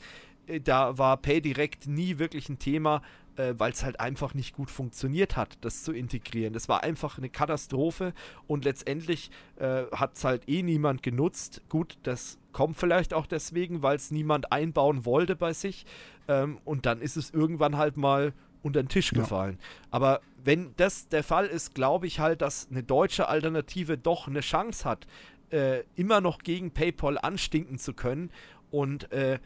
[0.62, 3.02] da war PayDirect nie wirklich ein Thema,
[3.36, 6.52] äh, weil es halt einfach nicht gut funktioniert hat, das zu integrieren.
[6.52, 8.12] Das war einfach eine Katastrophe
[8.46, 11.62] und letztendlich äh, hat es halt eh niemand genutzt.
[11.68, 15.86] Gut, das kommt vielleicht auch deswegen, weil es niemand einbauen wollte bei sich
[16.26, 19.58] ähm, und dann ist es irgendwann halt mal unter den Tisch gefallen.
[19.60, 19.88] Ja.
[19.92, 24.40] Aber wenn das der Fall ist, glaube ich halt, dass eine deutsche Alternative doch eine
[24.40, 25.06] Chance hat,
[25.50, 28.30] äh, immer noch gegen PayPal anstinken zu können.
[28.70, 29.38] Und äh,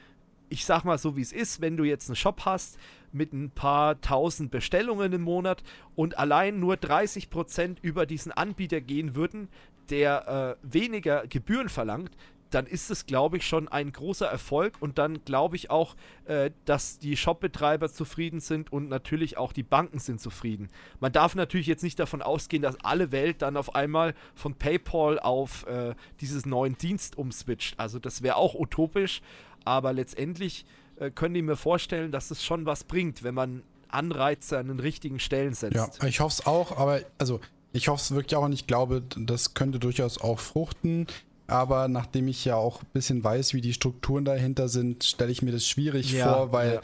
[0.52, 2.76] ich sag mal so, wie es ist, wenn du jetzt einen Shop hast
[3.10, 5.62] mit ein paar tausend Bestellungen im Monat
[5.94, 9.48] und allein nur 30% über diesen Anbieter gehen würden,
[9.88, 12.10] der äh, weniger Gebühren verlangt,
[12.50, 15.96] dann ist es, glaube ich, schon ein großer Erfolg und dann glaube ich auch,
[16.26, 20.68] äh, dass die Shopbetreiber zufrieden sind und natürlich auch die Banken sind zufrieden.
[21.00, 25.18] Man darf natürlich jetzt nicht davon ausgehen, dass alle Welt dann auf einmal von PayPal
[25.18, 27.80] auf äh, dieses neuen Dienst umswitcht.
[27.80, 29.22] Also das wäre auch utopisch,
[29.64, 30.64] aber letztendlich
[30.96, 34.80] äh, können die mir vorstellen, dass es schon was bringt, wenn man Anreize an den
[34.80, 35.74] richtigen Stellen setzt.
[35.74, 37.40] Ja, ich hoffe es auch, aber also
[37.72, 41.06] ich hoffe es wirklich auch und ich glaube, das könnte durchaus auch fruchten
[41.52, 45.42] aber nachdem ich ja auch ein bisschen weiß, wie die Strukturen dahinter sind, stelle ich
[45.42, 46.80] mir das schwierig ja, vor, weil ja.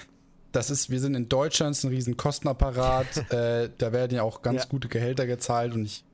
[0.52, 4.22] das ist, wir sind in Deutschland, es ist ein riesen Kostenapparat, äh, da werden ja
[4.22, 4.68] auch ganz ja.
[4.68, 6.05] gute Gehälter gezahlt und ich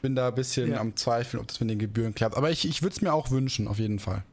[0.00, 2.36] bin da ein bisschen am Zweifeln, ob das mit den Gebühren klappt.
[2.36, 4.24] Aber ich, ich würde es mir auch wünschen, auf jeden Fall.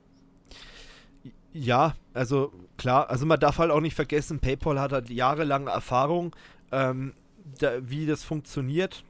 [1.53, 6.35] Ja, also klar, also man darf halt auch nicht vergessen, PayPal hat halt jahrelange Erfahrung,
[6.71, 7.13] ähm,
[7.59, 9.03] da, wie das funktioniert.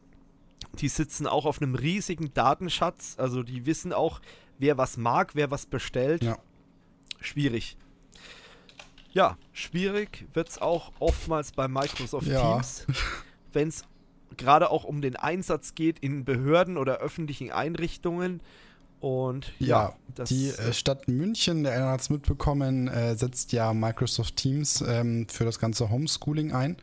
[0.79, 4.21] Die sitzen auch auf einem riesigen Datenschatz, also die wissen auch,
[4.59, 6.23] wer was mag, wer was bestellt.
[6.23, 6.37] Ja.
[7.19, 7.77] Schwierig.
[9.11, 12.53] Ja, schwierig wird es auch oftmals bei Microsoft ja.
[12.53, 12.85] Teams,
[13.53, 13.83] wenn es
[14.35, 18.41] gerade auch um den Einsatz geht in Behörden oder öffentlichen Einrichtungen.
[18.99, 23.73] Und ja, ja die äh, Stadt München, der einer hat es mitbekommen, äh, setzt ja
[23.73, 26.77] Microsoft Teams ähm, für das ganze Homeschooling ein.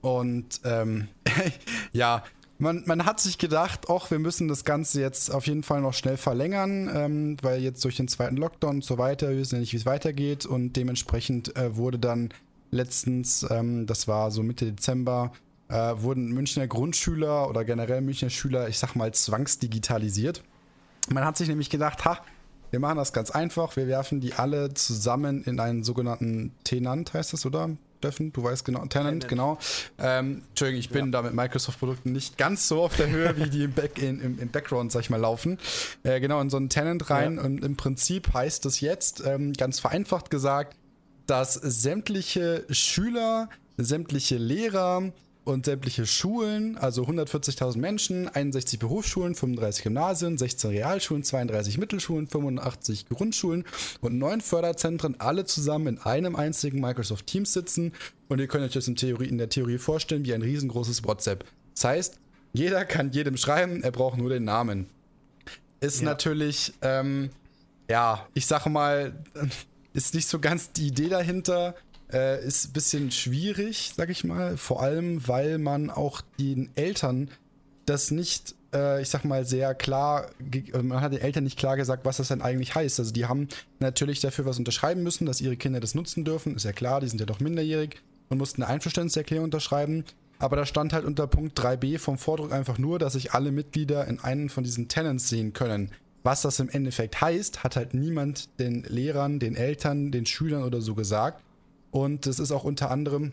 [0.00, 1.08] Und ähm,
[1.92, 2.22] ja,
[2.58, 5.94] man, man hat sich gedacht, ach, wir müssen das Ganze jetzt auf jeden Fall noch
[5.94, 9.60] schnell verlängern, ähm, weil jetzt durch den zweiten Lockdown und so weiter, wir wissen ja
[9.60, 12.30] nicht, wie es weitergeht und dementsprechend äh, wurde dann
[12.70, 15.32] letztens, ähm, das war so Mitte Dezember,
[15.68, 20.42] äh, wurden Münchner Grundschüler oder generell Münchner Schüler, ich sag mal, zwangsdigitalisiert.
[21.08, 22.20] Man hat sich nämlich gedacht, ha,
[22.70, 27.32] wir machen das ganz einfach, wir werfen die alle zusammen in einen sogenannten Tenant, heißt
[27.32, 27.70] das, oder?
[28.00, 29.58] Steffen, du weißt genau, Tenant, genau.
[29.98, 31.10] Ähm, Entschuldigung, ich bin ja.
[31.10, 34.38] da mit Microsoft-Produkten nicht ganz so auf der Höhe, wie die im, Back in, im,
[34.38, 35.58] im Background, sag ich mal, laufen.
[36.02, 37.42] Äh, genau, in so einen Tenant rein ja.
[37.42, 40.78] und im Prinzip heißt es jetzt, ähm, ganz vereinfacht gesagt,
[41.26, 45.12] dass sämtliche Schüler, sämtliche Lehrer,
[45.50, 53.08] und sämtliche Schulen, also 140.000 Menschen, 61 Berufsschulen, 35 Gymnasien, 16 Realschulen, 32 Mittelschulen, 85
[53.08, 53.64] Grundschulen
[54.00, 57.92] und 9 Förderzentren alle zusammen in einem einzigen Microsoft Teams sitzen.
[58.28, 61.44] Und ihr könnt euch das in, Theorie, in der Theorie vorstellen wie ein riesengroßes WhatsApp.
[61.74, 62.18] Das heißt,
[62.52, 64.88] jeder kann jedem schreiben, er braucht nur den Namen.
[65.80, 66.06] Ist ja.
[66.06, 67.30] natürlich, ähm,
[67.88, 69.14] ja, ich sage mal,
[69.92, 71.74] ist nicht so ganz die Idee dahinter.
[72.12, 74.56] Äh, ist ein bisschen schwierig, sag ich mal.
[74.56, 77.30] Vor allem, weil man auch den Eltern
[77.86, 81.76] das nicht, äh, ich sag mal, sehr klar, äh, man hat den Eltern nicht klar
[81.76, 82.98] gesagt, was das denn eigentlich heißt.
[82.98, 86.56] Also die haben natürlich dafür was unterschreiben müssen, dass ihre Kinder das nutzen dürfen.
[86.56, 90.04] Ist ja klar, die sind ja doch minderjährig und mussten eine Einverständniserklärung unterschreiben.
[90.38, 94.06] Aber da stand halt unter Punkt 3b vom Vordruck einfach nur, dass sich alle Mitglieder
[94.06, 95.90] in einen von diesen Tenants sehen können.
[96.22, 100.80] Was das im Endeffekt heißt, hat halt niemand den Lehrern, den Eltern, den Schülern oder
[100.80, 101.42] so gesagt.
[101.90, 103.32] Und es ist auch unter anderem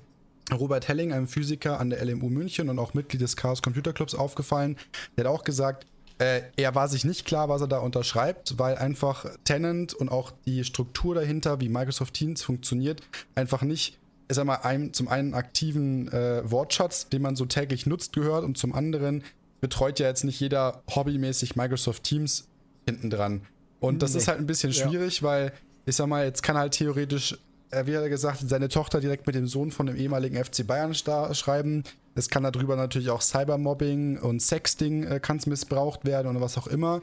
[0.52, 4.16] Robert Helling, einem Physiker an der LMU München und auch Mitglied des Chaos Computer Clubs,
[4.16, 4.78] aufgefallen.
[5.18, 5.86] Der hat auch gesagt,
[6.20, 10.32] äh, er war sich nicht klar, was er da unterschreibt, weil einfach Tenant und auch
[10.46, 13.02] die Struktur dahinter, wie Microsoft Teams funktioniert,
[13.36, 17.86] einfach nicht, ich sag mal, einem, zum einen aktiven äh, Wortschatz, den man so täglich
[17.86, 19.24] nutzt, gehört und zum anderen
[19.62, 22.48] betreut ja jetzt nicht jeder hobbymäßig Microsoft Teams
[22.86, 23.42] hinten dran.
[23.80, 24.20] Und das nee.
[24.20, 25.28] ist halt ein bisschen schwierig, ja.
[25.28, 25.54] weil
[25.86, 27.38] ich sag mal, jetzt kann halt theoretisch
[27.72, 30.94] wie hat er gesagt, seine Tochter direkt mit dem Sohn von dem ehemaligen FC Bayern
[30.94, 31.84] schreiben.
[32.16, 36.68] Es kann darüber natürlich auch Cybermobbing und Sexting äh, kann missbraucht werden oder was auch
[36.68, 37.02] immer.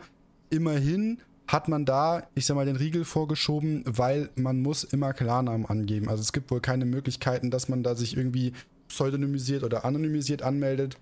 [0.51, 5.67] Immerhin hat man da, ich sag mal, den Riegel vorgeschoben, weil man muss immer Klarnamen
[5.67, 6.09] angeben.
[6.09, 8.55] Also es gibt wohl keine Möglichkeiten, dass man da sich irgendwie
[8.89, 10.97] pseudonymisiert oder anonymisiert anmeldet.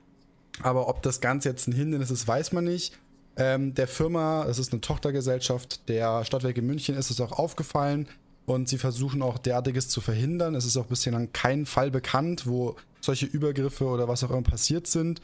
[0.60, 2.98] Aber ob das Ganze jetzt ein Hindernis ist, weiß man nicht.
[3.36, 8.08] Ähm, der Firma, es ist eine Tochtergesellschaft der Stadtwerke München, ist es auch aufgefallen
[8.46, 10.54] und sie versuchen auch derartiges zu verhindern.
[10.54, 14.86] Es ist auch bislang kein Fall bekannt, wo solche Übergriffe oder was auch immer passiert
[14.86, 15.20] sind.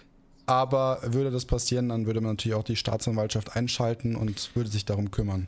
[0.46, 4.86] Aber würde das passieren, dann würde man natürlich auch die Staatsanwaltschaft einschalten und würde sich
[4.86, 5.46] darum kümmern.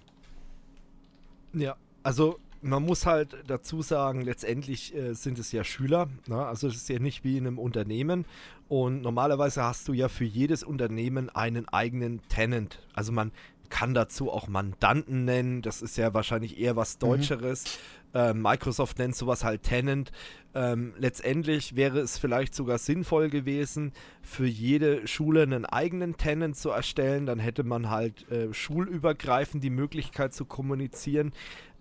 [1.55, 6.09] Ja, also man muss halt dazu sagen, letztendlich äh, sind es ja Schüler.
[6.27, 6.45] Ne?
[6.45, 8.27] Also es ist ja nicht wie in einem Unternehmen.
[8.69, 12.81] Und normalerweise hast du ja für jedes Unternehmen einen eigenen Tenant.
[12.93, 13.33] Also man
[13.71, 15.63] kann dazu auch Mandanten nennen.
[15.63, 17.01] Das ist ja wahrscheinlich eher was mhm.
[17.01, 17.65] Deutscheres.
[17.65, 18.21] Mhm.
[18.21, 20.11] Äh, Microsoft nennt sowas halt Tenant.
[20.55, 23.93] Ähm, letztendlich wäre es vielleicht sogar sinnvoll gewesen,
[24.23, 27.27] für jede Schule einen eigenen Tenant zu erstellen.
[27.27, 31.33] Dann hätte man halt äh, schulübergreifend die Möglichkeit zu kommunizieren.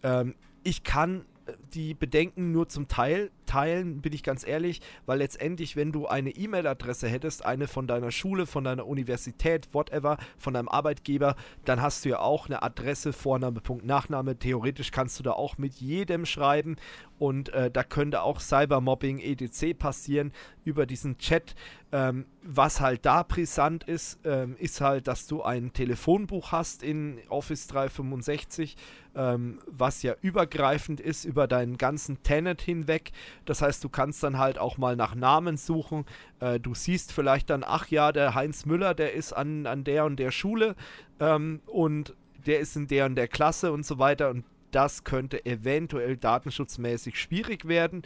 [0.03, 5.19] Ähm, ich kann äh, die Bedenken nur zum Teil teilen, bin ich ganz ehrlich, weil
[5.19, 10.53] letztendlich, wenn du eine E-Mail-Adresse hättest, eine von deiner Schule, von deiner Universität, whatever, von
[10.53, 11.35] deinem Arbeitgeber,
[11.65, 14.37] dann hast du ja auch eine Adresse, Vorname, Punkt, Nachname.
[14.37, 16.75] Theoretisch kannst du da auch mit jedem schreiben
[17.17, 19.77] und äh, da könnte auch Cybermobbing, etc.
[19.77, 20.31] passieren
[20.63, 21.55] über diesen Chat.
[21.91, 27.19] Ähm, was halt da brisant ist, ähm, ist halt, dass du ein Telefonbuch hast in
[27.29, 28.77] Office 365,
[29.15, 33.11] ähm, was ja übergreifend ist über deinen ganzen Tenant hinweg.
[33.45, 36.05] Das heißt, du kannst dann halt auch mal nach Namen suchen.
[36.39, 40.05] Äh, du siehst vielleicht dann, ach ja, der Heinz Müller, der ist an, an der
[40.05, 40.75] und der Schule
[41.19, 42.15] ähm, und
[42.45, 44.29] der ist in der und der Klasse und so weiter.
[44.29, 48.03] Und das könnte eventuell datenschutzmäßig schwierig werden.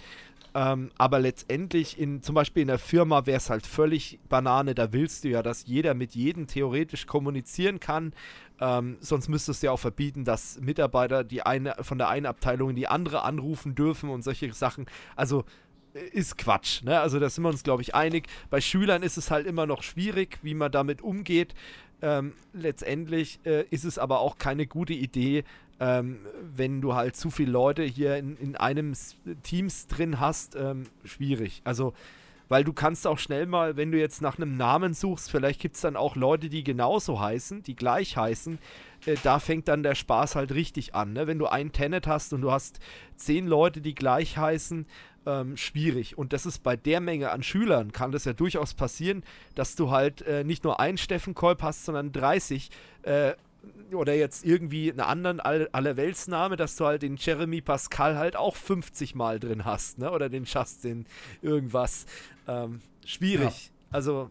[0.55, 4.75] Ähm, aber letztendlich, in, zum Beispiel in der Firma wäre es halt völlig Banane.
[4.75, 8.13] Da willst du ja, dass jeder mit jedem theoretisch kommunizieren kann.
[8.59, 12.69] Ähm, sonst müsstest du ja auch verbieten, dass Mitarbeiter die eine von der einen Abteilung
[12.69, 14.85] in die andere anrufen dürfen und solche Sachen.
[15.15, 15.43] Also
[15.95, 16.83] äh, ist Quatsch.
[16.83, 16.99] Ne?
[16.99, 18.27] Also da sind wir uns, glaube ich, einig.
[18.51, 21.55] Bei Schülern ist es halt immer noch schwierig, wie man damit umgeht.
[22.03, 25.45] Ähm, letztendlich äh, ist es aber auch keine gute Idee,
[25.79, 26.19] ähm,
[26.55, 28.93] wenn du halt zu viele Leute hier in, in einem
[29.43, 31.61] Teams drin hast, ähm, schwierig.
[31.63, 31.93] Also,
[32.49, 35.75] weil du kannst auch schnell mal, wenn du jetzt nach einem Namen suchst, vielleicht gibt
[35.75, 38.59] es dann auch Leute, die genauso heißen, die gleich heißen.
[39.05, 41.13] Äh, da fängt dann der Spaß halt richtig an.
[41.13, 41.27] Ne?
[41.27, 42.79] Wenn du einen Tenet hast und du hast
[43.15, 44.85] zehn Leute, die gleich heißen,
[45.25, 46.17] ähm, schwierig.
[46.17, 49.23] Und das ist bei der Menge an Schülern, kann das ja durchaus passieren,
[49.55, 52.69] dass du halt äh, nicht nur einen Steffen Kolb hast, sondern 30.
[53.03, 53.33] Äh,
[53.91, 58.55] oder jetzt irgendwie einen anderen All Allerweltsname, dass du halt den Jeremy Pascal halt auch
[58.55, 60.11] 50 Mal drin hast, ne?
[60.11, 61.05] Oder den Justin
[61.41, 62.05] irgendwas.
[62.47, 63.67] Ähm, schwierig.
[63.67, 63.71] Ja.
[63.91, 64.29] Also,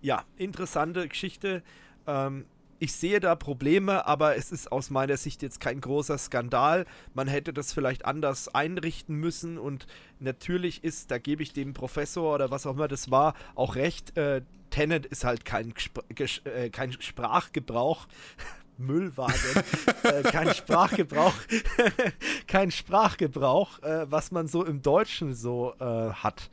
[0.00, 1.62] ja, interessante Geschichte.
[2.06, 2.44] Ähm,
[2.82, 6.84] ich sehe da Probleme, aber es ist aus meiner Sicht jetzt kein großer Skandal.
[7.14, 9.86] Man hätte das vielleicht anders einrichten müssen und
[10.18, 14.16] natürlich ist, da gebe ich dem Professor oder was auch immer das war, auch recht.
[14.16, 15.72] Äh, Tenet ist halt kein,
[16.44, 18.08] äh, kein Sprachgebrauch.
[18.78, 19.62] Müllwagen,
[20.02, 21.34] äh, kein Sprachgebrauch,
[22.48, 26.50] kein Sprachgebrauch, äh, was man so im Deutschen so äh, hat.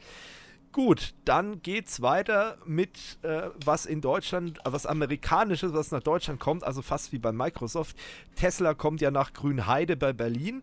[0.72, 6.64] Gut, dann geht's weiter mit äh, was in Deutschland, was amerikanisches, was nach Deutschland kommt,
[6.64, 7.98] also fast wie bei Microsoft.
[8.36, 10.62] Tesla kommt ja nach Grünheide bei Berlin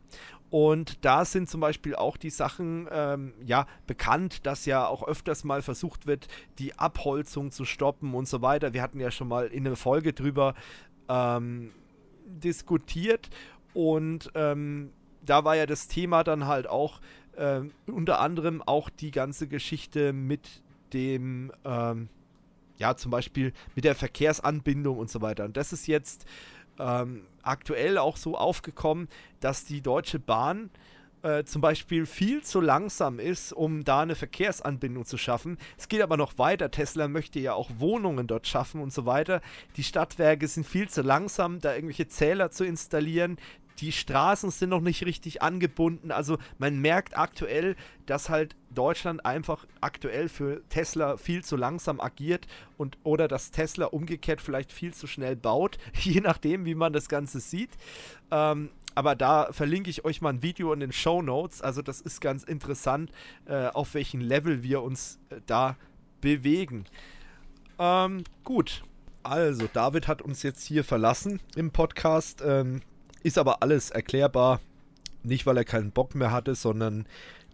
[0.48, 5.42] und da sind zum Beispiel auch die Sachen ähm, ja bekannt, dass ja auch öfters
[5.42, 6.28] mal versucht wird,
[6.60, 8.72] die Abholzung zu stoppen und so weiter.
[8.72, 10.54] Wir hatten ja schon mal in einer Folge drüber
[11.08, 11.72] ähm,
[12.26, 13.28] diskutiert
[13.74, 14.92] und ähm,
[15.24, 17.00] da war ja das Thema dann halt auch
[17.36, 22.08] äh, unter anderem auch die ganze Geschichte mit dem, ähm,
[22.78, 25.44] ja, zum Beispiel mit der Verkehrsanbindung und so weiter.
[25.44, 26.26] Und das ist jetzt
[26.78, 29.08] ähm, aktuell auch so aufgekommen,
[29.40, 30.70] dass die Deutsche Bahn
[31.22, 35.58] äh, zum Beispiel viel zu langsam ist, um da eine Verkehrsanbindung zu schaffen.
[35.78, 36.70] Es geht aber noch weiter.
[36.70, 39.40] Tesla möchte ja auch Wohnungen dort schaffen und so weiter.
[39.76, 43.38] Die Stadtwerke sind viel zu langsam, da irgendwelche Zähler zu installieren
[43.78, 46.10] die Straßen sind noch nicht richtig angebunden.
[46.10, 47.76] Also man merkt aktuell,
[48.06, 52.46] dass halt Deutschland einfach aktuell für Tesla viel zu langsam agiert
[52.76, 57.08] und oder dass Tesla umgekehrt vielleicht viel zu schnell baut, je nachdem, wie man das
[57.08, 57.70] Ganze sieht.
[58.30, 61.60] Ähm, aber da verlinke ich euch mal ein Video in den Show Notes.
[61.60, 63.10] Also das ist ganz interessant,
[63.44, 65.76] äh, auf welchem Level wir uns äh, da
[66.20, 66.86] bewegen.
[67.78, 68.82] Ähm, gut.
[69.22, 72.42] Also, David hat uns jetzt hier verlassen im Podcast.
[72.46, 72.80] Ähm,
[73.26, 74.60] ist aber alles erklärbar.
[75.24, 77.08] Nicht, weil er keinen Bock mehr hatte, sondern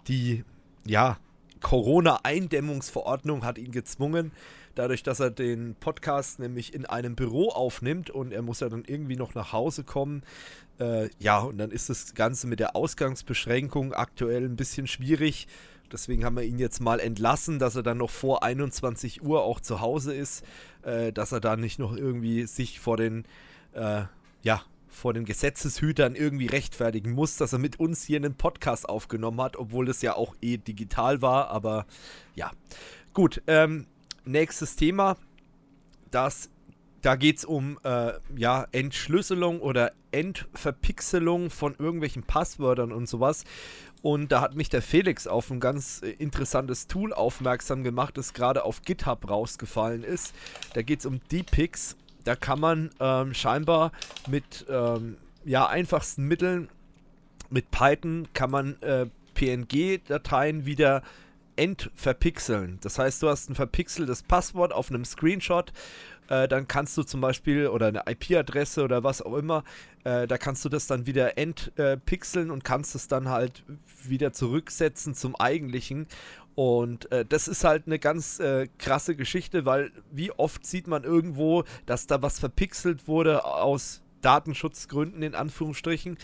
[0.06, 0.44] die,
[0.84, 1.16] ja,
[1.62, 4.32] Corona-Eindämmungsverordnung hat ihn gezwungen,
[4.74, 8.84] dadurch, dass er den Podcast nämlich in einem Büro aufnimmt und er muss ja dann
[8.86, 10.22] irgendwie noch nach Hause kommen.
[10.78, 15.46] Äh, ja, und dann ist das Ganze mit der Ausgangsbeschränkung aktuell ein bisschen schwierig.
[15.90, 19.60] Deswegen haben wir ihn jetzt mal entlassen, dass er dann noch vor 21 Uhr auch
[19.60, 20.44] zu Hause ist,
[20.82, 23.24] äh, dass er da nicht noch irgendwie sich vor den,
[23.72, 24.02] äh,
[24.42, 24.62] ja,
[24.92, 29.56] vor den Gesetzeshütern irgendwie rechtfertigen muss, dass er mit uns hier einen Podcast aufgenommen hat,
[29.56, 31.48] obwohl das ja auch eh digital war.
[31.48, 31.86] Aber
[32.34, 32.50] ja,
[33.12, 33.42] gut.
[33.46, 33.86] Ähm,
[34.24, 35.16] nächstes Thema.
[36.10, 36.50] Das,
[37.00, 43.44] da geht es um äh, ja, Entschlüsselung oder Entverpixelung von irgendwelchen Passwörtern und sowas.
[44.02, 48.34] Und da hat mich der Felix auf ein ganz äh, interessantes Tool aufmerksam gemacht, das
[48.34, 50.34] gerade auf GitHub rausgefallen ist.
[50.74, 53.92] Da geht es um Deepix da kann man ähm, scheinbar
[54.28, 56.68] mit ähm, ja, einfachsten Mitteln,
[57.50, 61.02] mit Python, kann man äh, PNG-Dateien wieder
[61.56, 62.78] entverpixeln.
[62.80, 65.72] Das heißt, du hast ein verpixeltes Passwort auf einem Screenshot,
[66.28, 69.64] äh, dann kannst du zum Beispiel, oder eine IP-Adresse oder was auch immer,
[70.04, 73.64] äh, da kannst du das dann wieder entpixeln und kannst es dann halt
[74.02, 76.06] wieder zurücksetzen zum eigentlichen.
[76.54, 81.04] Und äh, das ist halt eine ganz äh, krasse Geschichte, weil wie oft sieht man
[81.04, 86.18] irgendwo, dass da was verpixelt wurde aus Datenschutzgründen in Anführungsstrichen.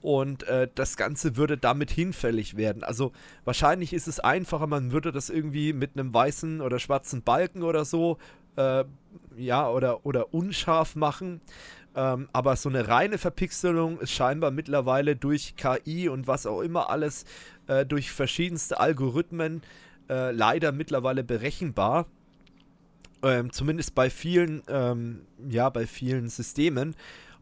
[0.00, 2.84] Und äh, das Ganze würde damit hinfällig werden.
[2.84, 3.12] Also
[3.44, 7.86] wahrscheinlich ist es einfacher, man würde das irgendwie mit einem weißen oder schwarzen Balken oder
[7.86, 8.18] so,
[8.56, 8.84] äh,
[9.36, 11.40] ja, oder, oder unscharf machen.
[11.96, 16.90] Ähm, aber so eine reine Verpixelung ist scheinbar mittlerweile durch KI und was auch immer
[16.90, 17.24] alles
[17.66, 19.62] äh, durch verschiedenste Algorithmen
[20.08, 22.06] äh, leider mittlerweile berechenbar.
[23.22, 26.94] Ähm, zumindest bei vielen, ähm, ja, bei vielen Systemen.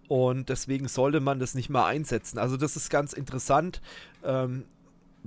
[0.08, 2.38] Und deswegen sollte man das nicht mal einsetzen.
[2.38, 3.80] Also das ist ganz interessant.
[4.22, 4.64] Ähm,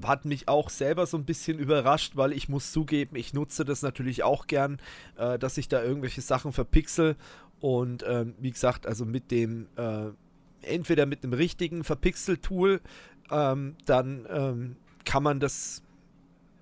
[0.03, 3.81] hat mich auch selber so ein bisschen überrascht, weil ich muss zugeben, ich nutze das
[3.81, 4.79] natürlich auch gern,
[5.17, 7.15] äh, dass ich da irgendwelche Sachen verpixel.
[7.59, 10.07] Und ähm, wie gesagt, also mit dem, äh,
[10.61, 12.81] entweder mit einem richtigen Verpixel-Tool,
[13.31, 14.75] ähm, dann ähm,
[15.05, 15.81] kann man das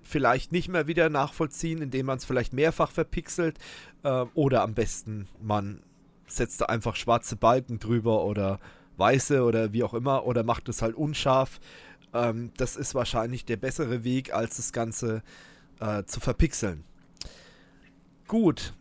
[0.02, 3.58] vielleicht nicht mehr wieder nachvollziehen, indem man es vielleicht mehrfach verpixelt.
[4.04, 5.82] Äh, oder am besten, man
[6.28, 8.60] setzt da einfach schwarze Balken drüber oder
[8.98, 11.60] weiße oder wie auch immer oder macht es halt unscharf.
[12.14, 15.24] Ähm, das ist wahrscheinlich der bessere Weg, als das Ganze
[15.80, 16.84] äh, zu verpixeln.
[18.28, 18.74] Gut,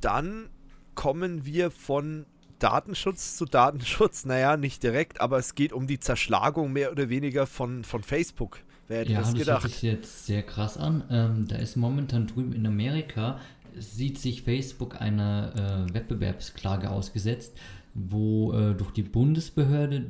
[0.00, 0.48] dann
[0.94, 2.26] kommen wir von
[2.58, 4.24] Datenschutz zu Datenschutz.
[4.28, 8.58] Naja, nicht direkt, aber es geht um die Zerschlagung mehr oder weniger von, von Facebook.
[8.88, 9.64] Wer hätte ja, das gedacht?
[9.64, 11.04] Das hört sich jetzt sehr krass an.
[11.10, 13.38] Ähm, da ist momentan drüben in Amerika,
[13.78, 17.52] sieht sich Facebook einer äh, Wettbewerbsklage ausgesetzt,
[17.94, 20.04] wo äh, durch die Bundesbehörde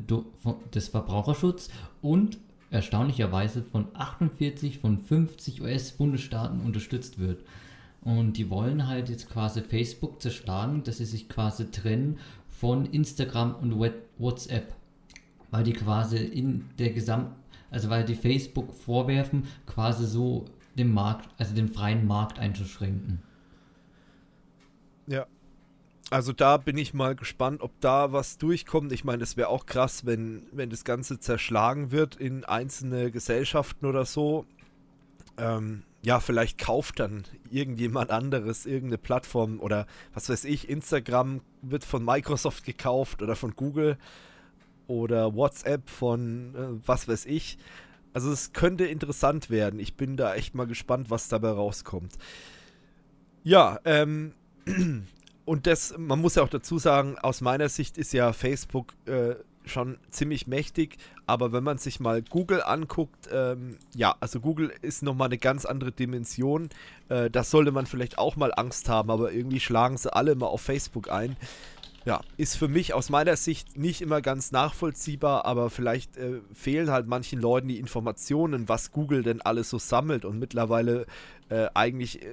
[0.74, 1.70] des Verbraucherschutzes
[2.02, 2.38] und
[2.70, 7.42] erstaunlicherweise von 48 von 50 US-Bundesstaaten unterstützt wird.
[8.02, 12.18] Und die wollen halt jetzt quasi Facebook zerschlagen, dass sie sich quasi trennen
[12.48, 13.78] von Instagram und
[14.18, 14.74] WhatsApp.
[15.50, 17.37] Weil die quasi in der gesamten
[17.70, 20.46] also weil die Facebook vorwerfen, quasi so
[20.76, 23.22] den Markt, also den freien Markt einzuschränken.
[25.06, 25.26] Ja.
[26.10, 28.92] Also da bin ich mal gespannt, ob da was durchkommt.
[28.92, 33.84] Ich meine, es wäre auch krass, wenn, wenn das Ganze zerschlagen wird in einzelne Gesellschaften
[33.84, 34.46] oder so.
[35.36, 41.84] Ähm, ja, vielleicht kauft dann irgendjemand anderes irgendeine Plattform oder was weiß ich, Instagram wird
[41.84, 43.98] von Microsoft gekauft oder von Google
[44.88, 47.58] oder WhatsApp von äh, was weiß ich.
[48.12, 49.78] Also es könnte interessant werden.
[49.78, 52.14] Ich bin da echt mal gespannt, was dabei rauskommt.
[53.44, 54.34] Ja, ähm,
[55.44, 59.36] und das, man muss ja auch dazu sagen, aus meiner Sicht ist ja Facebook äh,
[59.66, 60.96] schon ziemlich mächtig,
[61.26, 65.66] aber wenn man sich mal Google anguckt, ähm, ja, also Google ist nochmal eine ganz
[65.66, 66.70] andere Dimension.
[67.08, 70.46] Äh, das sollte man vielleicht auch mal Angst haben, aber irgendwie schlagen sie alle mal
[70.46, 71.36] auf Facebook ein
[72.08, 76.90] ja, ist für mich aus meiner Sicht nicht immer ganz nachvollziehbar, aber vielleicht äh, fehlen
[76.90, 81.04] halt manchen Leuten die Informationen, was Google denn alles so sammelt und mittlerweile
[81.50, 82.28] äh, eigentlich äh,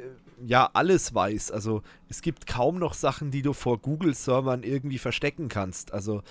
[0.46, 1.52] ja alles weiß.
[1.52, 5.92] Also es gibt kaum noch Sachen, die du vor Google-Servern irgendwie verstecken kannst.
[5.92, 6.24] Also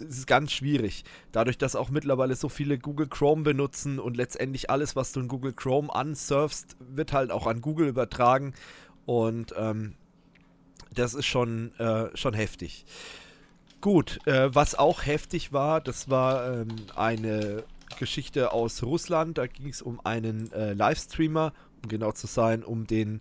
[0.00, 1.04] es ist ganz schwierig.
[1.30, 5.28] Dadurch, dass auch mittlerweile so viele Google Chrome benutzen und letztendlich alles, was du in
[5.28, 8.52] Google Chrome ansurfst, wird halt auch an Google übertragen.
[9.06, 9.94] Und ähm,
[10.94, 12.84] das ist schon, äh, schon heftig.
[13.80, 17.64] Gut, äh, was auch heftig war, das war ähm, eine
[17.98, 19.38] Geschichte aus Russland.
[19.38, 21.52] Da ging es um einen äh, Livestreamer,
[21.82, 23.20] um genau zu sein, um den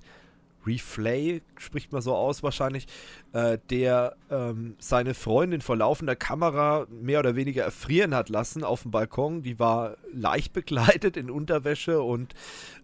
[0.65, 2.87] Reflay, spricht man so aus wahrscheinlich,
[3.33, 8.83] äh, der ähm, seine Freundin vor laufender Kamera mehr oder weniger erfrieren hat lassen auf
[8.83, 9.41] dem Balkon.
[9.41, 12.33] Die war leicht bekleidet in Unterwäsche und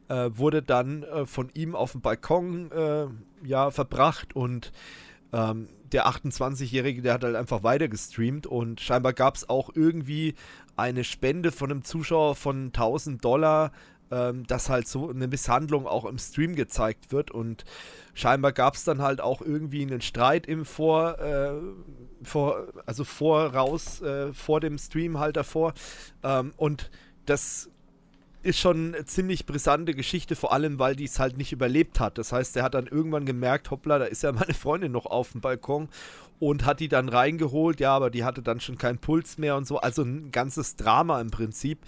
[0.08, 3.08] äh, wurde dann äh, von ihm auf dem Balkon äh,
[3.46, 4.72] ja, verbracht und
[5.34, 10.36] ähm, der 28-Jährige, der hat halt einfach weiter gestreamt und scheinbar gab es auch irgendwie
[10.76, 13.72] eine Spende von einem Zuschauer von 1000 Dollar,
[14.12, 17.66] ähm, dass halt so eine Misshandlung auch im Stream gezeigt wird und
[18.14, 21.54] scheinbar gab es dann halt auch irgendwie einen Streit im Vor, äh,
[22.24, 25.74] vor also voraus, äh, vor dem Stream halt davor
[26.24, 26.92] ähm, und
[27.26, 27.70] das
[28.46, 32.18] ist schon eine ziemlich brisante Geschichte, vor allem weil die es halt nicht überlebt hat.
[32.18, 35.32] Das heißt, er hat dann irgendwann gemerkt, hoppla, da ist ja meine Freundin noch auf
[35.32, 35.90] dem Balkon
[36.40, 39.66] und hat die dann reingeholt, ja, aber die hatte dann schon keinen Puls mehr und
[39.68, 39.78] so.
[39.80, 41.80] Also ein ganzes Drama im Prinzip.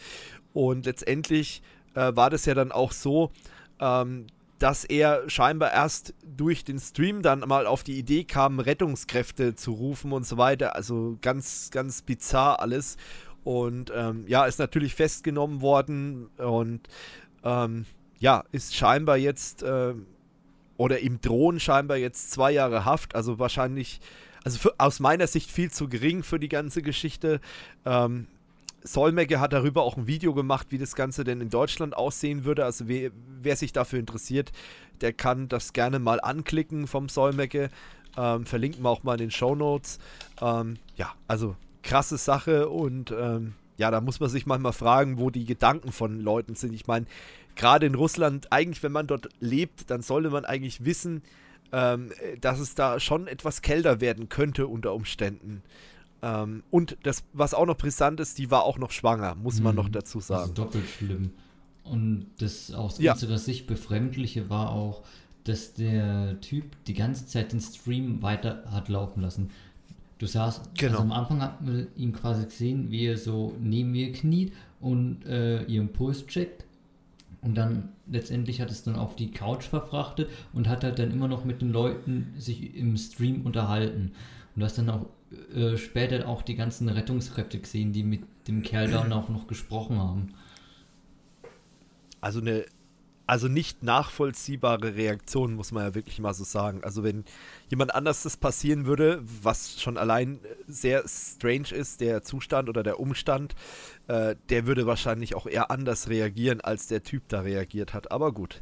[0.53, 1.61] Und letztendlich
[1.93, 3.31] äh, war das ja dann auch so,
[3.79, 4.25] ähm,
[4.57, 9.73] dass er scheinbar erst durch den Stream dann mal auf die Idee kam, Rettungskräfte zu
[9.73, 10.75] rufen und so weiter.
[10.75, 12.97] Also ganz, ganz bizarr alles.
[13.48, 16.82] Und ähm, ja, ist natürlich festgenommen worden und
[17.45, 17.86] ähm,
[18.19, 19.94] ja, ist scheinbar jetzt äh,
[20.76, 23.15] oder ihm drohen scheinbar jetzt zwei Jahre Haft.
[23.15, 24.02] Also wahrscheinlich,
[24.44, 27.40] also für, aus meiner Sicht viel zu gering für die ganze Geschichte.
[27.86, 28.28] Ähm,
[28.84, 32.65] Solmecke hat darüber auch ein Video gemacht, wie das Ganze denn in Deutschland aussehen würde.
[32.65, 33.11] Also wer,
[33.41, 34.52] wer sich dafür interessiert,
[34.99, 37.69] der kann das gerne mal anklicken vom Solmecke.
[38.18, 39.99] Ähm, verlinken wir auch mal in den Show Notes.
[40.41, 41.56] Ähm, ja, also
[41.88, 46.19] krasse Sache und ähm, ja, da muss man sich manchmal fragen, wo die Gedanken von
[46.19, 46.73] Leuten sind.
[46.73, 47.05] Ich meine,
[47.55, 51.22] gerade in Russland, eigentlich, wenn man dort lebt, dann sollte man eigentlich wissen,
[51.72, 52.11] ähm,
[52.41, 55.64] dass es da schon etwas kälter werden könnte unter Umständen.
[56.22, 59.76] Ähm, und das, was auch noch brisant ist, die war auch noch schwanger, muss man
[59.76, 59.81] mhm.
[59.81, 60.41] noch dazu sagen.
[60.41, 61.31] Also doppelt schlimm.
[61.84, 63.14] Und das aus ja.
[63.14, 65.03] unserer Sicht befremdliche war auch,
[65.45, 69.51] dass der Typ die ganze Zeit den Stream weiter hat laufen lassen.
[70.18, 70.94] Du sahst, genau.
[70.94, 75.26] also am Anfang hat man ihn quasi gesehen, wie er so neben mir kniet und
[75.26, 76.65] äh, ihren Puls checkt.
[77.41, 81.27] Und dann letztendlich hat es dann auf die Couch verfrachtet und hat halt dann immer
[81.27, 84.11] noch mit den Leuten sich im Stream unterhalten.
[84.56, 85.06] Und du hast dann auch
[85.53, 89.99] äh, später auch die ganzen Rettungskräfte gesehen, die mit dem Kerl dann auch noch gesprochen
[89.99, 90.34] haben.
[92.22, 92.65] Also eine
[93.27, 96.83] also nicht nachvollziehbare Reaktion, muss man ja wirklich mal so sagen.
[96.83, 97.25] Also wenn
[97.69, 102.99] jemand anders das passieren würde, was schon allein sehr strange ist, der Zustand oder der
[102.99, 103.53] Umstand,
[104.07, 108.11] äh, der würde wahrscheinlich auch eher anders reagieren, als der Typ da reagiert hat.
[108.11, 108.61] Aber gut.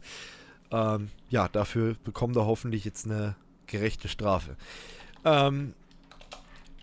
[0.71, 3.35] Ähm, ja, dafür bekommt er hoffentlich jetzt eine
[3.67, 4.57] gerechte Strafe.
[5.23, 5.75] Ähm,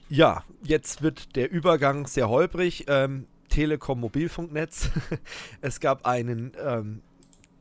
[0.08, 2.84] ja, jetzt wird der Übergang sehr holprig.
[2.86, 4.90] Ähm, Telekom Mobilfunknetz.
[5.60, 7.02] es gab einen ähm,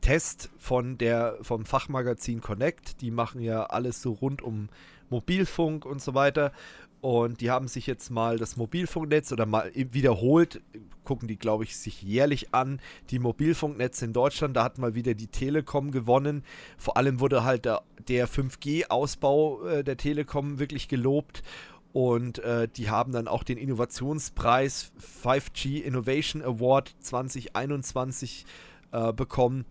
[0.02, 3.00] Test von der, vom Fachmagazin Connect.
[3.00, 4.68] Die machen ja alles so rund um
[5.08, 6.52] Mobilfunk und so weiter.
[7.00, 10.60] Und die haben sich jetzt mal das Mobilfunknetz oder mal wiederholt,
[11.04, 12.80] gucken die, glaube ich, sich jährlich an,
[13.10, 14.56] die Mobilfunknetze in Deutschland.
[14.56, 16.44] Da hat mal wieder die Telekom gewonnen.
[16.78, 21.42] Vor allem wurde halt der, der 5G-Ausbau äh, der Telekom wirklich gelobt.
[21.92, 24.92] Und äh, die haben dann auch den Innovationspreis
[25.24, 28.46] 5G Innovation Award 2021
[28.92, 29.66] äh, bekommen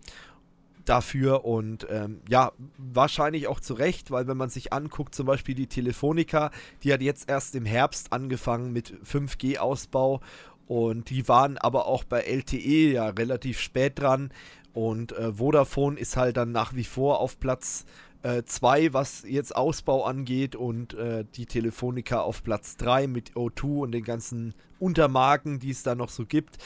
[0.84, 5.54] dafür und ähm, ja, wahrscheinlich auch zu Recht, weil wenn man sich anguckt, zum Beispiel
[5.54, 6.50] die Telefonica,
[6.82, 10.20] die hat jetzt erst im Herbst angefangen mit 5G-Ausbau
[10.66, 14.32] und die waren aber auch bei LTE ja relativ spät dran
[14.72, 17.84] und äh, Vodafone ist halt dann nach wie vor auf Platz
[18.22, 23.80] 2, äh, was jetzt Ausbau angeht und äh, die Telefonica auf Platz 3 mit O2
[23.80, 26.58] und den ganzen Untermarken, die es da noch so gibt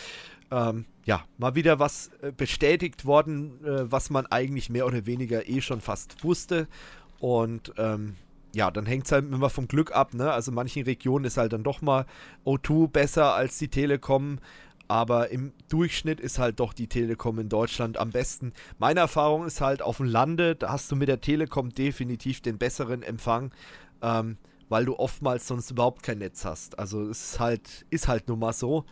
[0.51, 5.49] ähm, ja, mal wieder was äh, bestätigt worden, äh, was man eigentlich mehr oder weniger
[5.49, 6.69] eh schon fast wusste.
[7.21, 8.17] Und ähm,
[8.55, 10.15] ja, dann hängt es halt immer vom Glück ab.
[10.15, 10.31] Ne?
[10.31, 12.07] Also manchen Regionen ist halt dann doch mal
[12.45, 14.39] O2 besser als die Telekom.
[14.89, 18.53] Aber im Durchschnitt ist halt doch die Telekom in Deutschland am besten.
[18.79, 22.57] Meine Erfahrung ist halt auf dem Lande, da hast du mit der Telekom definitiv den
[22.57, 23.53] besseren Empfang,
[24.01, 26.79] ähm, weil du oftmals sonst überhaupt kein Netz hast.
[26.79, 28.85] Also es ist halt, ist halt nun mal so.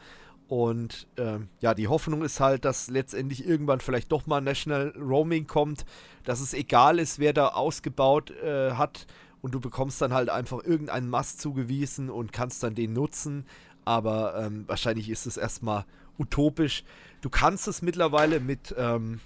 [0.48, 5.46] Und ähm, ja, die Hoffnung ist halt, dass letztendlich irgendwann vielleicht doch mal National Roaming
[5.46, 5.86] kommt,
[6.24, 9.06] dass es egal ist, wer da ausgebaut äh, hat
[9.40, 13.46] und du bekommst dann halt einfach irgendeinen Mast zugewiesen und kannst dann den nutzen.
[13.84, 15.84] Aber ähm, wahrscheinlich ist es erstmal
[16.18, 16.84] utopisch.
[17.20, 19.20] Du kannst es mittlerweile mit, ähm,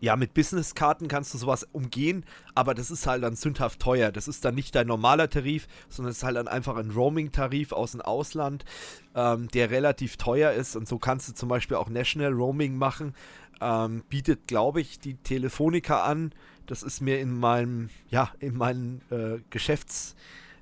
[0.00, 4.12] ja, mit Businesskarten kannst du sowas umgehen, aber das ist halt dann sündhaft teuer.
[4.12, 7.72] Das ist dann nicht dein normaler Tarif, sondern es ist halt dann einfach ein Roaming-Tarif
[7.72, 8.64] aus dem Ausland,
[9.14, 10.76] ähm, der relativ teuer ist.
[10.76, 13.14] Und so kannst du zum Beispiel auch National Roaming machen.
[13.60, 16.32] Ähm, bietet, glaube ich, die Telefonica an.
[16.66, 20.14] Das ist mir in meinem, ja, in meinem äh, Geschäfts,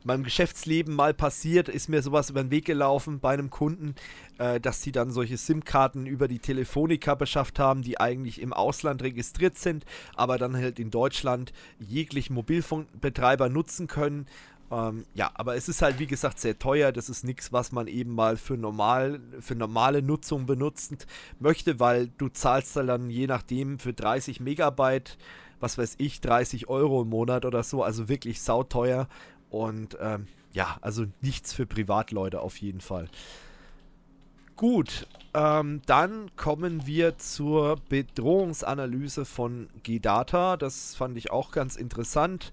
[0.06, 3.94] meinem Geschäftsleben mal passiert, ist mir sowas über den Weg gelaufen bei einem Kunden,
[4.38, 9.02] äh, dass sie dann solche SIM-Karten über die Telefonica beschafft haben, die eigentlich im Ausland
[9.02, 9.84] registriert sind,
[10.14, 14.26] aber dann halt in Deutschland jeglichen Mobilfunkbetreiber nutzen können.
[14.70, 16.92] Ähm, ja, aber es ist halt wie gesagt sehr teuer.
[16.92, 20.98] Das ist nichts, was man eben mal für, normal, für normale Nutzung benutzen
[21.38, 25.18] möchte, weil du zahlst dann je nachdem für 30 Megabyte,
[25.60, 27.82] was weiß ich, 30 Euro im Monat oder so.
[27.82, 29.08] Also wirklich sauteuer.
[29.56, 33.08] Und ähm, ja, also nichts für Privatleute auf jeden Fall.
[34.56, 40.56] Gut, ähm, dann kommen wir zur Bedrohungsanalyse von G-Data.
[40.56, 42.52] Das fand ich auch ganz interessant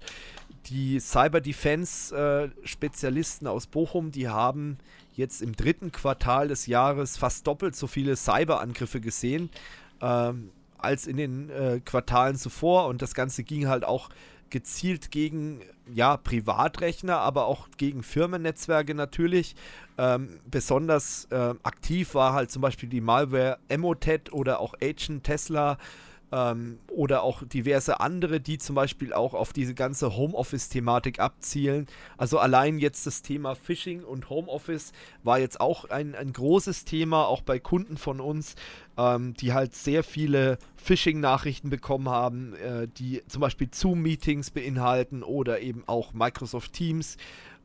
[0.66, 4.78] die Cyber Defense äh, Spezialisten aus Bochum, die haben
[5.14, 9.50] jetzt im dritten Quartal des Jahres fast doppelt so viele Cyberangriffe gesehen
[10.00, 14.10] ähm, als in den äh, Quartalen zuvor und das Ganze ging halt auch
[14.50, 15.60] gezielt gegen
[15.92, 19.54] ja, Privatrechner, aber auch gegen Firmennetzwerke natürlich.
[19.98, 25.78] Ähm, besonders äh, aktiv war halt zum Beispiel die Malware Emotet oder auch Agent Tesla
[26.34, 31.86] ähm, oder auch diverse andere, die zum Beispiel auch auf diese ganze Homeoffice-Thematik abzielen.
[32.16, 34.92] Also allein jetzt das Thema Phishing und Homeoffice
[35.22, 38.56] war jetzt auch ein, ein großes Thema, auch bei Kunden von uns,
[38.96, 45.60] ähm, die halt sehr viele Phishing-Nachrichten bekommen haben, äh, die zum Beispiel Zoom-Meetings beinhalten oder
[45.60, 47.16] eben auch Microsoft Teams.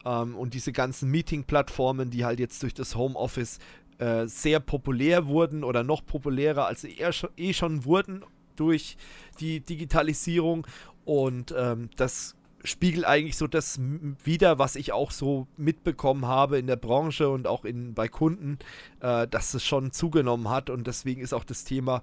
[0.05, 3.59] Ähm, und diese ganzen Meeting-Plattformen, die halt jetzt durch das Homeoffice
[3.99, 6.97] äh, sehr populär wurden oder noch populärer, als sie
[7.37, 8.23] eh schon wurden
[8.55, 8.97] durch
[9.39, 10.65] die Digitalisierung
[11.05, 13.79] und ähm, das spiegelt eigentlich so das
[14.23, 18.59] wieder, was ich auch so mitbekommen habe in der Branche und auch in, bei Kunden,
[18.99, 20.69] äh, dass es schon zugenommen hat.
[20.69, 22.01] Und deswegen ist auch das Thema,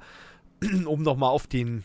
[0.86, 1.84] um nochmal auf den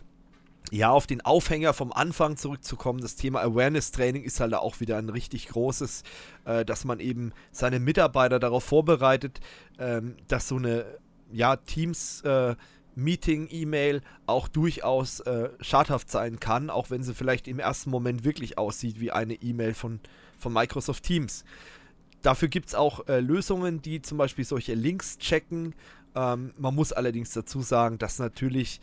[0.70, 4.98] ja, auf den Aufhänger vom Anfang zurückzukommen, das Thema Awareness Training ist halt auch wieder
[4.98, 6.04] ein richtig großes,
[6.46, 9.42] äh, dass man eben seine Mitarbeiter darauf vorbereitet,
[9.80, 10.86] ähm, dass so eine
[11.34, 12.56] ja, Teams äh,
[12.96, 18.24] Meeting, E-Mail auch durchaus äh, schadhaft sein kann, auch wenn sie vielleicht im ersten Moment
[18.24, 20.00] wirklich aussieht wie eine E-Mail von,
[20.38, 21.44] von Microsoft Teams.
[22.22, 25.74] Dafür gibt es auch äh, Lösungen, die zum Beispiel solche Links checken.
[26.16, 28.80] Ähm, man muss allerdings dazu sagen, dass natürlich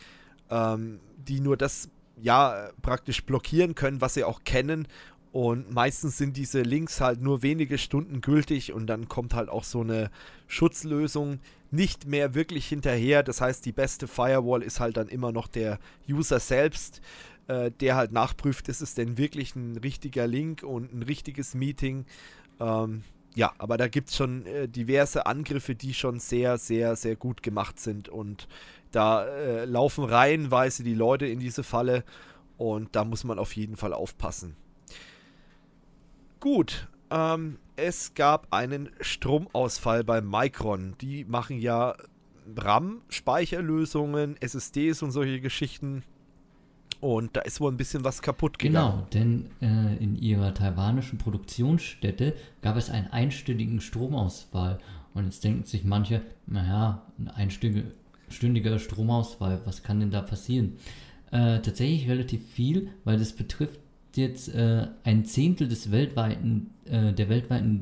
[0.51, 1.89] ähm, die nur das
[2.21, 4.89] ja praktisch blockieren können, was sie auch kennen.
[5.31, 9.65] Und meistens sind diese Links halt nur wenige Stunden gültig und dann kommt halt auch
[9.65, 10.11] so eine
[10.47, 11.41] Schutzlösung,
[11.71, 13.23] nicht mehr wirklich hinterher.
[13.23, 15.79] Das heißt, die beste Firewall ist halt dann immer noch der
[16.09, 17.03] User selbst,
[17.47, 22.07] äh, der halt nachprüft, ist es denn wirklich ein richtiger Link und ein richtiges Meeting.
[22.59, 23.03] Ähm,
[23.35, 27.43] ja, aber da gibt es schon äh, diverse Angriffe, die schon sehr, sehr, sehr gut
[27.43, 28.09] gemacht sind.
[28.09, 28.49] Und
[28.91, 32.05] da äh, laufen reihenweise die Leute in diese Falle.
[32.57, 34.57] Und da muss man auf jeden Fall aufpassen.
[36.41, 40.95] Gut, ähm, es gab einen Stromausfall bei Micron.
[41.01, 41.95] Die machen ja
[42.57, 46.05] RAM-Speicherlösungen, SSDs und solche Geschichten.
[47.01, 48.91] Und da ist wohl ein bisschen was kaputt gegangen.
[48.93, 54.79] Genau, denn äh, in ihrer taiwanischen Produktionsstätte gab es einen einstündigen Stromausfall.
[55.15, 60.79] Und jetzt denken sich manche, naja, ein einstündiger Stromausfall, was kann denn da passieren?
[61.31, 63.81] Äh, tatsächlich relativ viel, weil das betrifft
[64.19, 67.81] jetzt äh, ein Zehntel des weltweiten, äh, der weltweiten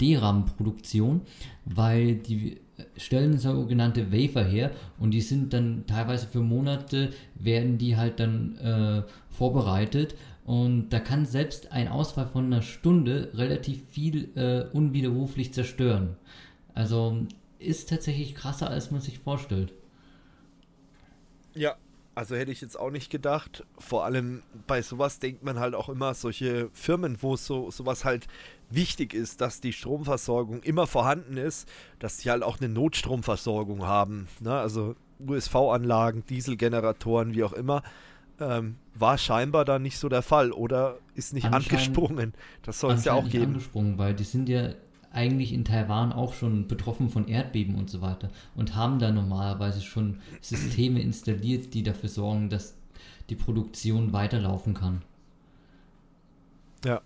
[0.00, 1.22] DRAM-Produktion,
[1.64, 2.58] weil die
[2.96, 8.56] stellen sogenannte Wafer her und die sind dann teilweise für Monate, werden die halt dann
[8.58, 10.14] äh, vorbereitet
[10.44, 16.16] und da kann selbst ein Ausfall von einer Stunde relativ viel äh, unwiderruflich zerstören.
[16.74, 17.26] Also
[17.58, 19.72] ist tatsächlich krasser, als man sich vorstellt.
[21.54, 21.76] Ja,
[22.14, 23.64] also hätte ich jetzt auch nicht gedacht.
[23.78, 28.26] Vor allem bei sowas denkt man halt auch immer, solche Firmen, wo so sowas halt
[28.70, 31.68] wichtig ist, dass die Stromversorgung immer vorhanden ist,
[31.98, 34.28] dass sie halt auch eine Notstromversorgung haben.
[34.40, 34.52] Ne?
[34.52, 34.94] Also
[35.26, 37.82] USV-Anlagen, Dieselgeneratoren, wie auch immer.
[38.40, 42.32] Ähm, war scheinbar da nicht so der Fall oder ist nicht angesprungen.
[42.62, 43.52] Das soll es ja auch geben.
[43.54, 44.72] angesprungen, weil die sind ja
[45.12, 49.80] eigentlich in Taiwan auch schon betroffen von Erdbeben und so weiter und haben da normalerweise
[49.80, 52.74] schon Systeme installiert, die dafür sorgen, dass
[53.30, 55.02] die Produktion weiterlaufen kann.
[56.84, 57.00] Ja.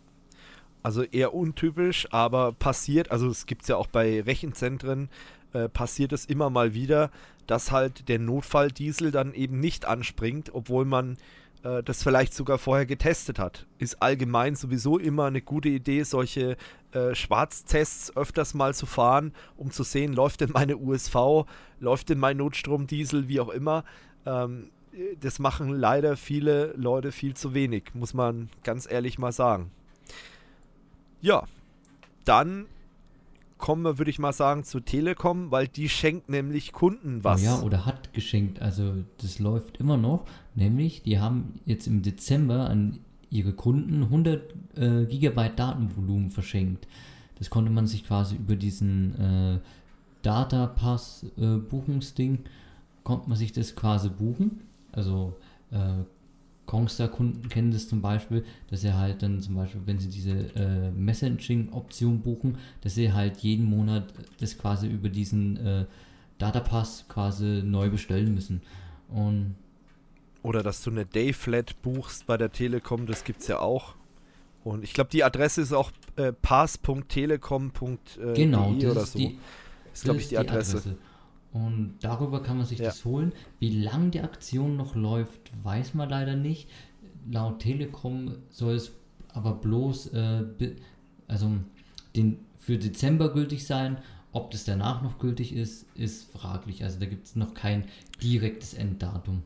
[0.83, 5.09] Also eher untypisch, aber passiert, also es gibt es ja auch bei Rechenzentren,
[5.53, 7.11] äh, passiert es immer mal wieder,
[7.47, 11.17] dass halt der Notfalldiesel dann eben nicht anspringt, obwohl man
[11.63, 13.67] äh, das vielleicht sogar vorher getestet hat.
[13.79, 16.57] Ist allgemein sowieso immer eine gute Idee, solche
[16.93, 21.47] äh, Schwarztests öfters mal zu fahren, um zu sehen, läuft denn meine USV,
[21.81, 23.85] läuft denn mein Notstromdiesel, wie auch immer.
[24.25, 24.71] Ähm,
[25.21, 29.71] das machen leider viele Leute viel zu wenig, muss man ganz ehrlich mal sagen.
[31.21, 31.45] Ja,
[32.25, 32.67] dann
[33.59, 37.43] kommen wir, würde ich mal sagen, zu Telekom, weil die schenkt nämlich Kunden was.
[37.43, 38.61] Oh ja, oder hat geschenkt.
[38.61, 40.25] Also das läuft immer noch.
[40.55, 42.99] Nämlich, die haben jetzt im Dezember an
[43.31, 46.87] ihre Kunden 100 äh, Gigabyte Datenvolumen verschenkt.
[47.39, 49.59] Das konnte man sich quasi über diesen äh,
[50.23, 52.41] Data Pass äh, Buchungsding,
[53.05, 54.63] konnte man sich das quasi buchen.
[54.93, 55.37] Also
[55.71, 56.03] äh,
[56.67, 60.91] Kongstar-Kunden kennen das zum Beispiel, dass sie halt dann zum Beispiel, wenn sie diese äh,
[60.91, 65.85] Messaging-Option buchen, dass sie halt jeden Monat das quasi über diesen äh,
[66.39, 68.63] Datapass quasi neu bestellen müssen.
[69.09, 69.55] Und
[70.43, 73.95] Oder dass du eine Dayflat buchst bei der Telekom, das gibt es ja auch.
[74.65, 79.19] Und ich glaube, die Adresse ist auch äh, pass.telekom.de genau, das oder so.
[79.19, 79.39] die,
[79.95, 80.97] ist, glaube ich, ist die Adresse.
[81.57, 82.87] Und darüber kann man sich Ja.
[82.87, 83.33] das holen.
[83.59, 86.69] Wie lange die Aktion noch läuft, weiß man leider nicht.
[87.31, 88.93] Laut Telekom soll es
[89.29, 90.45] aber bloß äh,
[91.29, 91.53] also
[92.15, 93.99] den, für Dezember gültig sein.
[94.33, 96.85] Ob das danach noch gültig ist, ist fraglich.
[96.85, 97.85] Also da gibt es noch kein
[98.23, 99.43] direktes Enddatum.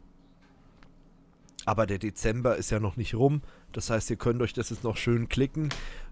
[1.64, 3.42] Aber der Dezember ist ja noch nicht rum.
[3.72, 5.68] Das heißt, ihr könnt euch das jetzt noch schön klicken.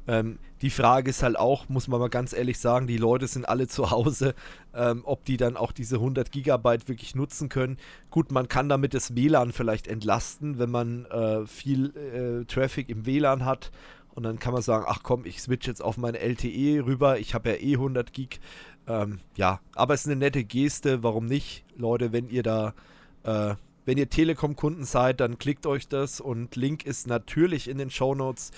[0.08, 3.48] Ähm, die Frage ist halt auch, muss man mal ganz ehrlich sagen, die Leute sind
[3.48, 4.34] alle zu Hause,
[4.74, 7.76] ähm, ob die dann auch diese 100 Gigabyte wirklich nutzen können.
[8.10, 13.06] Gut, man kann damit das WLAN vielleicht entlasten, wenn man äh, viel äh, Traffic im
[13.06, 13.70] WLAN hat.
[14.14, 17.20] Und dann kann man sagen, ach komm, ich switch jetzt auf meine LTE rüber.
[17.20, 18.40] Ich habe ja eh 100 Gig.
[18.88, 21.04] Ähm, ja, aber es ist eine nette Geste.
[21.04, 21.64] Warum nicht?
[21.76, 22.74] Leute, wenn ihr da
[23.22, 23.54] äh,
[23.84, 28.14] wenn ihr Telekom-Kunden seid, dann klickt euch das und Link ist natürlich in den Show
[28.14, 28.50] Notes.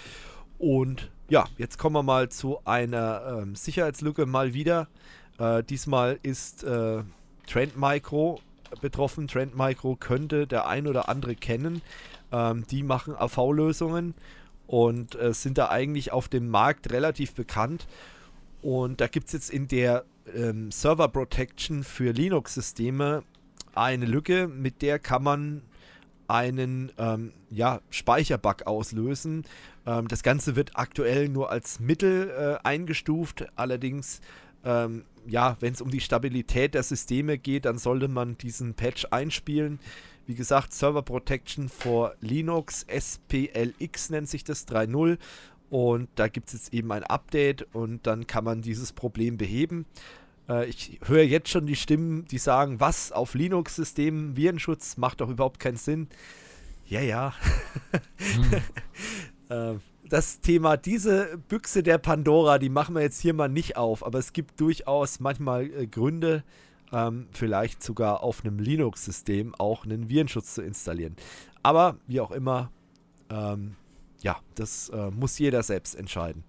[0.59, 4.89] Und ja, jetzt kommen wir mal zu einer ähm, Sicherheitslücke mal wieder.
[5.39, 7.05] Äh, diesmal ist äh,
[7.47, 8.41] Trend Micro
[8.81, 9.29] betroffen.
[9.29, 11.83] Trend Micro könnte der ein oder andere kennen.
[12.33, 14.15] Ähm, die machen AV-Lösungen
[14.67, 17.87] und äh, sind da eigentlich auf dem Markt relativ bekannt.
[18.61, 20.05] Und da gibt es jetzt in der
[20.35, 23.23] ähm, Server Protection für Linux-Systeme
[23.73, 25.63] eine Lücke, mit der kann man
[26.31, 29.45] einen ähm, ja, Speicherbug auslösen.
[29.85, 33.47] Ähm, das Ganze wird aktuell nur als Mittel äh, eingestuft.
[33.57, 34.21] Allerdings,
[34.65, 39.09] ähm, ja, wenn es um die Stabilität der Systeme geht, dann sollte man diesen Patch
[39.11, 39.81] einspielen.
[40.27, 45.19] Wie gesagt, Server Protection for Linux, SPLX nennt sich das 3.0.
[45.71, 49.87] Und da gibt es jetzt eben ein Update und dann kann man dieses Problem beheben.
[50.51, 55.31] Äh, ich höre jetzt schon die Stimmen, die sagen, was auf Linux-Systemen Virenschutz macht doch
[55.31, 56.09] überhaupt keinen Sinn.
[56.87, 57.35] Ja, ja.
[58.19, 58.51] Hm.
[59.49, 64.07] Äh, das Thema, diese Büchse der Pandora, die machen wir jetzt hier mal nicht auf,
[64.07, 66.45] aber es gibt durchaus manchmal äh, Gründe,
[66.93, 71.17] ähm, vielleicht sogar auf einem Linux-System auch einen Virenschutz zu installieren.
[71.65, 72.71] Aber wie auch immer,
[73.29, 73.75] ähm,
[74.23, 76.45] ja, das äh, muss jeder selbst entscheiden.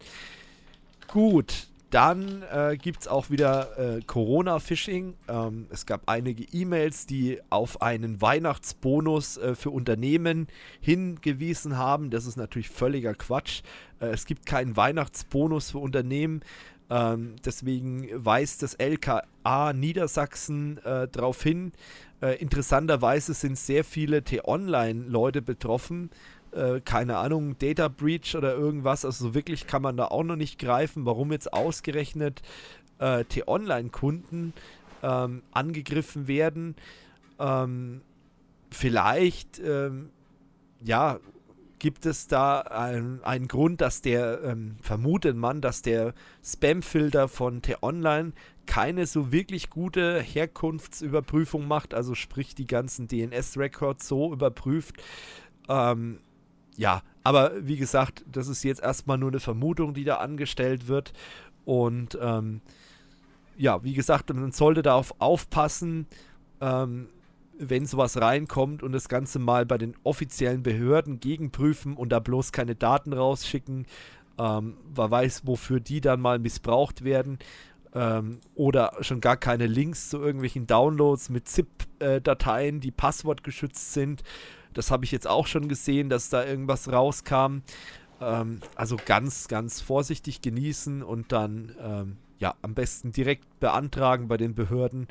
[1.07, 5.13] Gut, dann äh, gibt es auch wieder äh, Corona-Phishing.
[5.27, 10.47] Ähm, es gab einige E-Mails, die auf einen Weihnachtsbonus äh, für Unternehmen
[10.79, 12.09] hingewiesen haben.
[12.09, 13.61] Das ist natürlich völliger Quatsch.
[13.99, 16.41] Äh, es gibt keinen Weihnachtsbonus für Unternehmen.
[16.89, 21.73] Ähm, deswegen weist das LKA Niedersachsen äh, darauf hin.
[22.21, 26.09] Äh, interessanterweise sind sehr viele T-Online-Leute betroffen
[26.53, 29.05] äh, keine Ahnung, Data Breach oder irgendwas.
[29.05, 32.41] Also so wirklich kann man da auch noch nicht greifen, warum jetzt ausgerechnet
[32.99, 34.53] äh, T-Online-Kunden
[35.03, 36.75] ähm, angegriffen werden.
[37.39, 38.01] Ähm,
[38.69, 40.09] vielleicht, ähm,
[40.83, 41.19] ja,
[41.79, 46.13] gibt es da ein- einen Grund, dass der, ähm, vermutet man, dass der
[46.43, 48.33] Spam-Filter von T-Online
[48.67, 55.01] keine so wirklich gute Herkunftsüberprüfung macht, also sprich die ganzen DNS-Records so überprüft.
[55.69, 56.19] Ähm,
[56.81, 61.13] ja, aber wie gesagt, das ist jetzt erstmal nur eine Vermutung, die da angestellt wird.
[61.63, 62.61] Und ähm,
[63.55, 66.07] ja, wie gesagt, man sollte darauf aufpassen,
[66.59, 67.09] ähm,
[67.59, 72.51] wenn sowas reinkommt und das Ganze mal bei den offiziellen Behörden gegenprüfen und da bloß
[72.51, 73.85] keine Daten rausschicken.
[74.39, 77.37] Ähm, wer weiß, wofür die dann mal missbraucht werden.
[77.93, 84.23] Ähm, oder schon gar keine Links zu irgendwelchen Downloads mit ZIP-Dateien, die passwortgeschützt sind.
[84.73, 87.59] Das habe ich jetzt auch schon gesehen, dass da irgendwas rauskam.
[88.19, 94.37] Ähm, also ganz, ganz vorsichtig genießen und dann ähm, ja am besten direkt beantragen bei
[94.37, 95.07] den Behörden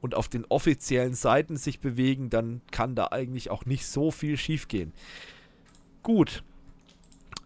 [0.00, 4.36] und auf den offiziellen Seiten sich bewegen, dann kann da eigentlich auch nicht so viel
[4.36, 4.92] schiefgehen.
[6.02, 6.44] Gut.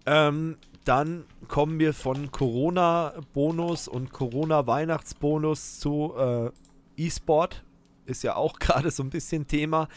[0.07, 6.51] Ähm, dann kommen wir von Corona-Bonus und Corona-Weihnachtsbonus zu äh,
[6.97, 7.62] E-Sport.
[8.07, 9.89] Ist ja auch gerade so ein bisschen Thema.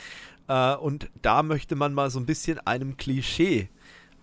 [0.51, 3.69] Äh, und da möchte man mal so ein bisschen einem Klischee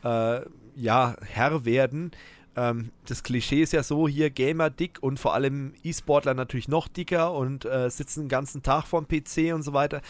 [0.05, 0.40] äh,
[0.76, 2.10] ja, Herr werden.
[2.55, 6.86] Ähm, das Klischee ist ja so, hier Gamer dick und vor allem E-Sportler natürlich noch
[6.86, 10.02] dicker und äh, sitzen den ganzen Tag vorm PC und so weiter.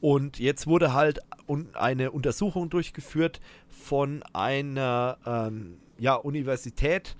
[0.00, 7.16] Und jetzt wurde halt un eine Untersuchung durchgeführt von einer ähm, ja, Universität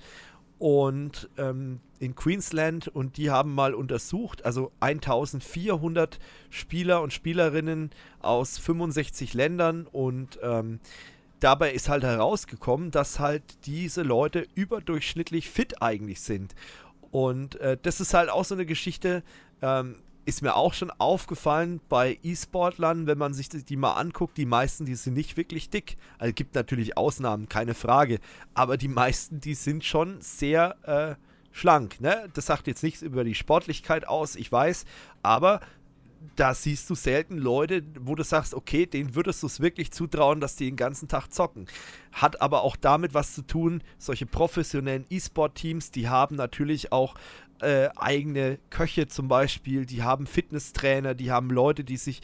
[0.59, 6.19] und ähm, in Queensland und die haben mal untersucht, also 1400
[6.51, 10.81] Spieler und Spielerinnen aus 65 Ländern und ähm,
[11.41, 16.55] dabei ist halt herausgekommen, dass halt diese Leute überdurchschnittlich fit eigentlich sind.
[17.11, 19.23] Und äh, das ist halt auch so eine Geschichte,
[19.63, 19.97] ähm,
[20.27, 24.85] ist mir auch schon aufgefallen bei E-Sportlern, wenn man sich die mal anguckt, die meisten,
[24.85, 25.97] die sind nicht wirklich dick.
[26.19, 28.19] Also gibt natürlich Ausnahmen, keine Frage.
[28.53, 31.15] Aber die meisten, die sind schon sehr äh,
[31.53, 32.01] schlank.
[32.01, 32.29] Ne?
[32.35, 34.85] Das sagt jetzt nichts über die Sportlichkeit aus, ich weiß.
[35.23, 35.61] Aber
[36.35, 40.41] da siehst du selten Leute, wo du sagst, okay, denen würdest du es wirklich zutrauen,
[40.41, 41.67] dass die den ganzen Tag zocken.
[42.13, 47.15] Hat aber auch damit was zu tun, solche professionellen E-Sport-Teams, die haben natürlich auch
[47.61, 52.23] äh, eigene Köche zum Beispiel, die haben Fitnesstrainer, die haben Leute, die sich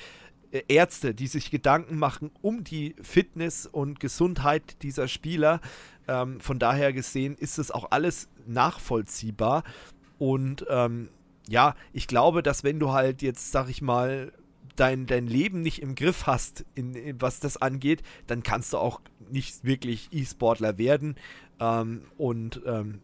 [0.51, 5.61] äh, Ärzte, die sich Gedanken machen um die Fitness und Gesundheit dieser Spieler.
[6.09, 9.65] Ähm, von daher gesehen ist es auch alles nachvollziehbar.
[10.19, 11.09] Und ähm,
[11.49, 14.33] ja, ich glaube, dass wenn du halt jetzt, sag ich mal,
[14.77, 18.79] dein, dein Leben nicht im Griff hast, in, in was das angeht, dann kannst du
[18.79, 19.01] auch
[19.31, 21.17] nicht wirklich E-Sportler werden.
[21.61, 23.01] Ähm, und ähm,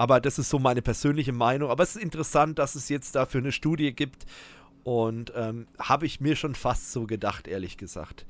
[0.00, 1.68] aber das ist so meine persönliche Meinung.
[1.68, 4.24] Aber es ist interessant, dass es jetzt dafür eine Studie gibt.
[4.82, 8.24] Und ähm, habe ich mir schon fast so gedacht, ehrlich gesagt.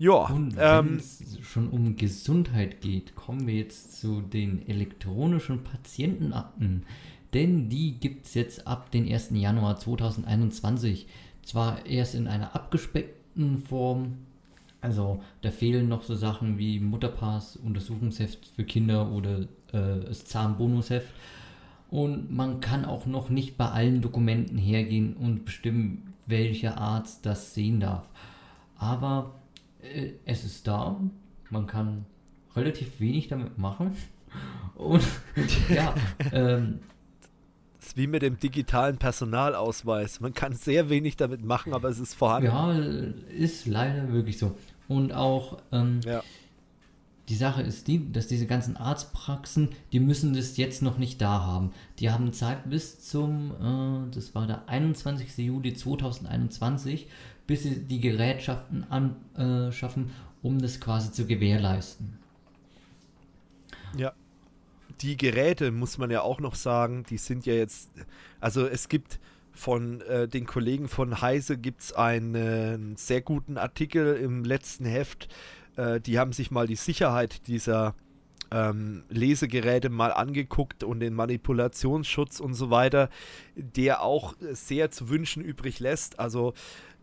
[0.00, 0.26] Ja.
[0.26, 6.84] Und wenn ähm, es schon um Gesundheit geht, kommen wir jetzt zu den elektronischen Patientenakten.
[7.32, 9.30] Denn die gibt es jetzt ab den 1.
[9.34, 11.06] Januar 2021.
[11.42, 14.16] Zwar erst in einer abgespeckten Form,
[14.80, 21.12] also da fehlen noch so Sachen wie Mutterpass, Untersuchungsheft für Kinder oder äh, das Zahnbonusheft.
[21.90, 27.54] Und man kann auch noch nicht bei allen Dokumenten hergehen und bestimmen, welcher Arzt das
[27.54, 28.08] sehen darf.
[28.76, 29.34] Aber
[29.82, 31.00] äh, es ist da.
[31.50, 32.06] Man kann
[32.54, 33.96] relativ wenig damit machen.
[34.76, 35.04] Und
[35.68, 35.94] ja,
[36.32, 36.78] ähm,
[37.78, 40.20] das ist wie mit dem digitalen Personalausweis.
[40.20, 42.46] Man kann sehr wenig damit machen, aber es ist vorhanden.
[42.46, 42.72] Ja,
[43.36, 44.56] ist leider wirklich so.
[44.86, 46.22] Und auch ähm, ja.
[47.30, 51.40] Die Sache ist die, dass diese ganzen Arztpraxen, die müssen das jetzt noch nicht da
[51.44, 51.70] haben.
[52.00, 55.38] Die haben Zeit bis zum, äh, das war der 21.
[55.38, 57.06] Juli 2021,
[57.46, 62.18] bis sie die Gerätschaften anschaffen, äh, um das quasi zu gewährleisten.
[63.96, 64.12] Ja.
[65.00, 67.90] Die Geräte, muss man ja auch noch sagen, die sind ja jetzt,
[68.40, 69.20] also es gibt
[69.52, 75.28] von äh, den Kollegen von Heise gibt es einen sehr guten Artikel im letzten Heft.
[75.76, 77.94] Äh, die haben sich mal die Sicherheit dieser
[78.50, 83.08] ähm, Lesegeräte mal angeguckt und den Manipulationsschutz und so weiter,
[83.54, 86.18] der auch sehr zu wünschen übrig lässt.
[86.18, 86.54] Also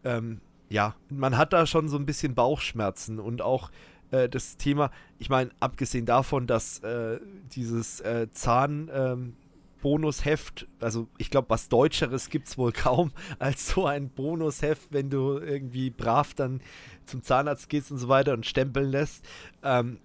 [0.03, 3.71] ähm, ja, man hat da schon so ein bisschen Bauchschmerzen und auch
[4.11, 7.19] äh, das Thema, ich meine, abgesehen davon, dass äh,
[7.51, 8.89] dieses äh, Zahn...
[8.93, 9.35] Ähm,
[9.81, 15.09] Bonusheft, also ich glaube, was Deutscheres gibt es wohl kaum als so ein Bonusheft, wenn
[15.09, 16.61] du irgendwie brav dann
[17.05, 19.25] zum Zahnarzt gehst und so weiter und stempeln lässt.
[19.63, 19.99] Ähm,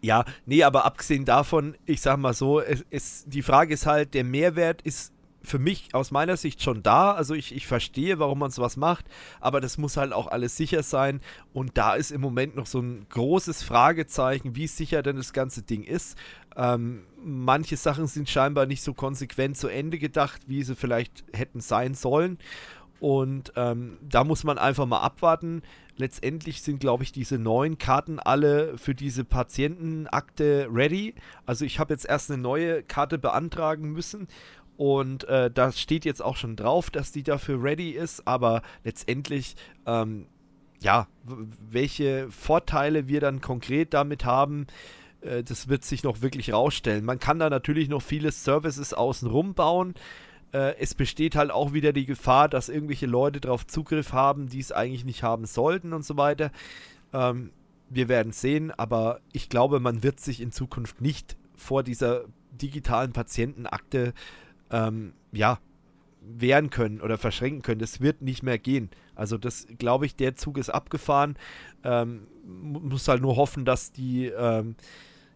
[0.00, 4.14] ja, nee, aber abgesehen davon, ich sag mal so, es, es, die Frage ist halt,
[4.14, 5.12] der Mehrwert ist
[5.44, 7.12] für mich aus meiner Sicht schon da.
[7.12, 9.04] Also ich, ich verstehe, warum man sowas macht,
[9.40, 11.20] aber das muss halt auch alles sicher sein.
[11.52, 15.62] Und da ist im Moment noch so ein großes Fragezeichen, wie sicher denn das ganze
[15.62, 16.16] Ding ist.
[16.56, 21.60] Ähm, manche Sachen sind scheinbar nicht so konsequent zu Ende gedacht, wie sie vielleicht hätten
[21.60, 22.38] sein sollen.
[23.00, 25.62] Und ähm, da muss man einfach mal abwarten.
[25.96, 31.14] Letztendlich sind, glaube ich, diese neuen Karten alle für diese Patientenakte ready.
[31.46, 34.26] Also ich habe jetzt erst eine neue Karte beantragen müssen
[34.76, 39.54] und äh, da steht jetzt auch schon drauf, dass die dafür ready ist, aber letztendlich,
[39.86, 40.26] ähm,
[40.80, 44.66] ja, welche Vorteile wir dann konkret damit haben,
[45.20, 47.04] äh, das wird sich noch wirklich rausstellen.
[47.04, 49.94] Man kann da natürlich noch viele Services außenrum bauen.
[50.52, 54.60] Äh, es besteht halt auch wieder die Gefahr, dass irgendwelche Leute darauf Zugriff haben, die
[54.60, 56.50] es eigentlich nicht haben sollten und so weiter.
[57.12, 57.50] Ähm,
[57.90, 63.12] wir werden sehen, aber ich glaube, man wird sich in Zukunft nicht vor dieser digitalen
[63.12, 64.14] Patientenakte
[64.70, 65.58] ähm, ja,
[66.20, 67.80] wehren können oder verschränken können.
[67.80, 68.90] Das wird nicht mehr gehen.
[69.14, 71.36] Also das glaube ich, der Zug ist abgefahren.
[71.82, 74.74] Ähm, muss halt nur hoffen, dass die, ähm,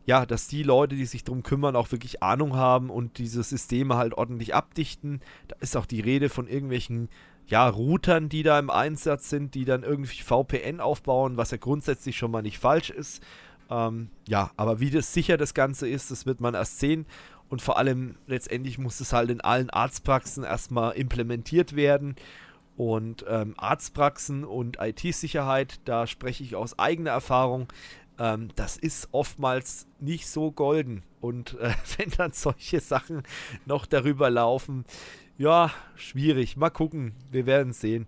[0.06, 3.96] ja, dass die Leute, die sich darum kümmern, auch wirklich Ahnung haben und diese Systeme
[3.96, 5.20] halt ordentlich abdichten.
[5.48, 7.08] Da ist auch die Rede von irgendwelchen
[7.46, 12.16] ja, Routern, die da im Einsatz sind, die dann irgendwie VPN aufbauen, was ja grundsätzlich
[12.16, 13.22] schon mal nicht falsch ist.
[13.70, 17.06] Ähm, ja, aber wie das sicher das Ganze ist, das wird man erst sehen.
[17.48, 22.16] Und vor allem letztendlich muss es halt in allen Arztpraxen erstmal implementiert werden.
[22.76, 27.72] Und ähm, Arztpraxen und IT-Sicherheit, da spreche ich aus eigener Erfahrung,
[28.18, 31.02] ähm, das ist oftmals nicht so golden.
[31.20, 33.22] Und äh, wenn dann solche Sachen
[33.66, 34.84] noch darüber laufen,
[35.38, 36.56] ja, schwierig.
[36.56, 37.14] Mal gucken.
[37.30, 38.06] Wir werden sehen.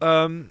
[0.00, 0.50] Ähm,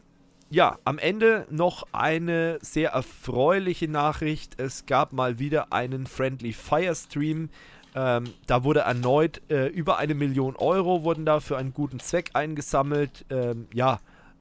[0.55, 4.57] ja, am Ende noch eine sehr erfreuliche Nachricht.
[4.57, 7.49] Es gab mal wieder einen Friendly Fire Stream.
[7.93, 12.29] Ähm, da wurde erneut äh, über eine Million Euro wurden da für einen guten Zweck
[12.35, 13.25] eingesammelt.
[13.29, 13.99] Ähm, ja,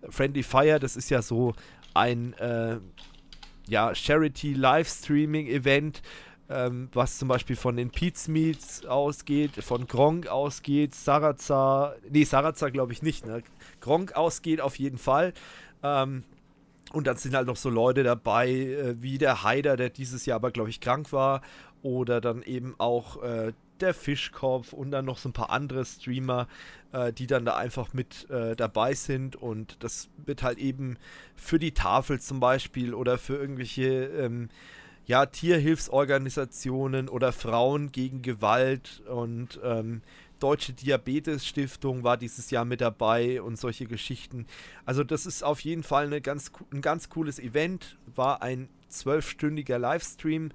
[0.09, 1.53] Friendly Fire, das ist ja so
[1.95, 2.77] ein äh,
[3.67, 6.01] ja, Charity Livestreaming Event
[6.49, 12.71] ähm, was zum Beispiel von den Pete's Meats ausgeht, von Gronk ausgeht, Sarazar, nee, Sarazar
[12.71, 13.43] glaube ich nicht, ne?
[13.81, 15.33] Gronk ausgeht auf jeden Fall.
[15.85, 16.25] Ähm,
[16.93, 20.37] und dann sind halt noch so Leute dabei, äh, wie der Haider, der dieses Jahr
[20.37, 21.43] aber, glaube ich, krank war.
[21.83, 26.49] Oder dann eben auch äh, der Fischkopf und dann noch so ein paar andere Streamer,
[26.93, 29.37] äh, die dann da einfach mit äh, dabei sind.
[29.37, 30.97] Und das wird halt eben
[31.37, 34.49] für die Tafel zum Beispiel oder für irgendwelche ähm,
[35.07, 40.01] ja, Tierhilfsorganisationen oder Frauen gegen Gewalt und ähm,
[40.45, 44.45] Deutsche Diabetes Stiftung war dieses Jahr mit dabei und solche Geschichten.
[44.85, 49.79] Also das ist auf jeden Fall eine ganz, ein ganz cooles Event, war ein zwölfstündiger
[49.79, 50.51] Livestream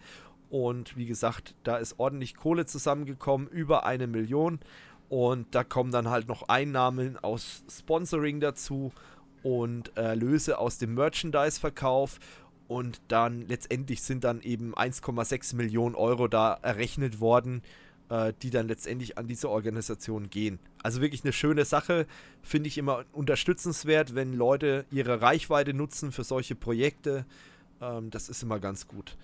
[0.52, 4.60] und wie gesagt, da ist ordentlich Kohle zusammengekommen, über eine Million
[5.10, 8.94] und da kommen dann halt noch Einnahmen aus Sponsoring dazu
[9.42, 12.20] und Erlöse aus dem Merchandise-Verkauf
[12.68, 17.64] und dann letztendlich sind dann eben 1,6 Millionen Euro da errechnet worden,
[18.10, 20.60] äh, die dann letztendlich an diese Organisation gehen.
[20.84, 22.06] Also wirklich eine schöne Sache,
[22.42, 27.26] finde ich immer unterstützenswert, wenn Leute ihre Reichweite nutzen für solche Projekte.
[27.82, 29.16] Ähm, das ist immer ganz gut.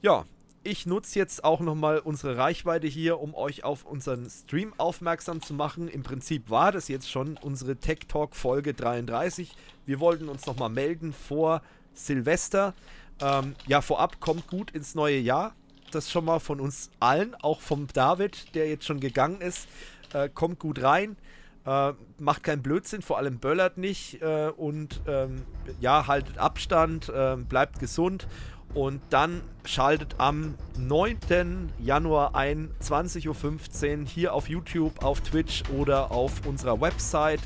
[0.00, 0.24] Ja,
[0.64, 5.54] ich nutze jetzt auch nochmal unsere Reichweite hier, um euch auf unseren Stream aufmerksam zu
[5.54, 5.88] machen.
[5.88, 9.52] Im Prinzip war das jetzt schon unsere Tech Talk Folge 33.
[9.86, 11.62] Wir wollten uns nochmal melden vor
[11.94, 12.74] Silvester.
[13.20, 15.54] Ähm, ja, vorab kommt gut ins neue Jahr.
[15.94, 19.68] Das schon mal von uns allen, auch vom David, der jetzt schon gegangen ist.
[20.12, 21.16] Äh, kommt gut rein.
[21.64, 25.42] Äh, macht keinen Blödsinn, vor allem böllert nicht äh, und ähm,
[25.80, 28.26] ja, haltet Abstand, ähm, bleibt gesund
[28.74, 31.70] und dann schaltet am 9.
[31.78, 37.42] Januar ein, 20.15 Uhr hier auf YouTube, auf Twitch oder auf unserer Website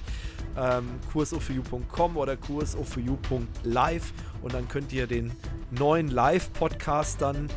[0.57, 4.13] ähm, kursoforyou.com oder kursoforyou.live
[4.43, 5.33] und dann könnt ihr den
[5.71, 7.51] neuen Live-Podcast dann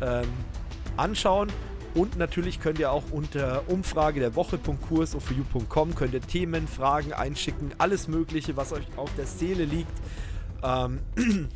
[0.00, 0.28] ähm,
[0.96, 1.48] anschauen.
[1.94, 8.06] Und natürlich könnt ihr auch unter Umfrage der Woche.kursoforyou.com könnt ihr Themen, Fragen einschicken, alles
[8.06, 9.90] Mögliche, was euch auf der Seele liegt.
[10.62, 11.00] Ähm,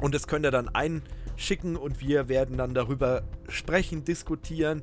[0.00, 4.82] und das könnt ihr dann einschicken und wir werden dann darüber sprechen, diskutieren.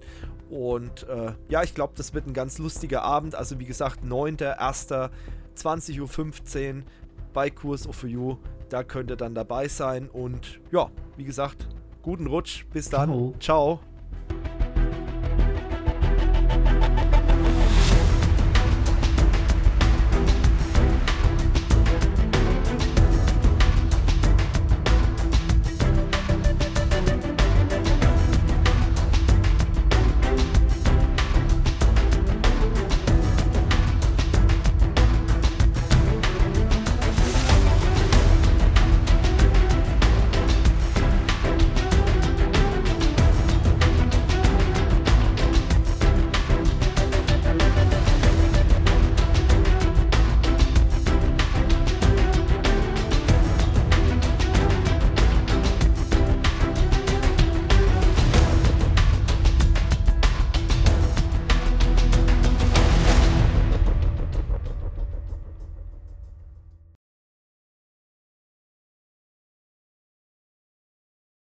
[0.49, 3.33] Und äh, ja, ich glaube, das wird ein ganz lustiger Abend.
[3.33, 6.83] Also wie gesagt, 9.1.20.15 Uhr
[7.33, 8.37] bei Kurs of You.
[8.69, 10.09] Da könnt ihr dann dabei sein.
[10.09, 11.67] Und ja, wie gesagt,
[12.05, 12.65] guten Rutsch.
[12.71, 13.09] Bis dann.
[13.09, 13.33] Ciao.
[13.39, 13.79] Ciao.